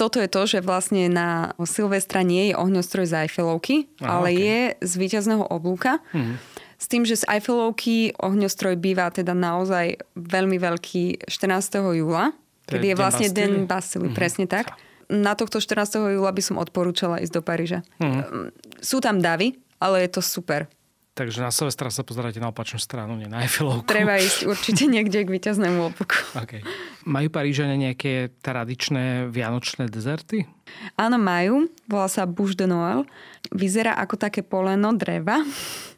Toto 0.00 0.16
je 0.16 0.28
to, 0.32 0.42
že 0.48 0.64
vlastne 0.64 1.12
na 1.12 1.52
Silvestra 1.68 2.24
nie 2.24 2.50
je 2.50 2.54
ohňostroj 2.56 3.04
z 3.04 3.28
Eiffelovky, 3.28 3.92
Aha, 4.00 4.08
ale 4.08 4.28
okay. 4.32 4.40
je 4.40 4.60
z 4.80 4.92
víťazného 4.96 5.44
oblúka. 5.52 6.00
Hmm. 6.16 6.40
S 6.82 6.90
tým, 6.90 7.06
že 7.06 7.14
z 7.14 7.30
Eiffelovky 7.30 8.10
ohňostroj 8.18 8.74
býva 8.74 9.06
teda 9.14 9.38
naozaj 9.38 10.02
veľmi 10.18 10.58
veľký 10.58 11.30
14. 11.30 11.78
júla, 11.94 12.34
kedy 12.72 12.86
je 12.92 12.96
vlastne 12.96 13.28
Den 13.30 13.68
Bastily, 13.68 14.08
mm-hmm. 14.08 14.18
presne 14.18 14.44
tak. 14.48 14.74
Na 15.12 15.36
tohto 15.36 15.60
14. 15.60 16.16
júla 16.16 16.32
by 16.32 16.42
som 16.42 16.56
odporúčala 16.56 17.20
ísť 17.20 17.32
do 17.36 17.42
Paríža. 17.44 17.84
Mm-hmm. 18.00 18.80
Sú 18.80 19.04
tam 19.04 19.20
davy, 19.20 19.60
ale 19.76 20.08
je 20.08 20.10
to 20.16 20.20
super. 20.24 20.70
Takže 21.12 21.44
na 21.44 21.52
Silvestra 21.52 21.92
sa 21.92 22.00
pozeráte 22.00 22.40
na 22.40 22.48
opačnú 22.48 22.80
stranu, 22.80 23.20
nie 23.20 23.28
na 23.28 23.44
Eiffelovku. 23.44 23.84
Treba 23.84 24.16
ísť 24.16 24.48
určite 24.48 24.88
niekde 24.88 25.20
k 25.20 25.28
víťaznému 25.28 25.92
opuku. 25.92 26.16
Okay. 26.42 26.64
Majú 27.04 27.28
Parížania 27.28 27.76
nejaké 27.76 28.32
tradičné 28.40 29.28
vianočné 29.28 29.86
dezerty? 29.92 30.48
Áno, 30.96 31.20
majú. 31.20 31.68
Volá 31.84 32.08
sa 32.08 32.24
Bouche 32.24 32.56
de 32.56 32.64
Noël. 32.64 33.04
Vyzerá 33.52 33.94
ako 34.00 34.16
také 34.16 34.40
poleno 34.40 34.96
dreva. 34.96 35.44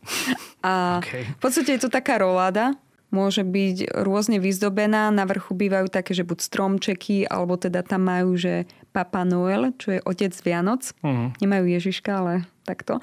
A 0.67 0.99
okay. 0.99 1.23
v 1.23 1.39
podstate 1.39 1.79
je 1.79 1.87
to 1.87 1.91
taká 1.93 2.19
roláda. 2.19 2.75
Môže 3.15 3.47
byť 3.47 3.95
rôzne 4.03 4.43
vyzdobená. 4.43 5.15
Na 5.15 5.23
vrchu 5.23 5.55
bývajú 5.55 5.87
také, 5.87 6.19
že 6.19 6.27
buď 6.27 6.39
stromčeky, 6.43 7.31
alebo 7.31 7.55
teda 7.55 7.87
tam 7.87 8.11
majú, 8.11 8.35
že 8.35 8.67
Papa 8.91 9.23
Noel, 9.23 9.71
čo 9.79 9.95
je 9.95 10.01
otec 10.03 10.35
Vianoc. 10.43 10.91
Uh-huh. 10.99 11.31
Nemajú 11.39 11.71
Ježiška, 11.71 12.11
ale 12.11 12.33
takto. 12.67 12.99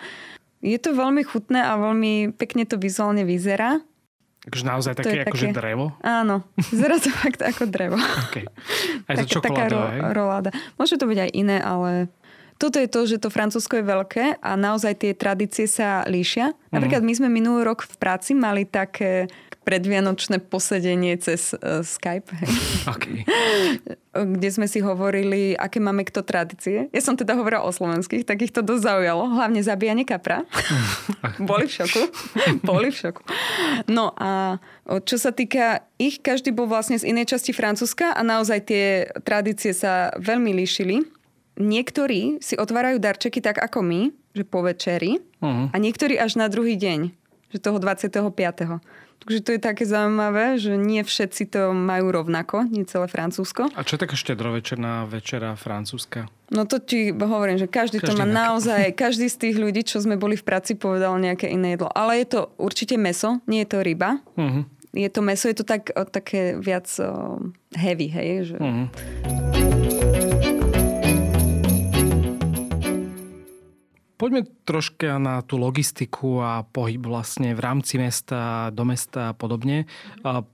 Je 0.60 0.76
to 0.76 0.92
veľmi 0.92 1.24
chutné 1.24 1.64
a 1.64 1.80
veľmi 1.80 2.36
pekne 2.36 2.68
to 2.68 2.76
vizuálne 2.76 3.24
vyzerá. 3.24 3.80
Takže 4.42 4.64
naozaj 4.66 4.94
také, 4.98 5.22
akože 5.24 5.54
také... 5.54 5.58
drevo? 5.58 5.96
Áno, 6.04 6.44
vyzerá 6.74 7.00
to 7.00 7.08
fakt 7.14 7.40
ako 7.40 7.72
drevo. 7.72 7.96
Okay. 8.28 8.44
Aj 9.08 9.16
to 9.24 9.40
tak, 9.40 9.48
taká 9.48 9.64
ro- 9.72 10.12
roláda. 10.12 10.52
Môže 10.76 11.00
to 11.00 11.08
byť 11.08 11.20
aj 11.24 11.32
iné, 11.32 11.58
ale 11.64 12.12
toto 12.62 12.78
je 12.78 12.86
to, 12.86 13.10
že 13.10 13.18
to 13.18 13.34
Francúzsko 13.34 13.82
je 13.82 13.86
veľké 13.86 14.26
a 14.38 14.54
naozaj 14.54 15.02
tie 15.02 15.12
tradície 15.18 15.66
sa 15.66 16.06
líšia. 16.06 16.54
Napríklad 16.70 17.02
my 17.02 17.14
sme 17.18 17.30
minulý 17.30 17.66
rok 17.66 17.86
v 17.86 17.96
práci 17.98 18.38
mali 18.38 18.70
také 18.70 19.26
predvianočné 19.62 20.42
posedenie 20.42 21.14
cez 21.22 21.54
uh, 21.54 21.86
Skype. 21.86 22.34
Okay. 22.90 23.22
Kde 24.36 24.50
sme 24.50 24.66
si 24.66 24.82
hovorili, 24.82 25.54
aké 25.54 25.78
máme 25.78 26.02
kto 26.02 26.26
tradície. 26.26 26.90
Ja 26.90 27.02
som 27.06 27.14
teda 27.14 27.38
hovorila 27.38 27.64
o 27.64 27.72
slovenských, 27.72 28.26
tak 28.26 28.42
ich 28.42 28.52
to 28.52 28.66
dosť 28.66 28.84
zaujalo. 28.90 29.30
Hlavne 29.38 29.62
zabíjanie 29.62 30.04
kapra. 30.04 30.44
Boli 31.50 31.70
v 31.70 31.74
šoku. 31.78 32.02
Boli 32.66 32.90
v 32.90 32.98
šoku. 32.98 33.22
No 33.86 34.18
a 34.18 34.58
čo 35.06 35.22
sa 35.22 35.30
týka 35.30 35.86
ich, 36.02 36.20
každý 36.20 36.50
bol 36.50 36.66
vlastne 36.66 36.98
z 36.98 37.08
inej 37.08 37.38
časti 37.38 37.54
Francúzska 37.54 38.18
a 38.18 38.22
naozaj 38.26 38.60
tie 38.66 38.86
tradície 39.22 39.78
sa 39.78 40.10
veľmi 40.18 40.52
líšili. 40.58 41.06
Niektorí 41.62 42.42
si 42.42 42.58
otvárajú 42.58 42.98
darčeky 42.98 43.40
tak 43.40 43.62
ako 43.62 43.86
my, 43.86 44.02
že 44.34 44.44
po 44.48 44.66
večeri, 44.66 45.22
uh-huh. 45.44 45.70
a 45.70 45.76
niektorí 45.78 46.18
až 46.18 46.40
na 46.40 46.50
druhý 46.50 46.80
deň, 46.80 47.12
že 47.52 47.60
toho 47.60 47.78
25. 47.78 48.18
Takže 49.22 49.42
to 49.46 49.52
je 49.54 49.62
také 49.62 49.86
zaujímavé, 49.86 50.58
že 50.58 50.74
nie 50.74 51.06
všetci 51.06 51.54
to 51.54 51.78
majú 51.78 52.10
rovnako, 52.10 52.66
nie 52.66 52.90
celé 52.90 53.06
Francúzsko. 53.06 53.70
A 53.78 53.86
čo 53.86 53.96
je 53.96 54.02
taká 54.02 54.18
štedrovečerná 54.18 55.06
večera 55.06 55.54
francúzska? 55.54 56.26
No 56.50 56.66
to 56.66 56.82
ti 56.82 57.14
hovorím, 57.14 57.62
že 57.62 57.70
každý, 57.70 58.02
každý 58.02 58.12
to 58.12 58.20
má 58.20 58.26
inak. 58.26 58.38
naozaj, 58.50 58.92
každý 59.04 59.30
z 59.30 59.38
tých 59.38 59.56
ľudí, 59.62 59.86
čo 59.86 60.02
sme 60.02 60.18
boli 60.18 60.34
v 60.34 60.44
práci, 60.44 60.74
povedal 60.74 61.22
nejaké 61.22 61.54
iné 61.54 61.78
jedlo. 61.78 61.94
Ale 61.94 62.18
je 62.26 62.28
to 62.34 62.40
určite 62.58 62.98
meso, 62.98 63.38
nie 63.46 63.62
je 63.62 63.70
to 63.70 63.86
ryba. 63.86 64.18
Uh-huh. 64.34 64.66
Je 64.92 65.08
to 65.08 65.22
meso, 65.22 65.48
je 65.48 65.56
to 65.62 65.66
tak, 65.70 65.94
také 66.10 66.58
viac 66.58 66.90
heavy, 67.78 68.10
hej. 68.10 68.52
Že... 68.52 68.58
Uh-huh. 68.58 70.31
Poďme 74.22 74.46
troška 74.70 75.18
na 75.18 75.42
tú 75.42 75.58
logistiku 75.58 76.46
a 76.46 76.62
pohyb 76.62 77.02
vlastne 77.02 77.58
v 77.58 77.62
rámci 77.66 77.98
mesta, 77.98 78.70
do 78.70 78.86
mesta 78.86 79.34
a 79.34 79.36
podobne. 79.36 79.90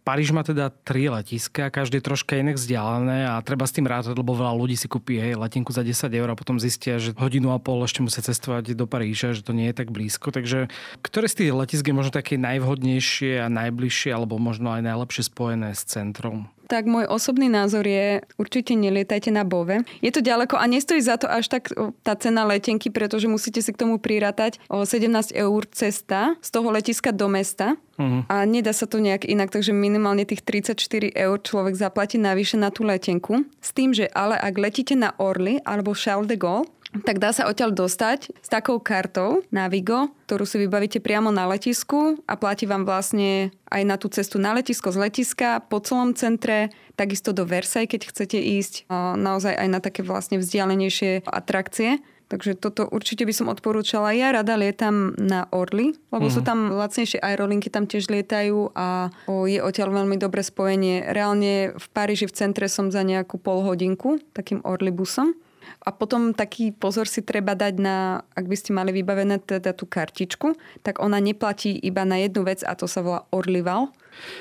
Paríž 0.07 0.31
má 0.31 0.39
teda 0.47 0.71
tri 0.71 1.11
letiska, 1.11 1.67
každý 1.67 1.99
je 1.99 2.07
troška 2.07 2.39
inak 2.39 2.55
vzdialené 2.55 3.27
a 3.27 3.43
treba 3.43 3.67
s 3.67 3.75
tým 3.75 3.83
rátať, 3.83 4.15
lebo 4.15 4.39
veľa 4.39 4.55
ľudí 4.55 4.79
si 4.79 4.87
kúpi 4.87 5.19
hej, 5.19 5.35
letinku 5.35 5.75
za 5.75 5.83
10 5.83 6.07
eur 6.15 6.31
a 6.31 6.39
potom 6.39 6.63
zistia, 6.63 6.95
že 6.95 7.11
hodinu 7.19 7.51
a 7.51 7.59
pol 7.59 7.83
ešte 7.83 7.99
musia 7.99 8.23
cestovať 8.23 8.71
do 8.71 8.87
Paríža, 8.87 9.35
že 9.35 9.43
to 9.43 9.51
nie 9.51 9.67
je 9.67 9.75
tak 9.75 9.91
blízko. 9.91 10.31
Takže 10.31 10.71
ktoré 11.03 11.27
z 11.27 11.43
tých 11.43 11.51
letisk 11.51 11.91
je 11.91 11.97
možno 11.99 12.15
také 12.15 12.39
najvhodnejšie 12.39 13.43
a 13.43 13.51
najbližšie 13.51 14.15
alebo 14.15 14.39
možno 14.39 14.71
aj 14.71 14.79
najlepšie 14.79 15.27
spojené 15.27 15.75
s 15.75 15.83
centrom? 15.83 16.47
Tak 16.67 16.85
môj 16.85 17.07
osobný 17.07 17.47
názor 17.47 17.87
je, 17.87 18.21
určite 18.35 18.75
nelietajte 18.75 19.31
na 19.31 19.47
Bove. 19.47 19.87
Je 20.03 20.11
to 20.11 20.19
ďaleko 20.19 20.59
a 20.59 20.67
nestojí 20.67 20.99
za 20.99 21.15
to 21.17 21.25
až 21.31 21.47
tak 21.47 21.71
tá 22.03 22.13
cena 22.19 22.43
letenky, 22.43 22.91
pretože 22.91 23.31
musíte 23.31 23.63
si 23.63 23.71
k 23.71 23.79
tomu 23.79 23.97
prirátať 23.97 24.59
o 24.67 24.83
17 24.83 25.31
eur 25.33 25.61
cesta 25.71 26.35
z 26.43 26.49
toho 26.51 26.67
letiska 26.69 27.15
do 27.15 27.31
mesta. 27.31 27.79
Uh-huh. 27.97 28.21
A 28.29 28.45
nedá 28.45 28.77
sa 28.77 28.85
to 28.85 29.01
nejak 29.01 29.25
inak, 29.25 29.49
takže 29.49 29.73
minimálne 29.73 30.21
tých 30.21 30.45
34 30.45 31.17
eur 31.17 31.37
človek 31.41 31.73
zaplatí 31.73 32.21
navyše 32.21 32.53
na 32.53 32.69
tú 32.69 32.85
letenku. 32.85 33.41
S 33.57 33.73
tým, 33.73 33.89
že 33.89 34.05
ale 34.13 34.37
ak 34.37 34.53
letíte 34.53 34.93
na 34.93 35.17
Orly 35.17 35.57
alebo 35.65 35.97
Charles 35.97 36.29
de 36.29 36.37
Gaulle, 36.37 36.69
tak 37.03 37.17
dá 37.19 37.33
sa 37.35 37.49
odtiaľ 37.49 37.73
dostať 37.75 38.31
s 38.31 38.47
takou 38.47 38.79
kartou 38.79 39.43
Navigo, 39.51 40.13
ktorú 40.29 40.43
si 40.47 40.61
vybavíte 40.61 41.03
priamo 41.03 41.33
na 41.33 41.47
letisku 41.49 42.19
a 42.29 42.33
platí 42.39 42.63
vám 42.63 42.87
vlastne 42.87 43.51
aj 43.67 43.81
na 43.83 43.95
tú 43.99 44.07
cestu 44.07 44.39
na 44.39 44.55
letisko 44.55 44.93
z 44.93 44.97
letiska, 45.09 45.61
po 45.67 45.83
celom 45.83 46.15
centre, 46.15 46.71
takisto 46.95 47.35
do 47.35 47.43
Versailles, 47.43 47.91
keď 47.91 48.01
chcete 48.09 48.39
ísť 48.39 48.73
naozaj 49.19 49.53
aj 49.53 49.67
na 49.67 49.79
také 49.83 50.01
vlastne 50.01 50.39
vzdialenejšie 50.39 51.27
atrakcie. 51.27 51.99
Takže 52.27 52.59
toto 52.59 52.83
určite 52.91 53.23
by 53.23 53.31
som 53.31 53.47
odporúčala. 53.47 54.11
Ja 54.11 54.35
rada 54.35 54.59
lietam 54.59 55.15
na 55.15 55.47
Orly, 55.55 55.95
lebo 56.11 56.27
mm. 56.27 56.33
sú 56.35 56.43
mhm. 56.43 56.47
tam 56.47 56.59
lacnejšie 56.75 57.23
aerolinky, 57.23 57.71
tam 57.71 57.87
tiež 57.87 58.11
lietajú 58.11 58.75
a 58.75 59.15
o, 59.31 59.47
je 59.47 59.63
odtiaľ 59.63 60.03
veľmi 60.03 60.19
dobré 60.19 60.43
spojenie. 60.43 61.07
Reálne 61.07 61.71
v 61.71 61.85
Paríži 61.95 62.27
v 62.27 62.35
centre 62.35 62.67
som 62.67 62.91
za 62.91 63.01
nejakú 63.07 63.39
pol 63.39 63.63
hodinku 63.63 64.19
takým 64.35 64.59
Orlybusom. 64.67 65.39
A 65.83 65.89
potom 65.95 66.35
taký 66.35 66.75
pozor 66.75 67.07
si 67.07 67.23
treba 67.23 67.55
dať 67.55 67.79
na, 67.79 68.25
ak 68.35 68.45
by 68.45 68.55
ste 68.57 68.71
mali 68.75 68.91
vybavené 68.91 69.39
teda 69.39 69.71
tú 69.71 69.87
kartičku, 69.87 70.57
tak 70.83 70.99
ona 70.99 71.17
neplatí 71.21 71.75
iba 71.75 72.03
na 72.03 72.19
jednu 72.19 72.43
vec 72.47 72.63
a 72.63 72.75
to 72.75 72.89
sa 72.89 73.03
volá 73.03 73.23
Orlival. 73.31 73.93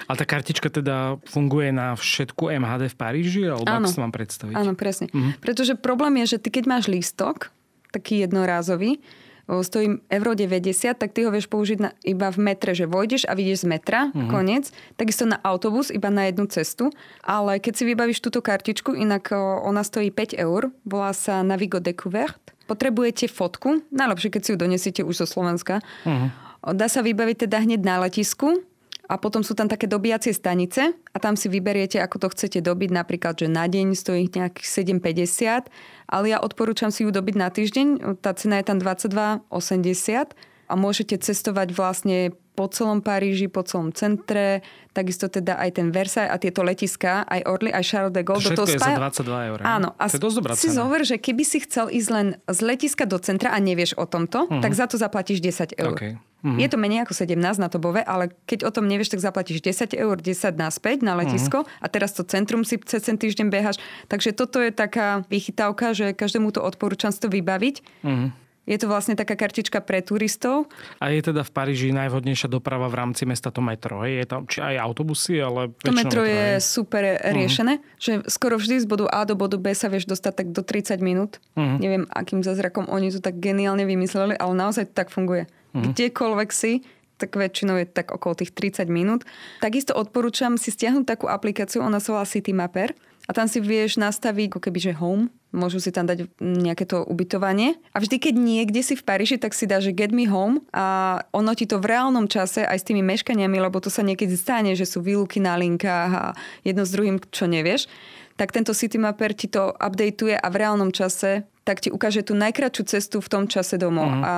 A 0.08 0.16
tá 0.16 0.24
kartička 0.24 0.72
teda 0.72 1.20
funguje 1.28 1.68
na 1.70 1.92
všetku 1.92 2.48
MHD 2.48 2.92
v 2.92 2.96
Paríži? 2.96 3.42
Alebo 3.44 3.68
áno, 3.68 3.86
ako 3.86 3.92
sa 3.92 4.00
mám 4.02 4.14
predstaviť? 4.14 4.54
Áno, 4.56 4.72
presne. 4.72 5.06
Mhm. 5.12 5.42
Pretože 5.44 5.76
problém 5.76 6.24
je, 6.24 6.36
že 6.36 6.38
ty 6.42 6.48
keď 6.48 6.64
máš 6.66 6.84
lístok, 6.88 7.52
taký 7.92 8.24
jednorázový, 8.24 9.00
stojí 9.46 10.02
euro 10.10 10.34
90, 10.34 10.98
tak 10.98 11.14
ty 11.14 11.22
ho 11.22 11.30
vieš 11.30 11.46
použiť 11.46 11.78
na, 11.78 11.90
iba 12.02 12.28
v 12.34 12.38
metre, 12.42 12.74
že 12.74 12.90
vojdeš 12.90 13.30
a 13.30 13.38
vidieš 13.38 13.62
z 13.62 13.78
metra, 13.78 14.10
uh-huh. 14.10 14.26
koniec. 14.26 14.74
Takisto 14.98 15.22
na 15.22 15.38
autobus, 15.46 15.94
iba 15.94 16.10
na 16.10 16.26
jednu 16.26 16.50
cestu. 16.50 16.90
Ale 17.22 17.62
keď 17.62 17.72
si 17.78 17.84
vybavíš 17.86 18.18
túto 18.18 18.42
kartičku, 18.42 18.98
inak 18.98 19.30
ona 19.62 19.86
stojí 19.86 20.10
5 20.10 20.34
eur, 20.34 20.74
volá 20.82 21.14
sa 21.14 21.46
Navigo 21.46 21.78
Découverte 21.78 22.56
potrebujete 22.66 23.30
fotku, 23.30 23.86
najlepšie, 23.94 24.26
keď 24.26 24.42
si 24.42 24.50
ju 24.50 24.58
donesiete 24.58 25.02
už 25.06 25.22
zo 25.22 25.26
Slovenska. 25.30 25.78
Uh-huh. 26.02 26.34
Dá 26.74 26.90
sa 26.90 26.98
vybaviť 26.98 27.46
teda 27.46 27.62
hneď 27.62 27.80
na 27.86 28.02
letisku 28.02 28.66
a 29.06 29.14
potom 29.16 29.46
sú 29.46 29.54
tam 29.54 29.70
také 29.70 29.86
dobíjacie 29.86 30.34
stanice 30.34 30.98
a 31.14 31.16
tam 31.22 31.38
si 31.38 31.46
vyberiete, 31.46 32.02
ako 32.02 32.26
to 32.26 32.28
chcete 32.34 32.58
dobiť. 32.58 32.90
Napríklad, 32.90 33.38
že 33.38 33.46
na 33.46 33.70
deň 33.70 33.94
stojí 33.94 34.26
nejakých 34.26 34.66
7,50, 34.98 35.70
ale 36.10 36.24
ja 36.30 36.42
odporúčam 36.42 36.90
si 36.90 37.06
ju 37.06 37.14
dobiť 37.14 37.34
na 37.38 37.48
týždeň. 37.50 38.18
Tá 38.18 38.34
cena 38.34 38.58
je 38.58 38.66
tam 38.66 38.82
22,80 38.82 40.34
a 40.66 40.74
môžete 40.74 41.22
cestovať 41.22 41.70
vlastne 41.70 42.34
po 42.56 42.72
celom 42.72 43.04
Paríži, 43.04 43.52
po 43.52 43.60
celom 43.62 43.92
centre, 43.92 44.64
takisto 44.96 45.28
teda 45.28 45.60
aj 45.60 45.76
ten 45.76 45.92
Versailles 45.92 46.32
a 46.32 46.40
tieto 46.40 46.64
letiska, 46.64 47.28
aj 47.28 47.44
Orly, 47.44 47.68
aj 47.68 47.84
Charles 47.84 48.16
de 48.16 48.24
Gaulle. 48.24 48.48
To 48.48 48.56
do 48.56 48.64
toho 48.64 48.72
je 48.72 48.80
spája... 48.80 48.96
za 48.96 49.28
22 49.28 49.50
eur. 49.52 49.58
Áno. 49.60 49.92
A 50.00 50.08
to 50.08 50.16
je 50.16 50.24
dosť 50.24 50.36
dobrá 50.40 50.54
si 50.56 50.72
cena. 50.72 50.80
zover, 50.80 51.04
že 51.04 51.20
keby 51.20 51.44
si 51.44 51.60
chcel 51.68 51.92
ísť 51.92 52.08
len 52.08 52.26
z 52.48 52.58
letiska 52.64 53.04
do 53.04 53.20
centra 53.20 53.52
a 53.52 53.60
nevieš 53.60 54.00
o 54.00 54.08
tomto, 54.08 54.48
uh-huh. 54.48 54.64
tak 54.64 54.72
za 54.72 54.88
to 54.88 54.96
zaplatíš 54.96 55.44
10 55.44 55.76
eur. 55.76 55.94
Okay. 55.94 56.16
Uh-huh. 56.44 56.60
Je 56.60 56.68
to 56.68 56.76
menej 56.76 57.08
ako 57.08 57.16
17 57.16 57.38
na 57.56 57.68
to 57.72 57.80
bove, 57.80 57.98
ale 58.04 58.30
keď 58.44 58.68
o 58.68 58.70
tom 58.70 58.84
nevieš, 58.84 59.16
tak 59.16 59.24
zaplatíš 59.24 59.64
10 59.64 59.96
eur, 59.96 60.16
10 60.20 60.60
naspäť 60.60 61.00
na 61.00 61.16
letisko 61.16 61.64
uh-huh. 61.64 61.82
a 61.82 61.86
teraz 61.88 62.12
to 62.12 62.22
centrum 62.28 62.60
si 62.62 62.76
cez 62.84 63.02
ten 63.02 63.16
týždeň 63.16 63.48
behaš. 63.48 63.80
Takže 64.06 64.36
toto 64.36 64.60
je 64.60 64.68
taká 64.70 65.24
vychytávka, 65.32 65.96
že 65.96 66.12
každému 66.12 66.52
to 66.52 66.60
odporúčam 66.60 67.08
si 67.08 67.18
to 67.18 67.32
vybaviť. 67.32 67.76
Uh-huh. 68.04 68.28
Je 68.66 68.74
to 68.82 68.90
vlastne 68.90 69.14
taká 69.14 69.38
kartička 69.38 69.78
pre 69.78 70.02
turistov. 70.02 70.66
A 70.98 71.14
je 71.14 71.22
teda 71.22 71.46
v 71.46 71.50
Paríži 71.54 71.94
najvhodnejšia 71.94 72.50
doprava 72.50 72.90
v 72.90 72.98
rámci 72.98 73.22
mesta 73.22 73.54
to 73.54 73.62
metro? 73.62 74.02
Je 74.02 74.26
tam 74.26 74.42
či 74.50 74.58
aj 74.58 74.82
autobusy, 74.82 75.38
ale 75.38 75.70
To 75.86 75.94
metro, 75.94 76.20
metro 76.20 76.22
je 76.26 76.58
super 76.58 77.06
uh-huh. 77.06 77.30
riešené, 77.30 77.78
že 78.02 78.26
skoro 78.26 78.58
vždy 78.58 78.82
z 78.82 78.86
bodu 78.90 79.06
A 79.06 79.22
do 79.22 79.38
bodu 79.38 79.54
B 79.54 79.70
sa 79.70 79.86
vieš 79.86 80.10
dostať 80.10 80.32
tak 80.34 80.48
do 80.50 80.66
30 80.66 80.98
minút. 80.98 81.38
Uh-huh. 81.54 81.78
Neviem, 81.78 82.10
akým 82.10 82.42
zázrakom 82.42 82.90
oni 82.90 83.14
to 83.14 83.22
tak 83.22 83.38
geniálne 83.38 83.86
vymysleli, 83.86 84.34
ale 84.34 84.52
naozaj 84.58 84.90
to 84.90 84.98
tak 84.98 85.14
funguje. 85.14 85.46
Uh-huh. 85.76 85.92
Kdekoľvek 85.92 86.50
si, 86.50 86.80
tak 87.16 87.36
väčšinou 87.36 87.80
je 87.80 87.86
tak 87.88 88.12
okolo 88.12 88.36
tých 88.36 88.52
30 88.52 88.88
minút. 88.88 89.24
Takisto 89.60 89.96
odporúčam 89.96 90.60
si 90.60 90.72
stiahnuť 90.72 91.04
takú 91.04 91.26
aplikáciu, 91.28 91.84
ona 91.84 92.00
sa 92.00 92.16
volá 92.16 92.28
City 92.28 92.52
Mapper 92.52 92.92
a 93.26 93.30
tam 93.34 93.50
si 93.50 93.58
vieš 93.58 93.98
nastaviť 93.98 94.52
ako 94.52 94.60
keby, 94.68 94.78
že 94.78 94.92
home, 94.94 95.32
môžu 95.50 95.80
si 95.80 95.90
tam 95.90 96.06
dať 96.06 96.28
nejaké 96.38 96.84
to 96.86 97.02
ubytovanie. 97.02 97.74
A 97.96 97.98
vždy, 97.98 98.20
keď 98.20 98.34
niekde 98.36 98.80
si 98.84 98.94
v 98.94 99.02
Paríži, 99.02 99.40
tak 99.40 99.56
si 99.56 99.64
dá, 99.64 99.80
že 99.80 99.96
get 99.96 100.12
me 100.12 100.28
home 100.28 100.62
a 100.70 101.18
ono 101.32 101.56
ti 101.56 101.64
to 101.64 101.80
v 101.80 101.90
reálnom 101.90 102.28
čase 102.28 102.62
aj 102.62 102.78
s 102.78 102.86
tými 102.86 103.00
meškaniami, 103.02 103.58
lebo 103.58 103.80
to 103.80 103.88
sa 103.88 104.04
niekedy 104.04 104.36
stane, 104.36 104.76
že 104.76 104.86
sú 104.86 105.00
výluky 105.00 105.40
na 105.40 105.56
linkách 105.58 106.12
a 106.12 106.24
jedno 106.62 106.84
s 106.84 106.92
druhým, 106.92 107.18
čo 107.32 107.48
nevieš, 107.48 107.88
tak 108.36 108.52
tento 108.52 108.76
Citymapper 108.76 109.32
ti 109.32 109.48
to 109.48 109.72
updateuje 109.72 110.36
a 110.36 110.46
v 110.52 110.56
reálnom 110.60 110.92
čase 110.92 111.48
tak 111.66 111.82
ti 111.82 111.90
ukáže 111.90 112.22
tú 112.22 112.38
najkračšiu 112.38 112.84
cestu 112.86 113.18
v 113.18 113.32
tom 113.32 113.44
čase 113.50 113.74
domov. 113.74 114.06
Uh-huh. 114.06 114.22
A 114.22 114.32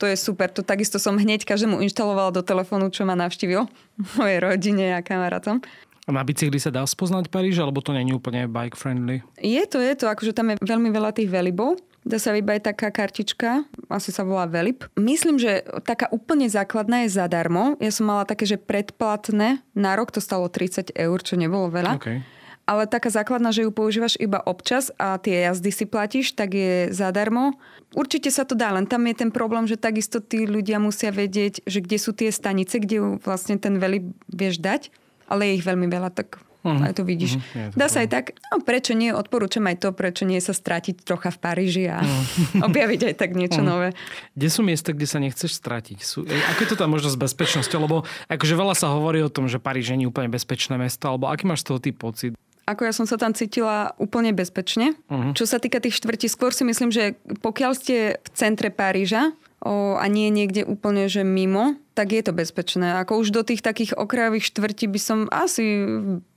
to 0.00 0.08
je 0.08 0.16
super. 0.16 0.48
To 0.56 0.64
takisto 0.64 0.96
som 0.96 1.20
hneď 1.20 1.44
každému 1.44 1.84
inštalovala 1.84 2.32
do 2.32 2.40
telefónu, 2.40 2.88
čo 2.88 3.04
ma 3.04 3.12
navštívil. 3.12 3.68
Mojej 4.16 4.38
rodine 4.40 4.96
a 4.96 5.04
kamarátom. 5.04 5.60
A 6.08 6.16
na 6.16 6.24
bicykli 6.24 6.56
sa 6.56 6.72
dá 6.72 6.82
spoznať 6.82 7.28
Paríž, 7.28 7.60
alebo 7.60 7.84
to 7.84 7.92
není 7.92 8.10
úplne 8.16 8.48
bike 8.48 8.74
friendly? 8.74 9.20
Je 9.36 9.62
to, 9.68 9.78
je 9.78 9.94
to. 9.94 10.08
Akože 10.08 10.32
tam 10.32 10.50
je 10.50 10.56
veľmi 10.58 10.88
veľa 10.88 11.12
tých 11.12 11.28
velibov. 11.28 11.76
Dá 12.00 12.16
sa 12.16 12.32
vybaviť 12.32 12.64
taká 12.64 12.88
kartička, 12.88 13.68
asi 13.92 14.08
sa 14.08 14.24
volá 14.24 14.48
Velib. 14.48 14.88
Myslím, 14.96 15.36
že 15.36 15.60
taká 15.84 16.08
úplne 16.08 16.48
základná 16.48 17.04
je 17.04 17.12
zadarmo. 17.12 17.76
Ja 17.76 17.92
som 17.92 18.08
mala 18.08 18.24
také, 18.24 18.48
že 18.48 18.56
predplatné. 18.56 19.60
Na 19.76 19.92
rok 20.00 20.08
to 20.08 20.24
stalo 20.24 20.48
30 20.48 20.96
eur, 20.96 21.18
čo 21.20 21.36
nebolo 21.36 21.68
veľa. 21.68 22.00
Okay. 22.00 22.24
Ale 22.70 22.86
taká 22.86 23.10
základná, 23.10 23.50
že 23.50 23.66
ju 23.66 23.74
používaš 23.74 24.14
iba 24.22 24.38
občas 24.38 24.94
a 24.94 25.18
tie 25.18 25.50
jazdy 25.50 25.74
si 25.74 25.84
platíš, 25.90 26.38
tak 26.38 26.54
je 26.54 26.94
zadarmo. 26.94 27.58
Určite 27.98 28.30
sa 28.30 28.46
to 28.46 28.54
dá, 28.54 28.70
len 28.70 28.86
tam 28.86 29.02
je 29.10 29.26
ten 29.26 29.34
problém, 29.34 29.66
že 29.66 29.74
takisto 29.74 30.22
tí 30.22 30.46
ľudia 30.46 30.78
musia 30.78 31.10
vedieť, 31.10 31.66
že 31.66 31.82
kde 31.82 31.98
sú 31.98 32.14
tie 32.14 32.30
stanice, 32.30 32.78
kde 32.78 33.18
vlastne 33.18 33.58
ten 33.58 33.82
velib 33.82 34.14
vieš 34.30 34.62
dať 34.62 34.94
ale 35.30 35.46
je 35.46 35.62
ich 35.62 35.64
veľmi 35.64 35.86
veľa, 35.86 36.10
tak 36.10 36.42
Uh-huh. 36.60 36.76
Aj 36.84 36.92
to 36.92 37.08
vidíš. 37.08 37.40
Uh-huh. 37.40 37.72
Dá 37.72 37.88
sa 37.88 38.04
aj 38.04 38.08
tak, 38.12 38.24
no 38.52 38.60
prečo 38.60 38.92
nie, 38.92 39.16
odporúčam 39.16 39.64
aj 39.64 39.80
to, 39.80 39.96
prečo 39.96 40.28
nie 40.28 40.36
sa 40.44 40.52
stratiť 40.52 41.08
trocha 41.08 41.32
v 41.32 41.40
Paríži 41.40 41.88
a 41.88 42.04
uh-huh. 42.04 42.68
objaviť 42.68 43.00
aj 43.08 43.14
tak 43.16 43.32
niečo 43.32 43.64
uh-huh. 43.64 43.72
nové. 43.72 43.88
Kde 44.36 44.48
sú 44.52 44.60
miesta, 44.60 44.92
kde 44.92 45.08
sa 45.08 45.24
nechceš 45.24 45.56
stratiť? 45.56 45.98
Sú, 46.04 46.28
e, 46.28 46.36
ako 46.36 46.60
je 46.60 46.68
to 46.68 46.76
tam 46.76 46.92
možno 46.92 47.08
s 47.08 47.16
bezpečnosťou? 47.16 47.80
Lebo 47.80 48.04
akože 48.28 48.54
veľa 48.60 48.76
sa 48.76 48.92
hovorí 48.92 49.24
o 49.24 49.32
tom, 49.32 49.48
že 49.48 49.56
Paríž 49.56 49.96
nie 49.96 50.04
je 50.04 50.12
úplne 50.12 50.28
bezpečné 50.28 50.76
mesto, 50.76 51.08
alebo 51.08 51.32
aký 51.32 51.48
máš 51.48 51.64
z 51.64 51.66
toho 51.72 51.78
ty 51.80 51.96
pocit? 51.96 52.36
Ako 52.68 52.86
ja 52.86 52.92
som 52.94 53.08
sa 53.08 53.16
tam 53.16 53.32
cítila 53.34 53.96
úplne 53.96 54.30
bezpečne. 54.32 54.94
Uh-huh. 55.10 55.32
Čo 55.34 55.44
sa 55.48 55.58
týka 55.58 55.80
tých 55.82 55.96
štvrtí, 55.98 56.26
skôr 56.30 56.54
si 56.54 56.62
myslím, 56.62 56.92
že 56.92 57.18
pokiaľ 57.42 57.72
ste 57.74 58.20
v 58.20 58.28
centre 58.32 58.70
Paríža, 58.70 59.34
o, 59.60 59.96
a 60.00 60.04
nie 60.08 60.32
niekde 60.32 60.64
úplne, 60.64 61.08
že 61.10 61.26
mimo, 61.26 61.76
tak 62.00 62.16
je 62.16 62.24
to 62.24 62.32
bezpečné. 62.32 62.96
Ako 62.96 63.20
už 63.20 63.28
do 63.28 63.44
tých 63.44 63.60
takých 63.60 63.92
okrajových 63.92 64.48
štvrtí 64.48 64.88
by 64.88 64.96
som 64.96 65.18
asi 65.28 65.84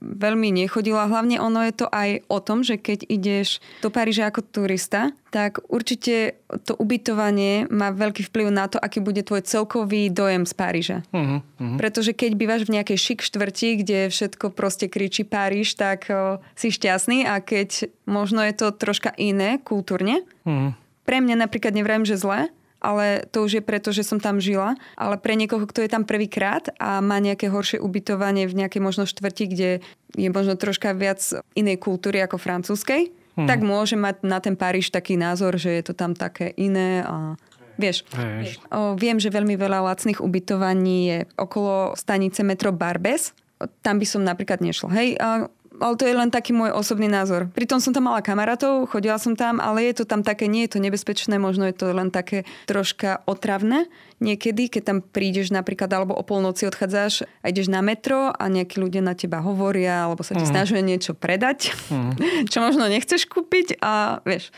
veľmi 0.04 0.52
nechodila. 0.52 1.08
Hlavne 1.08 1.40
ono 1.40 1.64
je 1.64 1.72
to 1.72 1.86
aj 1.88 2.20
o 2.28 2.36
tom, 2.44 2.60
že 2.60 2.76
keď 2.76 3.08
ideš 3.08 3.64
do 3.80 3.88
Paríža 3.88 4.28
ako 4.28 4.44
turista, 4.44 5.16
tak 5.32 5.64
určite 5.72 6.36
to 6.68 6.76
ubytovanie 6.76 7.64
má 7.72 7.96
veľký 7.96 8.28
vplyv 8.28 8.52
na 8.52 8.68
to, 8.68 8.76
aký 8.76 9.00
bude 9.00 9.24
tvoj 9.24 9.40
celkový 9.40 10.12
dojem 10.12 10.44
z 10.44 10.52
Paríža. 10.52 10.98
Uh-huh, 11.16 11.40
uh-huh. 11.40 11.80
Pretože 11.80 12.12
keď 12.12 12.36
bývaš 12.36 12.68
v 12.68 12.76
nejakej 12.76 12.98
šik 13.00 13.20
štvrti, 13.24 13.68
kde 13.80 14.12
všetko 14.12 14.52
proste 14.52 14.92
kričí 14.92 15.24
Paríž, 15.24 15.80
tak 15.80 16.12
o, 16.12 16.44
si 16.52 16.68
šťastný 16.68 17.24
a 17.24 17.40
keď 17.40 17.88
možno 18.04 18.44
je 18.44 18.52
to 18.52 18.68
troška 18.68 19.16
iné 19.16 19.56
kultúrne, 19.64 20.28
uh-huh. 20.44 20.76
pre 21.08 21.24
mňa 21.24 21.40
napríklad 21.40 21.72
nevrajím, 21.72 22.04
že 22.04 22.20
zle, 22.20 22.52
ale 22.84 23.24
to 23.32 23.48
už 23.48 23.58
je 23.58 23.62
preto, 23.64 23.88
že 23.96 24.04
som 24.04 24.20
tam 24.20 24.36
žila. 24.36 24.76
Ale 25.00 25.16
pre 25.16 25.32
niekoho, 25.40 25.64
kto 25.64 25.80
je 25.80 25.88
tam 25.88 26.04
prvýkrát 26.04 26.68
a 26.76 27.00
má 27.00 27.16
nejaké 27.16 27.48
horšie 27.48 27.80
ubytovanie 27.80 28.44
v 28.44 28.60
nejakej 28.60 28.84
možno 28.84 29.08
štvrti, 29.08 29.44
kde 29.48 29.70
je 30.12 30.28
možno 30.28 30.60
troška 30.60 30.92
viac 30.92 31.24
inej 31.56 31.80
kultúry 31.80 32.20
ako 32.20 32.36
francúzskej, 32.36 33.08
hmm. 33.40 33.48
tak 33.48 33.64
môže 33.64 33.96
mať 33.96 34.20
na 34.22 34.38
ten 34.44 34.54
Paríž 34.54 34.92
taký 34.92 35.16
názor, 35.16 35.56
že 35.56 35.72
je 35.72 35.82
to 35.88 35.96
tam 35.96 36.12
také 36.12 36.52
iné 36.60 37.00
a 37.02 37.40
Vieš, 37.74 38.06
vieš. 38.14 38.62
O, 38.70 38.94
viem, 38.94 39.18
že 39.18 39.34
veľmi 39.34 39.58
veľa 39.58 39.82
lacných 39.82 40.22
ubytovaní 40.22 40.98
je 41.10 41.18
okolo 41.34 41.98
stanice 41.98 42.46
metro 42.46 42.70
Barbes. 42.70 43.34
Tam 43.82 43.98
by 43.98 44.06
som 44.06 44.22
napríklad 44.22 44.62
nešla. 44.62 44.94
Hej, 44.94 45.08
a 45.18 45.50
ale 45.80 45.94
to 45.98 46.06
je 46.06 46.14
len 46.14 46.30
taký 46.30 46.54
môj 46.54 46.70
osobný 46.70 47.10
názor. 47.10 47.50
Pritom 47.50 47.82
som 47.82 47.90
tam 47.90 48.06
mala 48.06 48.22
kamarátov, 48.22 48.86
chodila 48.90 49.18
som 49.18 49.34
tam, 49.34 49.58
ale 49.58 49.90
je 49.90 50.02
to 50.02 50.04
tam 50.06 50.22
také, 50.22 50.46
nie 50.46 50.66
je 50.66 50.76
to 50.76 50.78
nebezpečné, 50.82 51.38
možno 51.40 51.66
je 51.66 51.74
to 51.74 51.90
len 51.90 52.14
také 52.14 52.46
troška 52.70 53.22
otravné. 53.26 53.90
Niekedy, 54.22 54.70
keď 54.70 54.82
tam 54.86 54.98
prídeš 55.02 55.50
napríklad, 55.50 55.90
alebo 55.90 56.14
o 56.14 56.22
polnoci 56.22 56.70
odchádzaš 56.70 57.26
a 57.42 57.50
ideš 57.50 57.68
na 57.68 57.82
metro 57.82 58.30
a 58.30 58.44
nejakí 58.46 58.78
ľudia 58.78 59.02
na 59.02 59.18
teba 59.18 59.42
hovoria, 59.42 60.06
alebo 60.06 60.22
sa 60.22 60.38
ti 60.38 60.46
uh-huh. 60.46 60.54
snažia 60.54 60.80
niečo 60.80 61.12
predať, 61.12 61.74
uh-huh. 61.74 62.14
čo 62.52 62.58
možno 62.62 62.86
nechceš 62.86 63.26
kúpiť 63.26 63.82
a 63.82 64.22
vieš. 64.22 64.54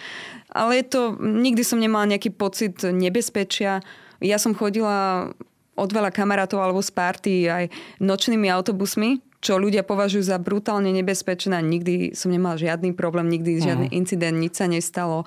Ale 0.52 0.80
je 0.80 0.84
to, 0.86 1.00
nikdy 1.20 1.64
som 1.64 1.80
nemala 1.80 2.08
nejaký 2.08 2.32
pocit 2.32 2.80
nebezpečia. 2.80 3.84
Ja 4.20 4.38
som 4.40 4.56
chodila 4.56 5.32
od 5.76 5.90
veľa 5.92 6.08
kamarátov 6.08 6.56
alebo 6.56 6.80
z 6.80 6.90
party 6.90 7.34
aj 7.52 7.64
nočnými 8.00 8.48
autobusmi, 8.48 9.20
čo 9.46 9.62
ľudia 9.62 9.86
považujú 9.86 10.26
za 10.26 10.42
brutálne 10.42 10.90
nebezpečné. 10.90 11.62
Nikdy 11.62 12.18
som 12.18 12.34
nemala 12.34 12.58
žiadny 12.58 12.90
problém, 12.98 13.30
nikdy 13.30 13.62
žiadny 13.62 13.86
uh-huh. 13.86 14.00
incident, 14.02 14.34
nič 14.34 14.58
sa 14.58 14.66
nestalo. 14.66 15.22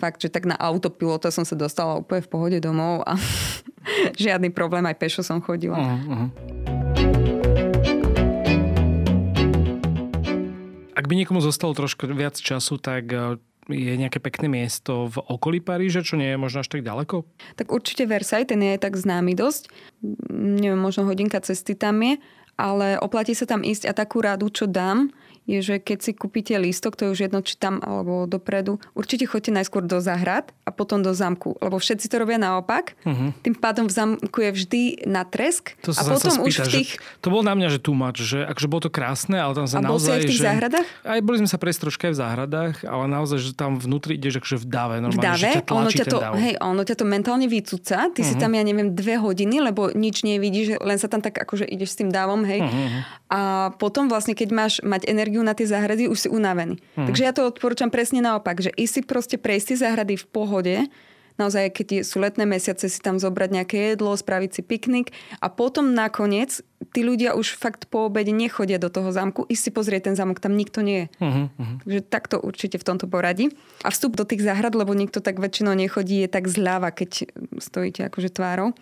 Fakt, 0.00 0.24
že 0.24 0.32
tak 0.32 0.48
na 0.48 0.56
autopilota 0.56 1.28
som 1.28 1.44
sa 1.44 1.52
dostala 1.52 2.00
úplne 2.00 2.24
v 2.24 2.30
pohode 2.32 2.56
domov 2.64 3.04
a 3.04 3.20
žiadny 4.16 4.48
problém, 4.48 4.88
aj 4.88 4.96
pešo 4.96 5.20
som 5.20 5.44
chodila. 5.44 5.76
Uh-huh. 5.76 6.32
Ak 10.96 11.04
by 11.04 11.14
niekomu 11.20 11.44
zostalo 11.44 11.76
trošku 11.76 12.08
viac 12.16 12.40
času, 12.40 12.80
tak 12.80 13.12
eh, 13.12 13.36
je 13.68 13.92
nejaké 13.92 14.24
pekné 14.24 14.48
miesto 14.48 15.12
v 15.12 15.20
okolí 15.20 15.60
Paríža, 15.60 16.00
čo 16.00 16.16
nie 16.16 16.32
je 16.32 16.40
možno 16.40 16.64
až 16.64 16.72
tak 16.72 16.80
ďaleko? 16.80 17.28
Tak 17.60 17.68
určite 17.68 18.08
Versailles, 18.08 18.48
ten 18.48 18.64
je 18.64 18.80
tak 18.80 18.96
známy 18.96 19.36
dosť. 19.36 19.68
Neviem, 20.32 20.80
možno 20.80 21.04
hodinka 21.04 21.44
cesty 21.44 21.76
tam 21.76 22.00
je 22.00 22.16
ale 22.54 22.98
oplatí 23.00 23.34
sa 23.34 23.46
tam 23.46 23.66
ísť 23.66 23.90
a 23.90 23.92
takú 23.96 24.22
radu, 24.22 24.50
čo 24.50 24.70
dám, 24.70 25.10
je, 25.44 25.60
že 25.60 25.76
keď 25.76 25.98
si 26.00 26.12
kúpite 26.16 26.56
lístok, 26.56 26.96
to 26.96 27.08
je 27.08 27.10
už 27.12 27.20
jedno, 27.28 27.40
či 27.44 27.60
tam 27.60 27.80
alebo 27.84 28.24
dopredu, 28.24 28.80
určite 28.96 29.28
choďte 29.28 29.52
najskôr 29.52 29.84
do 29.84 30.00
záhrad 30.00 30.50
a 30.64 30.72
potom 30.72 31.04
do 31.04 31.12
zamku, 31.12 31.60
lebo 31.60 31.76
všetci 31.76 32.08
to 32.08 32.16
robia 32.16 32.40
naopak. 32.40 32.96
Uh-huh. 33.04 33.36
Tým 33.44 33.54
pádom 33.56 33.84
v 33.84 33.92
zamku 33.92 34.38
je 34.40 34.50
vždy 34.50 34.82
na 35.04 35.28
tresk 35.28 35.76
to 35.84 35.92
a 35.92 36.02
potom 36.04 36.32
spýta, 36.32 36.48
už 36.48 36.54
v 36.64 36.68
tých... 36.72 36.90
To 37.20 37.28
bolo 37.28 37.44
na 37.44 37.52
mňa, 37.52 37.68
že 37.76 37.80
much, 37.92 38.20
že 38.24 38.40
akože 38.48 38.66
bolo 38.68 38.82
to 38.88 38.90
krásne, 38.90 39.36
ale 39.36 39.52
tam 39.52 39.68
sa 39.68 39.80
a 39.80 39.84
naozaj... 39.84 39.88
A 39.88 39.92
bol 39.92 40.00
si 40.00 40.10
aj 40.10 40.20
v 40.20 40.28
tých 40.28 40.40
že... 40.40 40.46
záhradách? 40.48 40.86
Aj 41.04 41.20
boli 41.20 41.36
sme 41.44 41.48
sa 41.48 41.58
prejsť 41.60 41.80
troška 41.84 42.04
aj 42.08 42.12
v 42.12 42.18
záhradách, 42.18 42.74
ale 42.88 43.04
naozaj, 43.08 43.38
že 43.40 43.50
tam 43.52 43.76
vnútri 43.76 44.16
ideš 44.16 44.40
akože 44.40 44.56
v 44.60 44.66
dave. 44.66 44.96
Normálne, 45.04 45.20
v 45.20 45.28
dave? 45.28 45.40
Že 45.40 45.48
ťa 45.52 45.62
ono 45.74 45.90
ťa 45.90 46.06
to, 46.08 46.18
hej, 46.40 46.54
ono 46.60 46.82
ťa 46.82 46.96
to 46.96 47.04
mentálne 47.04 47.46
vycúca. 47.46 47.96
Ty 48.08 48.20
uh-huh. 48.20 48.24
si 48.24 48.34
mhm. 48.36 48.40
tam, 48.40 48.50
ja 48.56 48.62
neviem, 48.64 48.88
dve 48.96 49.16
hodiny, 49.20 49.56
lebo 49.60 49.92
nič 49.92 50.24
nevidíš, 50.24 50.80
len 50.80 50.96
sa 50.96 51.06
tam 51.06 51.20
tak 51.20 51.36
akože 51.36 51.68
ideš 51.68 51.94
s 51.94 51.98
tým 52.00 52.10
dávom 52.10 52.42
hej. 52.48 52.64
Uh-huh. 52.64 53.00
A 53.34 53.40
potom 53.76 54.06
vlastne, 54.06 54.38
keď 54.38 54.48
máš 54.54 54.72
mať 54.84 55.10
energiu 55.10 55.33
na 55.40 55.56
tie 55.56 55.66
záhrady, 55.66 56.06
už 56.06 56.18
si 56.18 56.28
unavený. 56.28 56.78
Uh-huh. 56.78 57.08
Takže 57.08 57.22
ja 57.24 57.32
to 57.32 57.48
odporúčam 57.48 57.88
presne 57.88 58.20
naopak, 58.20 58.60
že 58.60 58.70
ísť 58.70 58.92
si 58.92 59.00
proste 59.02 59.36
prejsť 59.40 59.74
tie 59.74 59.78
záhrady 59.88 60.20
v 60.20 60.26
pohode, 60.28 60.76
naozaj, 61.34 61.74
keď 61.74 61.88
sú 62.06 62.22
letné 62.22 62.46
mesiace, 62.46 62.86
si 62.86 63.00
tam 63.02 63.18
zobrať 63.18 63.50
nejaké 63.50 63.76
jedlo, 63.94 64.14
spraviť 64.14 64.50
si 64.54 64.62
piknik 64.62 65.10
a 65.42 65.50
potom 65.50 65.94
nakoniec 65.94 66.62
tí 66.94 67.02
ľudia 67.02 67.34
už 67.34 67.58
fakt 67.58 67.90
po 67.90 68.06
obede 68.06 68.30
nechodia 68.30 68.78
do 68.78 68.86
toho 68.86 69.10
zámku, 69.10 69.42
ísť 69.50 69.62
si 69.66 69.70
pozrieť 69.74 70.12
ten 70.12 70.16
zámok, 70.16 70.38
tam 70.38 70.54
nikto 70.54 70.84
nie 70.84 71.06
je. 71.06 71.06
Uh-huh, 71.18 71.46
uh-huh. 71.50 71.76
Takže 71.82 72.00
takto 72.06 72.36
určite 72.38 72.78
v 72.78 72.86
tomto 72.86 73.10
poradí. 73.10 73.50
A 73.82 73.90
vstup 73.90 74.14
do 74.14 74.22
tých 74.22 74.46
záhrad, 74.46 74.78
lebo 74.78 74.94
nikto 74.94 75.18
tak 75.18 75.42
väčšinou 75.42 75.74
nechodí, 75.74 76.22
je 76.22 76.30
tak 76.30 76.46
zľava, 76.46 76.94
keď 76.94 77.34
stojíte 77.58 78.06
akože 78.06 78.30
tvárou. 78.30 78.76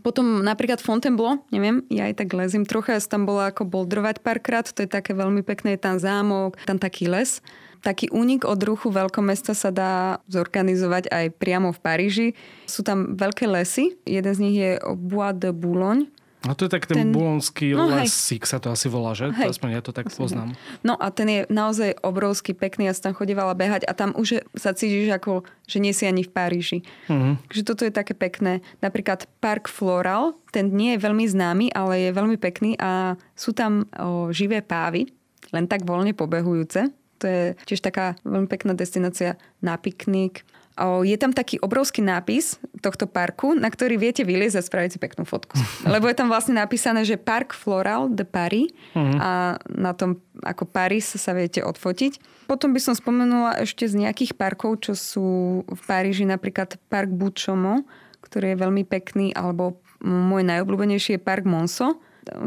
Potom 0.00 0.40
napríklad 0.40 0.80
Fontainebleau, 0.80 1.44
neviem, 1.52 1.84
ja 1.92 2.08
aj 2.08 2.24
tak 2.24 2.32
lezím 2.32 2.64
trocha, 2.64 2.96
ja 2.96 3.02
tam 3.04 3.28
bola 3.28 3.52
ako 3.52 3.68
boldrovať 3.68 4.24
párkrát, 4.24 4.64
to 4.64 4.82
je 4.82 4.90
také 4.90 5.12
veľmi 5.12 5.44
pekné, 5.44 5.76
je 5.76 5.84
tam 5.84 6.00
zámok, 6.00 6.56
tam 6.64 6.80
taký 6.80 7.06
les. 7.10 7.44
Taký 7.84 8.08
únik 8.16 8.48
od 8.48 8.56
ruchu 8.64 8.88
veľkomesta 8.88 9.52
sa 9.52 9.68
dá 9.68 10.24
zorganizovať 10.32 11.12
aj 11.12 11.36
priamo 11.36 11.68
v 11.68 11.82
Paríži. 11.84 12.28
Sú 12.64 12.80
tam 12.80 13.12
veľké 13.12 13.44
lesy, 13.44 14.00
jeden 14.08 14.32
z 14.32 14.40
nich 14.40 14.56
je 14.56 14.80
Bois 14.96 15.36
de 15.36 15.52
Boulogne, 15.52 16.08
a 16.44 16.52
to 16.52 16.68
je 16.68 16.70
tak 16.76 16.84
ten, 16.84 16.96
ten... 17.00 17.08
bulonský 17.10 17.72
no, 17.72 17.88
lesík 17.88 18.44
sa 18.44 18.60
to 18.60 18.68
asi 18.68 18.92
volá, 18.92 19.16
že? 19.16 19.32
Hej. 19.32 19.56
Aspoň 19.56 19.80
ja 19.80 19.82
to 19.84 19.96
tak 19.96 20.12
poznám. 20.12 20.52
No 20.84 20.94
a 21.00 21.08
ten 21.08 21.28
je 21.28 21.40
naozaj 21.48 21.96
obrovský, 22.04 22.52
pekný. 22.52 22.88
Ja 22.88 22.94
som 22.96 23.10
tam 23.10 23.16
chodívala 23.16 23.56
behať 23.56 23.88
a 23.88 23.96
tam 23.96 24.12
už 24.12 24.44
sa 24.52 24.76
cítiš 24.76 25.08
ako, 25.08 25.48
že 25.64 25.80
nie 25.80 25.96
si 25.96 26.04
ani 26.04 26.20
v 26.20 26.30
Paríži. 26.30 26.78
Uh-huh. 27.08 27.40
Takže 27.48 27.62
toto 27.64 27.82
je 27.88 27.92
také 27.92 28.12
pekné. 28.12 28.60
Napríklad 28.84 29.24
Park 29.40 29.72
Floral, 29.72 30.36
ten 30.52 30.68
nie 30.68 30.94
je 30.94 31.02
veľmi 31.02 31.24
známy, 31.24 31.72
ale 31.72 32.08
je 32.08 32.10
veľmi 32.12 32.36
pekný 32.36 32.76
a 32.76 33.16
sú 33.32 33.56
tam 33.56 33.88
o, 33.96 34.28
živé 34.28 34.60
pávy, 34.60 35.08
len 35.56 35.64
tak 35.64 35.88
voľne 35.88 36.12
pobehujúce. 36.12 36.92
To 37.22 37.24
je 37.24 37.56
tiež 37.64 37.80
taká 37.80 38.20
veľmi 38.26 38.50
pekná 38.50 38.76
destinácia 38.76 39.40
na 39.64 39.80
piknik. 39.80 40.44
Je 40.80 41.14
tam 41.14 41.30
taký 41.30 41.62
obrovský 41.62 42.02
nápis 42.02 42.58
tohto 42.82 43.06
parku, 43.06 43.54
na 43.54 43.70
ktorý 43.70 43.94
viete 43.94 44.26
vyliezť 44.26 44.58
a 44.58 44.66
spraviť 44.66 44.90
si 44.90 44.98
peknú 44.98 45.22
fotku. 45.22 45.54
Lebo 45.86 46.10
je 46.10 46.18
tam 46.18 46.26
vlastne 46.26 46.58
napísané, 46.58 47.06
že 47.06 47.14
Park 47.14 47.54
Floral 47.54 48.10
de 48.10 48.26
Paris 48.26 48.74
uh-huh. 48.90 49.18
a 49.22 49.30
na 49.70 49.94
tom 49.94 50.18
ako 50.42 50.66
Paris 50.66 51.14
sa 51.14 51.30
viete 51.30 51.62
odfotiť. 51.62 52.18
Potom 52.50 52.74
by 52.74 52.80
som 52.82 52.98
spomenula 52.98 53.62
ešte 53.62 53.86
z 53.86 54.02
nejakých 54.02 54.34
parkov, 54.34 54.82
čo 54.82 54.98
sú 54.98 55.28
v 55.62 55.80
Paríži, 55.86 56.26
napríklad 56.26 56.74
Park 56.90 57.08
Bučomo, 57.14 57.86
ktorý 58.26 58.52
je 58.52 58.62
veľmi 58.66 58.82
pekný, 58.82 59.30
alebo 59.30 59.78
môj 60.02 60.42
najobľúbenejší 60.42 61.16
je 61.16 61.20
Park 61.22 61.46
Monso, 61.46 62.02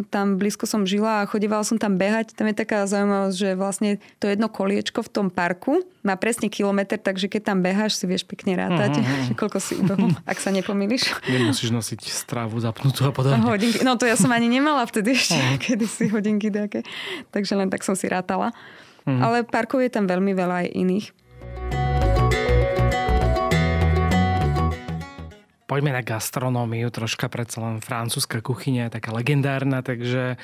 tam 0.09 0.41
blízko 0.41 0.65
som 0.65 0.84
žila 0.84 1.23
a 1.23 1.28
chodívala 1.30 1.61
som 1.61 1.78
tam 1.78 1.95
behať. 1.95 2.34
Tam 2.34 2.49
je 2.49 2.55
taká 2.57 2.86
zaujímavosť, 2.89 3.38
že 3.38 3.49
vlastne 3.53 3.91
to 4.17 4.28
jedno 4.28 4.49
koliečko 4.49 5.05
v 5.05 5.09
tom 5.09 5.28
parku 5.30 5.86
má 6.01 6.15
presne 6.15 6.47
kilometr, 6.47 6.95
takže 6.95 7.28
keď 7.28 7.53
tam 7.53 7.59
beháš, 7.59 7.99
si 7.99 8.07
vieš 8.07 8.23
pekne 8.23 8.55
rátať, 8.55 8.97
uh-huh. 8.99 9.36
koľko 9.36 9.59
si 9.59 9.75
ubehol, 9.75 10.15
ak 10.23 10.39
sa 10.39 10.55
nepomýliš. 10.55 11.11
Nemusíš 11.28 11.75
nosiť 11.75 12.07
strávu 12.07 12.57
zapnutú 12.63 13.03
a 13.07 13.11
podobne. 13.11 13.43
Hodinky. 13.43 13.84
No 13.84 13.99
to 13.99 14.07
ja 14.07 14.15
som 14.15 14.32
ani 14.32 14.47
nemala 14.47 14.88
vtedy 14.88 15.13
ešte, 15.13 15.36
uh-huh. 15.39 15.59
kedy 15.59 15.86
si 15.86 16.07
hodinky 16.07 16.47
také. 16.47 16.88
Takže 17.36 17.59
len 17.59 17.67
tak 17.67 17.84
som 17.84 17.93
si 17.93 18.07
rátala. 18.07 18.55
Uh-huh. 19.03 19.19
Ale 19.19 19.43
parkov 19.43 19.84
je 19.84 19.91
tam 19.91 20.07
veľmi 20.07 20.32
veľa 20.32 20.67
aj 20.67 20.67
iných. 20.73 21.07
Poďme 25.68 25.91
na 25.91 25.99
gastronómiu, 25.99 26.88
troška 26.88 27.28
predsa 27.28 27.59
len 27.59 27.84
francúzska 27.84 28.39
kuchyňa 28.39 28.88
je 28.88 28.91
taká 29.03 29.11
legendárna, 29.11 29.84
takže 29.84 30.39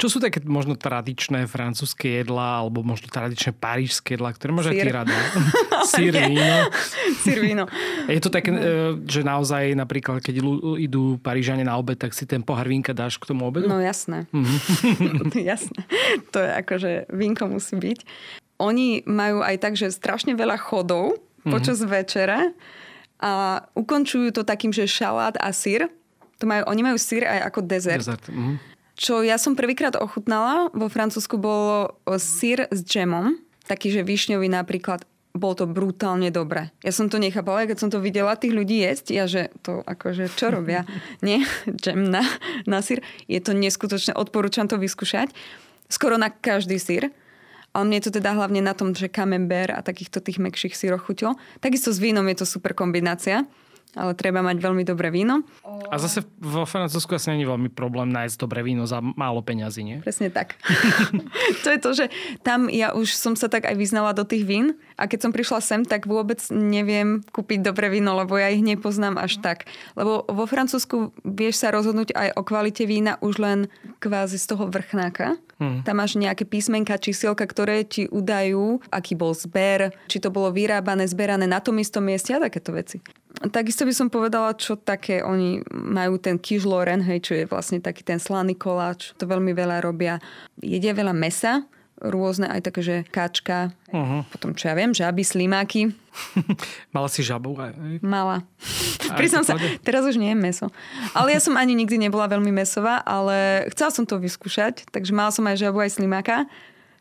čo 0.00 0.06
sú 0.08 0.24
také 0.24 0.40
možno 0.40 0.72
tradičné 0.72 1.44
francúzske 1.44 2.24
jedlá, 2.24 2.64
alebo 2.64 2.80
možno 2.80 3.12
tradičné 3.12 3.52
parížské 3.52 4.16
jedlá, 4.16 4.32
ktoré 4.32 4.56
môže 4.56 4.72
ty 4.72 4.88
rada? 4.88 5.12
Sír, 5.92 6.16
víno. 6.16 6.64
Sír, 7.22 7.44
víno. 7.44 7.68
Je 8.08 8.16
to 8.24 8.32
také, 8.32 8.48
e, 8.56 8.96
že 9.04 9.20
naozaj 9.20 9.76
napríklad, 9.76 10.24
keď 10.24 10.40
idú 10.80 11.20
Parížane 11.20 11.68
na 11.68 11.76
obed, 11.76 12.00
tak 12.00 12.16
si 12.16 12.24
ten 12.24 12.40
pohár 12.40 12.72
vínka 12.72 12.96
dáš 12.96 13.20
k 13.20 13.28
tomu 13.28 13.44
obedu? 13.44 13.68
No 13.68 13.76
jasné. 13.84 14.24
Mm-hmm. 14.32 15.44
jasné. 15.52 15.84
To 16.32 16.40
je 16.40 16.50
akože 16.56 16.90
vínko 17.12 17.52
musí 17.52 17.76
byť. 17.76 17.98
Oni 18.64 19.04
majú 19.04 19.44
aj 19.44 19.60
tak, 19.60 19.76
že 19.76 19.92
strašne 19.92 20.32
veľa 20.32 20.56
chodov 20.56 21.20
počas 21.44 21.84
mm-hmm. 21.84 21.92
večera 22.00 22.40
a 23.18 23.62
ukončujú 23.74 24.30
to 24.30 24.46
takým, 24.46 24.70
že 24.70 24.86
šalát 24.86 25.34
a 25.42 25.50
sír. 25.50 25.90
To 26.38 26.46
majú, 26.46 26.62
oni 26.70 26.82
majú 26.86 26.98
sír 26.98 27.26
aj 27.26 27.50
ako 27.50 27.60
dezert. 27.66 28.02
dezert. 28.06 28.24
Mm-hmm. 28.30 28.56
Čo 28.98 29.22
ja 29.22 29.38
som 29.38 29.54
prvýkrát 29.54 29.94
ochutnala 29.98 30.70
vo 30.74 30.90
Francúzsku 30.90 31.38
bolo 31.38 31.98
sír 32.18 32.66
s 32.70 32.82
džemom. 32.82 33.38
Taký, 33.66 33.94
že 33.94 34.02
višňový 34.06 34.50
napríklad. 34.50 35.06
Bolo 35.38 35.54
to 35.54 35.66
brutálne 35.70 36.34
dobré. 36.34 36.74
Ja 36.82 36.90
som 36.90 37.06
to 37.06 37.22
nechápala, 37.22 37.68
keď 37.68 37.78
som 37.78 37.90
to 37.94 38.02
videla 38.02 38.34
tých 38.34 38.50
ľudí 38.50 38.82
jesť, 38.82 39.06
ja 39.14 39.24
že 39.30 39.54
to 39.62 39.86
akože 39.86 40.34
čo 40.34 40.50
robia? 40.50 40.82
Nie, 41.26 41.46
džem 41.68 42.10
na, 42.10 42.26
na 42.66 42.82
sír. 42.82 43.06
Je 43.30 43.38
to 43.38 43.54
neskutočné, 43.54 44.18
odporúčam 44.18 44.66
to 44.66 44.80
vyskúšať. 44.80 45.30
Skoro 45.86 46.18
na 46.18 46.32
každý 46.32 46.82
sír. 46.82 47.14
Ale 47.78 47.86
mne 47.86 48.02
to 48.02 48.10
teda 48.10 48.34
hlavne 48.34 48.58
na 48.58 48.74
tom, 48.74 48.90
že 48.90 49.06
camembert 49.06 49.70
a 49.70 49.86
takýchto 49.86 50.18
tých 50.18 50.42
mekších 50.42 50.74
síroch 50.74 51.06
chutilo. 51.06 51.38
Takisto 51.62 51.94
s 51.94 52.02
vínom 52.02 52.26
je 52.26 52.42
to 52.42 52.46
super 52.50 52.74
kombinácia 52.74 53.46
ale 53.96 54.12
treba 54.12 54.44
mať 54.44 54.60
veľmi 54.60 54.84
dobré 54.84 55.08
víno. 55.08 55.40
A 55.88 55.96
zase 55.96 56.20
vo 56.36 56.68
Francúzsku 56.68 57.16
asi 57.16 57.32
není 57.32 57.48
veľmi 57.48 57.72
problém 57.72 58.12
nájsť 58.12 58.36
dobré 58.36 58.60
víno 58.60 58.84
za 58.84 59.00
málo 59.00 59.40
peňazí, 59.40 59.80
nie? 59.80 59.98
Presne 60.04 60.28
tak. 60.28 60.60
to 61.64 61.68
je 61.72 61.78
to, 61.80 61.90
že 61.96 62.04
tam 62.44 62.68
ja 62.68 62.92
už 62.92 63.16
som 63.16 63.32
sa 63.32 63.48
tak 63.48 63.64
aj 63.64 63.76
vyznala 63.78 64.12
do 64.12 64.28
tých 64.28 64.44
vín 64.44 64.76
a 65.00 65.08
keď 65.08 65.28
som 65.28 65.32
prišla 65.32 65.58
sem, 65.64 65.80
tak 65.88 66.04
vôbec 66.04 66.42
neviem 66.52 67.24
kúpiť 67.32 67.64
dobré 67.64 67.88
víno, 67.88 68.12
lebo 68.18 68.36
ja 68.36 68.52
ich 68.52 68.60
nepoznám 68.60 69.16
až 69.16 69.40
tak. 69.40 69.64
Lebo 69.96 70.26
vo 70.28 70.44
Francúzsku 70.44 71.16
vieš 71.24 71.64
sa 71.64 71.72
rozhodnúť 71.72 72.12
aj 72.12 72.28
o 72.36 72.42
kvalite 72.44 72.84
vína 72.84 73.16
už 73.24 73.40
len 73.40 73.58
kvázi 74.02 74.36
z 74.36 74.46
toho 74.52 74.68
vrchnáka. 74.68 75.40
Hmm. 75.58 75.82
Tam 75.82 75.98
máš 75.98 76.14
nejaké 76.14 76.46
písmenka, 76.46 77.02
čísielka, 77.02 77.42
ktoré 77.42 77.82
ti 77.82 78.06
udajú, 78.06 78.78
aký 78.94 79.18
bol 79.18 79.34
zber, 79.34 79.90
či 80.06 80.22
to 80.22 80.30
bolo 80.30 80.54
vyrábané, 80.54 81.02
zberané 81.10 81.50
na 81.50 81.58
tom 81.58 81.82
istom 81.82 82.06
mieste 82.06 82.30
a 82.30 82.38
takéto 82.38 82.70
veci. 82.70 83.02
Takisto 83.28 83.84
by 83.84 83.94
som 83.94 84.08
povedala, 84.08 84.56
čo 84.56 84.74
také 84.74 85.20
oni 85.20 85.62
majú 85.70 86.16
ten 86.16 86.40
kižloren, 86.40 87.04
hej, 87.04 87.18
čo 87.22 87.32
je 87.36 87.44
vlastne 87.44 87.78
taký 87.78 88.02
ten 88.02 88.16
slaný 88.16 88.56
koláč. 88.56 89.12
To 89.20 89.28
veľmi 89.28 89.52
veľa 89.52 89.84
robia. 89.84 90.18
Jedia 90.58 90.96
veľa 90.96 91.12
mesa, 91.12 91.68
rôzne 91.98 92.46
aj 92.46 92.60
také, 92.70 92.80
že 92.80 92.96
kačka, 93.10 93.74
uh-huh. 93.90 94.22
potom 94.30 94.54
čo 94.54 94.70
ja 94.70 94.74
viem, 94.78 94.94
žaby, 94.94 95.22
slimáky. 95.26 95.90
Mala 96.94 97.10
si 97.10 97.26
žabu? 97.26 97.58
Aj, 97.58 97.74
Mala. 98.02 98.46
Priznám 99.18 99.42
sa, 99.42 99.58
teraz 99.82 100.06
už 100.06 100.18
nie 100.18 100.30
je 100.34 100.38
meso. 100.38 100.66
Ale 101.14 101.34
ja 101.34 101.40
som 101.42 101.58
ani 101.58 101.74
nikdy 101.74 101.98
nebola 101.98 102.30
veľmi 102.30 102.54
mesová, 102.54 103.02
ale 103.02 103.66
chcela 103.74 103.90
som 103.90 104.06
to 104.06 104.18
vyskúšať, 104.18 104.86
takže 104.94 105.14
mala 105.14 105.34
som 105.34 105.46
aj 105.46 105.58
žabu, 105.58 105.82
aj 105.82 105.98
slimáka. 105.98 106.46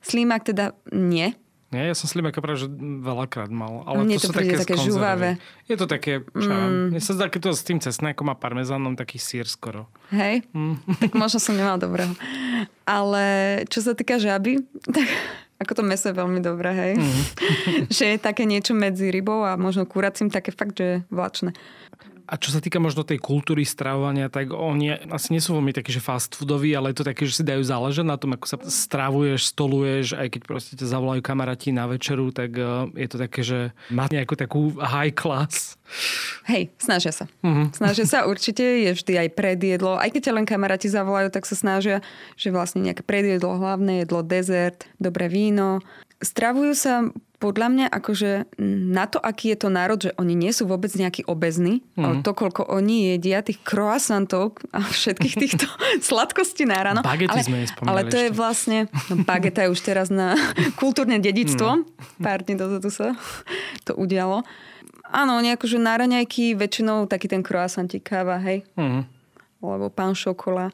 Slimák 0.01 0.45
teda 0.45 0.73
nie, 0.93 1.34
nie, 1.68 1.84
ja 1.84 1.95
som 1.99 2.07
slimáka 2.07 2.39
práve, 2.39 2.63
že 2.63 2.72
veľakrát 2.80 3.51
mal. 3.51 3.84
Ale 3.84 4.07
Mne 4.07 4.15
to, 4.24 4.32
to 4.32 4.39
príde 4.39 4.55
také, 4.55 4.80
také 4.80 4.88
žuvavé. 4.88 5.30
Je 5.68 5.76
to 5.76 5.84
také, 5.84 6.24
čo 6.24 6.47
mm. 6.47 6.95
Mne 6.95 7.01
sa 7.03 7.11
zdá, 7.11 7.28
keď 7.28 7.41
to 7.43 7.51
s 7.51 7.68
tým 7.68 7.80
cesnákom 7.84 8.32
a 8.32 8.39
parmezánom, 8.39 8.95
taký 8.95 9.20
sír 9.20 9.43
skoro. 9.43 9.91
Hej, 10.15 10.47
mm. 10.55 11.03
tak 11.03 11.11
možno 11.20 11.43
som 11.43 11.59
nemal 11.59 11.76
dobrého. 11.76 12.15
Ale 12.88 13.24
čo 13.68 13.84
sa 13.84 13.91
týka 13.91 14.15
žaby, 14.15 14.63
tak 14.95 15.07
ako 15.59 15.82
to 15.82 15.84
meso 15.84 16.07
je 16.07 16.15
veľmi 16.15 16.39
dobré, 16.39 16.72
hej. 16.72 16.93
Mm. 17.03 17.22
že 17.99 18.15
je 18.15 18.18
také 18.18 18.47
niečo 18.47 18.72
medzi 18.72 19.11
rybou 19.11 19.43
a 19.43 19.59
možno 19.59 19.84
kuracím, 19.84 20.32
také 20.32 20.55
fakt, 20.55 20.80
že 20.80 20.86
je 20.88 20.97
vlačné. 21.11 21.51
A 22.28 22.36
čo 22.36 22.51
sa 22.51 22.59
týka 22.59 22.84
možno 22.84 23.07
tej 23.07 23.23
kultúry 23.23 23.63
stravovania, 23.63 24.28
tak 24.28 24.51
oni 24.51 25.07
asi 25.07 25.32
nie 25.32 25.39
sú 25.39 25.55
veľmi 25.55 25.71
takí, 25.71 25.95
že 25.95 26.03
fast 26.03 26.36
foodoví, 26.36 26.75
ale 26.75 26.91
je 26.91 26.99
to 26.99 27.07
také, 27.07 27.23
že 27.23 27.39
si 27.39 27.43
dajú 27.47 27.63
záležať 27.63 28.03
na 28.03 28.19
tom, 28.19 28.36
ako 28.36 28.45
sa 28.45 28.57
stravuješ, 28.59 29.55
stoluješ, 29.55 30.19
aj 30.19 30.28
keď 30.36 30.41
proste 30.43 30.73
ťa 30.75 30.91
zavolajú 30.91 31.23
kamaráti 31.23 31.71
na 31.71 31.88
večeru, 31.88 32.36
tak 32.36 32.51
uh, 32.59 32.91
je 32.91 33.07
to 33.07 33.17
také, 33.17 33.39
že 33.47 33.59
má 33.88 34.11
nejakú 34.11 34.36
takú 34.36 34.75
high 34.75 35.15
class. 35.15 35.80
Hej, 36.51 36.67
snažia 36.75 37.15
sa. 37.15 37.32
Uh-huh. 37.39 37.71
Snažia 37.71 38.03
sa 38.03 38.28
určite, 38.28 38.63
je 38.63 38.91
vždy 38.91 39.13
aj 39.23 39.30
predjedlo. 39.32 39.95
Aj 39.95 40.11
keď 40.11 40.32
ťa 40.32 40.36
len 40.36 40.43
kamaráti 40.43 40.91
zavolajú, 40.91 41.32
tak 41.32 41.47
sa 41.47 41.55
snažia, 41.55 42.03
že 42.36 42.51
vlastne 42.51 42.84
nejaké 42.84 43.07
predjedlo, 43.07 43.55
hlavné 43.55 44.03
jedlo, 44.03 44.19
dezert, 44.19 44.84
dobré 44.99 45.32
víno. 45.32 45.80
Stravujú 46.18 46.74
sa 46.74 47.13
podľa 47.38 47.68
mňa 47.70 47.86
akože 47.93 48.57
na 48.89 49.05
to, 49.05 49.22
aký 49.22 49.53
je 49.53 49.57
to 49.61 49.70
národ, 49.70 50.01
že 50.01 50.11
oni 50.18 50.34
nie 50.34 50.49
sú 50.49 50.65
vôbec 50.65 50.89
nejakí 50.89 51.22
obezní, 51.30 51.86
mm. 51.93 52.01
ale 52.01 52.13
to, 52.26 52.34
koľko 52.34 52.65
oni 52.65 53.13
jedia, 53.13 53.45
tých 53.45 53.61
croissantov 53.61 54.57
a 54.74 54.82
všetkých 54.82 55.36
týchto 55.45 55.70
sladkostí 56.01 56.65
na 56.65 56.82
ráno. 56.82 57.05
Bagety 57.05 57.30
ale, 57.30 57.45
sme 57.45 57.57
Ale 57.86 58.01
to 58.09 58.18
ešte. 58.18 58.26
je 58.26 58.30
vlastne, 58.34 58.80
no 59.13 59.22
bageta 59.22 59.70
je 59.70 59.70
už 59.70 59.82
teraz 59.86 60.09
na 60.09 60.34
kultúrne 60.82 61.22
dedictvo. 61.22 61.86
Mm. 61.86 62.26
Pár 62.26 62.41
dní 62.41 62.57
dozadu 62.57 62.89
sa 62.89 63.13
to 63.86 63.93
udialo. 63.93 64.41
Áno, 65.07 65.39
akože 65.39 65.78
na 65.80 65.95
raňajky 65.95 66.57
väčšinou 66.57 67.07
taký 67.07 67.32
ten 67.32 67.45
croissantík 67.45 68.01
káva, 68.01 68.41
hej. 68.41 68.65
Mm. 68.76 69.05
Alebo 69.61 69.93
pán 69.93 70.18
šokola. 70.18 70.74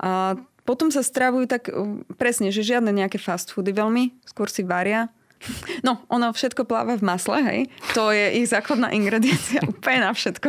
A 0.00 0.34
potom 0.70 0.94
sa 0.94 1.02
stravujú 1.02 1.50
tak 1.50 1.66
uh, 1.66 1.98
presne, 2.14 2.54
že 2.54 2.62
žiadne 2.62 2.94
nejaké 2.94 3.18
fast 3.18 3.50
foody 3.50 3.74
veľmi, 3.74 4.14
skôr 4.22 4.46
si 4.46 4.62
varia. 4.62 5.10
No, 5.80 6.04
ono 6.12 6.30
všetko 6.30 6.68
pláva 6.68 7.00
v 7.00 7.02
masle, 7.02 7.38
hej. 7.42 7.60
To 7.96 8.12
je 8.12 8.38
ich 8.38 8.52
základná 8.52 8.92
ingrediencia 8.94 9.64
úplne 9.72 10.06
na 10.06 10.12
všetko. 10.14 10.48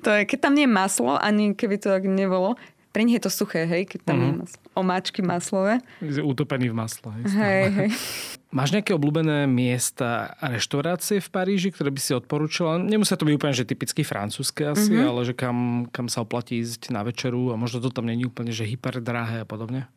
to 0.00 0.08
je, 0.08 0.20
keď 0.24 0.38
tam 0.48 0.56
nie 0.56 0.64
je 0.64 0.72
maslo, 0.72 1.18
ani 1.20 1.52
keby 1.52 1.76
to 1.76 1.92
tak 1.92 2.08
nebolo, 2.08 2.56
pre 2.94 3.02
nich 3.02 3.18
je 3.18 3.26
to 3.26 3.32
suché, 3.34 3.66
hej, 3.66 3.90
keď 3.90 4.00
tam 4.06 4.22
mm-hmm. 4.22 4.22
je 4.22 4.30
mhm. 4.30 4.40
maslo. 4.46 4.60
Omáčky 4.78 5.20
maslové. 5.26 5.74
Utopený 5.98 6.70
v 6.70 6.76
masle. 6.78 7.10
Hej, 7.26 7.26
hej, 7.34 7.66
hej. 7.74 7.90
Máš 8.56 8.70
nejaké 8.70 8.94
obľúbené 8.94 9.50
miesta 9.50 10.38
a 10.38 10.46
reštaurácie 10.46 11.18
v 11.18 11.26
Paríži, 11.26 11.74
ktoré 11.74 11.90
by 11.90 11.98
si 11.98 12.14
odporúčala? 12.14 12.78
Nemusia 12.78 13.18
to 13.18 13.26
byť 13.26 13.34
úplne, 13.34 13.50
že 13.50 13.66
typicky 13.66 14.06
francúzske 14.06 14.70
asi, 14.70 14.94
mm-hmm. 14.94 15.10
ale 15.10 15.20
že 15.26 15.34
kam, 15.34 15.90
kam 15.90 16.06
sa 16.06 16.22
oplatí 16.22 16.62
ísť 16.62 16.94
na 16.94 17.02
večeru 17.02 17.50
a 17.50 17.58
možno 17.58 17.82
to 17.82 17.90
tam 17.90 18.06
není 18.06 18.22
úplne, 18.22 18.54
že 18.54 18.62
hyperdrahé 18.62 19.42
a 19.42 19.46
podobne? 19.48 19.90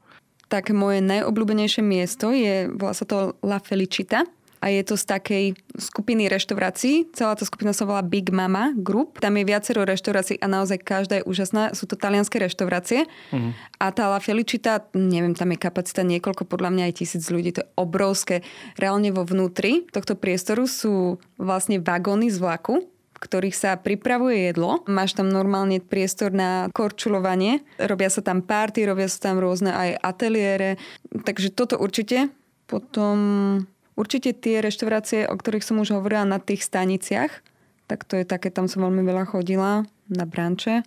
Tak 0.50 0.74
moje 0.74 1.06
najobľúbenejšie 1.06 1.86
miesto 1.86 2.34
je, 2.34 2.66
volá 2.74 2.98
sa 2.98 3.06
to 3.06 3.38
La 3.46 3.62
Felicita 3.62 4.26
a 4.58 4.74
je 4.74 4.82
to 4.82 4.96
z 4.98 5.06
takej 5.06 5.46
skupiny 5.78 6.26
reštaurácií. 6.28 7.14
Celá 7.14 7.38
tá 7.38 7.46
skupina 7.46 7.72
sa 7.72 7.86
volá 7.86 8.02
Big 8.02 8.34
Mama 8.34 8.74
Group. 8.74 9.22
Tam 9.22 9.38
je 9.38 9.46
viacero 9.46 9.86
reštaurácií 9.86 10.42
a 10.42 10.48
naozaj 10.50 10.82
každá 10.82 11.22
je 11.22 11.28
úžasná. 11.30 11.78
Sú 11.78 11.86
to 11.86 11.94
talianské 11.94 12.42
reštaurácie. 12.42 13.06
Uh-huh. 13.06 13.54
A 13.78 13.94
tá 13.94 14.10
La 14.10 14.18
Felicita, 14.18 14.90
neviem, 14.98 15.38
tam 15.38 15.54
je 15.54 15.62
kapacita 15.62 16.02
niekoľko, 16.02 16.50
podľa 16.50 16.74
mňa 16.74 16.84
aj 16.90 16.94
tisíc 16.98 17.24
ľudí. 17.30 17.54
To 17.58 17.62
je 17.62 17.72
obrovské. 17.78 18.42
Reálne 18.82 19.14
vo 19.14 19.22
vnútri 19.22 19.86
tohto 19.94 20.18
priestoru 20.18 20.66
sú 20.66 21.22
vlastne 21.38 21.78
vagóny 21.78 22.34
z 22.34 22.42
vlaku, 22.42 22.82
v 22.90 23.20
ktorých 23.22 23.56
sa 23.58 23.78
pripravuje 23.78 24.54
jedlo. 24.54 24.86
Máš 24.86 25.18
tam 25.18 25.30
normálne 25.30 25.82
priestor 25.82 26.34
na 26.34 26.70
korčulovanie. 26.74 27.66
Robia 27.82 28.10
sa 28.10 28.22
tam 28.22 28.46
párty, 28.46 28.86
robia 28.86 29.10
sa 29.10 29.30
tam 29.30 29.42
rôzne 29.42 29.74
aj 29.74 30.02
ateliére. 30.02 30.78
Takže 31.14 31.54
toto 31.54 31.78
určite. 31.82 32.30
Potom 32.68 33.18
Určite 33.98 34.30
tie 34.38 34.62
reštaurácie, 34.62 35.26
o 35.26 35.34
ktorých 35.34 35.66
som 35.66 35.82
už 35.82 35.98
hovorila 35.98 36.22
na 36.22 36.38
tých 36.38 36.62
staniciach, 36.62 37.34
tak 37.90 38.06
to 38.06 38.22
je 38.22 38.30
také, 38.30 38.54
tam 38.54 38.70
som 38.70 38.86
veľmi 38.86 39.02
veľa 39.02 39.26
chodila 39.26 39.90
na 40.06 40.26
branče. 40.30 40.86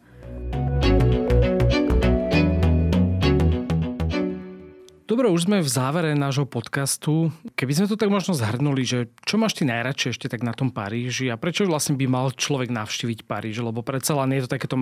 Dobre, 5.11 5.27
už 5.27 5.51
sme 5.51 5.59
v 5.59 5.67
závere 5.67 6.15
nášho 6.15 6.47
podcastu. 6.47 7.35
Keby 7.59 7.73
sme 7.75 7.91
to 7.91 7.99
tak 7.99 8.15
možno 8.15 8.31
zhrnuli, 8.31 8.87
že 8.87 9.11
čo 9.27 9.43
máš 9.43 9.59
ty 9.59 9.67
najradšej 9.67 10.15
ešte 10.15 10.31
tak 10.31 10.47
na 10.47 10.55
tom 10.55 10.71
Paríži 10.71 11.27
a 11.27 11.35
prečo 11.35 11.67
vlastne 11.67 11.99
by 11.99 12.07
mal 12.07 12.31
človek 12.31 12.71
navštíviť 12.71 13.27
Paríž? 13.27 13.59
Lebo 13.59 13.83
predsa 13.83 14.15
len 14.23 14.39
je 14.39 14.47
to 14.47 14.55
takéto 14.55 14.79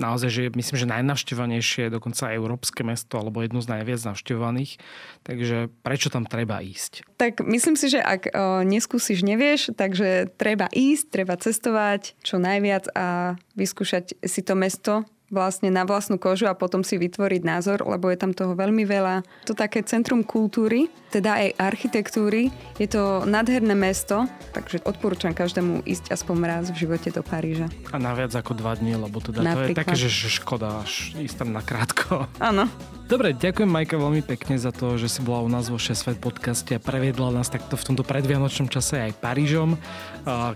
naozaj, 0.00 0.32
že 0.32 0.42
myslím, 0.56 0.80
že 0.80 0.88
najnavštevovanejšie 0.88 1.92
dokonca 1.92 2.32
európske 2.32 2.88
mesto 2.88 3.20
alebo 3.20 3.44
jedno 3.44 3.60
z 3.60 3.76
najviac 3.76 4.00
navštevovaných. 4.00 4.80
Takže 5.28 5.68
prečo 5.84 6.08
tam 6.08 6.24
treba 6.24 6.64
ísť? 6.64 7.04
Tak 7.20 7.44
myslím 7.44 7.76
si, 7.76 7.92
že 7.92 8.00
ak 8.00 8.32
neskúsiš, 8.64 9.20
nevieš, 9.28 9.76
takže 9.76 10.32
treba 10.40 10.72
ísť, 10.72 11.04
treba 11.12 11.36
cestovať 11.36 12.16
čo 12.24 12.40
najviac 12.40 12.96
a 12.96 13.36
vyskúšať 13.52 14.24
si 14.24 14.40
to 14.40 14.56
mesto 14.56 15.04
vlastne 15.26 15.74
na 15.74 15.82
vlastnú 15.82 16.16
kožu 16.22 16.46
a 16.46 16.54
potom 16.54 16.86
si 16.86 16.94
vytvoriť 16.96 17.42
názor, 17.42 17.82
lebo 17.82 18.06
je 18.10 18.18
tam 18.18 18.30
toho 18.30 18.54
veľmi 18.54 18.86
veľa. 18.86 19.26
To 19.50 19.58
také 19.58 19.82
centrum 19.82 20.22
kultúry, 20.22 20.86
teda 21.10 21.42
aj 21.42 21.48
architektúry. 21.58 22.54
Je 22.78 22.86
to 22.86 23.26
nádherné 23.26 23.74
mesto, 23.74 24.30
takže 24.54 24.86
odporúčam 24.86 25.34
každému 25.34 25.82
ísť 25.82 26.14
aspoň 26.14 26.34
raz 26.46 26.64
v 26.70 26.86
živote 26.86 27.10
do 27.10 27.26
Paríža. 27.26 27.66
A 27.90 27.98
na 27.98 28.14
viac 28.14 28.30
ako 28.38 28.54
dva 28.54 28.78
dní, 28.78 28.94
lebo 28.94 29.18
teda 29.18 29.42
Napríklad. 29.42 29.66
to 29.66 29.70
je 29.74 29.80
také, 29.82 29.94
že 29.98 30.28
škoda 30.30 30.86
ísť 31.18 31.36
tam 31.42 31.50
na 31.50 31.62
krátko. 31.62 32.30
Áno. 32.38 32.70
Dobre, 33.06 33.30
ďakujem 33.38 33.70
Majka 33.70 33.94
veľmi 34.02 34.18
pekne 34.26 34.58
za 34.58 34.74
to, 34.74 34.98
že 34.98 35.06
si 35.06 35.22
bola 35.22 35.46
u 35.46 35.46
nás 35.46 35.70
vo 35.70 35.78
6 35.78 35.94
Svet 35.94 36.18
podcaste 36.18 36.74
a 36.74 36.82
previedla 36.82 37.30
nás 37.30 37.46
takto 37.46 37.78
v 37.78 37.86
tomto 37.86 38.02
predvianočnom 38.02 38.66
čase 38.66 38.98
aj 38.98 39.22
Parížom. 39.22 39.78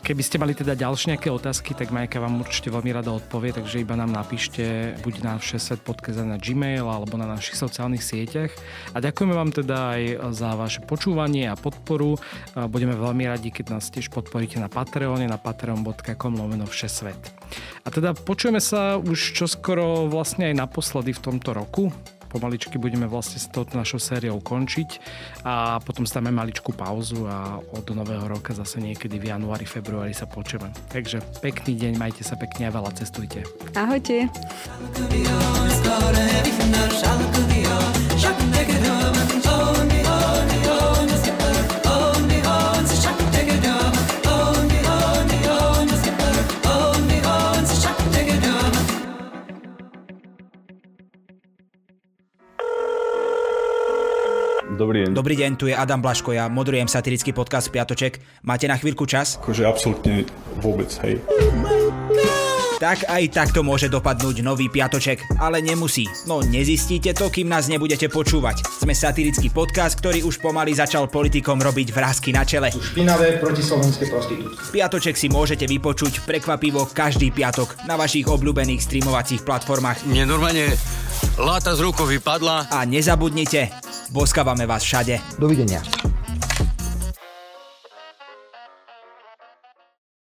Keby 0.02 0.22
ste 0.26 0.42
mali 0.42 0.58
teda 0.58 0.74
ďalšie 0.74 1.14
nejaké 1.14 1.30
otázky, 1.30 1.78
tak 1.78 1.94
Majka 1.94 2.18
vám 2.18 2.42
určite 2.42 2.74
veľmi 2.74 2.90
rada 2.90 3.14
odpovie, 3.14 3.54
takže 3.54 3.78
iba 3.78 3.94
nám 3.94 4.10
napíšte 4.10 4.59
buď 5.02 5.14
na 5.24 5.36
6 5.38 5.58
Svet 5.58 5.80
podcast 5.82 6.20
na 6.22 6.36
Gmail 6.36 6.84
alebo 6.84 7.16
na 7.16 7.26
našich 7.26 7.58
sociálnych 7.58 8.04
sieťach. 8.04 8.52
A 8.94 9.02
ďakujeme 9.02 9.34
vám 9.34 9.50
teda 9.50 9.96
aj 9.96 10.02
za 10.36 10.54
vaše 10.56 10.80
počúvanie 10.84 11.48
a 11.50 11.58
podporu. 11.58 12.16
Budeme 12.56 12.94
veľmi 12.94 13.28
radi, 13.28 13.50
keď 13.54 13.78
nás 13.78 13.88
tiež 13.88 14.12
podporíte 14.12 14.60
na 14.60 14.70
Patreone, 14.70 15.26
na 15.26 15.38
patreon.com 15.40 16.32
lomeno 16.36 16.68
svet. 16.70 17.18
A 17.84 17.88
teda 17.88 18.12
počujeme 18.12 18.60
sa 18.62 19.00
už 19.00 19.34
čoskoro 19.34 20.06
vlastne 20.06 20.52
aj 20.52 20.60
naposledy 20.68 21.16
v 21.16 21.20
tomto 21.20 21.56
roku 21.56 21.88
pomaličky 22.30 22.78
budeme 22.78 23.10
vlastne 23.10 23.42
s 23.42 23.50
touto 23.50 23.74
našou 23.74 23.98
sériou 23.98 24.38
končiť 24.38 25.02
a 25.42 25.82
potom 25.82 26.06
stáme 26.06 26.30
maličkú 26.30 26.70
pauzu 26.70 27.26
a 27.26 27.58
od 27.58 27.90
nového 27.90 28.30
roka 28.30 28.54
zase 28.54 28.78
niekedy 28.78 29.18
v 29.18 29.34
januári, 29.34 29.66
februári 29.66 30.14
sa 30.14 30.30
počujeme. 30.30 30.70
Takže 30.94 31.18
pekný 31.42 31.74
deň, 31.74 31.92
majte 31.98 32.22
sa 32.22 32.38
pekne 32.38 32.70
a 32.70 32.74
veľa 32.74 32.94
cestujte. 32.94 33.42
Ahojte. 33.74 34.30
Dobrý 54.80 55.04
deň. 55.04 55.12
Dobrý 55.12 55.36
deň, 55.36 55.50
tu 55.60 55.68
je 55.68 55.76
Adam 55.76 56.00
Blaško, 56.00 56.32
ja 56.32 56.48
moderujem 56.48 56.88
satirický 56.88 57.36
podcast 57.36 57.68
Piatoček. 57.68 58.16
Máte 58.40 58.64
na 58.64 58.80
chvíľku 58.80 59.04
čas? 59.04 59.36
Akože 59.36 59.68
absolútne 59.68 60.24
vôbec, 60.56 60.88
hej. 61.04 61.20
Tak 62.80 63.12
aj 63.12 63.28
takto 63.28 63.60
môže 63.60 63.92
dopadnúť 63.92 64.40
nový 64.40 64.72
piatoček, 64.72 65.36
ale 65.36 65.60
nemusí. 65.60 66.08
No 66.24 66.40
nezistíte 66.40 67.12
to, 67.12 67.28
kým 67.28 67.44
nás 67.44 67.68
nebudete 67.68 68.08
počúvať. 68.08 68.64
Sme 68.64 68.96
satirický 68.96 69.52
podcast, 69.52 70.00
ktorý 70.00 70.24
už 70.24 70.40
pomaly 70.40 70.72
začal 70.72 71.04
politikom 71.04 71.60
robiť 71.60 71.92
vrázky 71.92 72.32
na 72.32 72.40
čele. 72.48 72.72
Špinavé 72.72 73.36
protislovenské 73.36 74.08
prostitútky. 74.08 74.56
Piatoček 74.72 75.20
si 75.20 75.28
môžete 75.28 75.68
vypočuť 75.68 76.24
prekvapivo 76.24 76.88
každý 76.88 77.28
piatok 77.28 77.84
na 77.84 78.00
vašich 78.00 78.24
obľúbených 78.24 78.80
streamovacích 78.80 79.44
platformách. 79.44 80.08
Mne 80.08 80.24
normálne 80.24 80.72
láta 81.36 81.76
z 81.76 81.84
rukou 81.84 82.08
vypadla. 82.08 82.72
A 82.72 82.88
nezabudnite, 82.88 83.76
boskávame 84.08 84.64
vás 84.64 84.80
všade. 84.80 85.20
Dovidenia. 85.36 85.84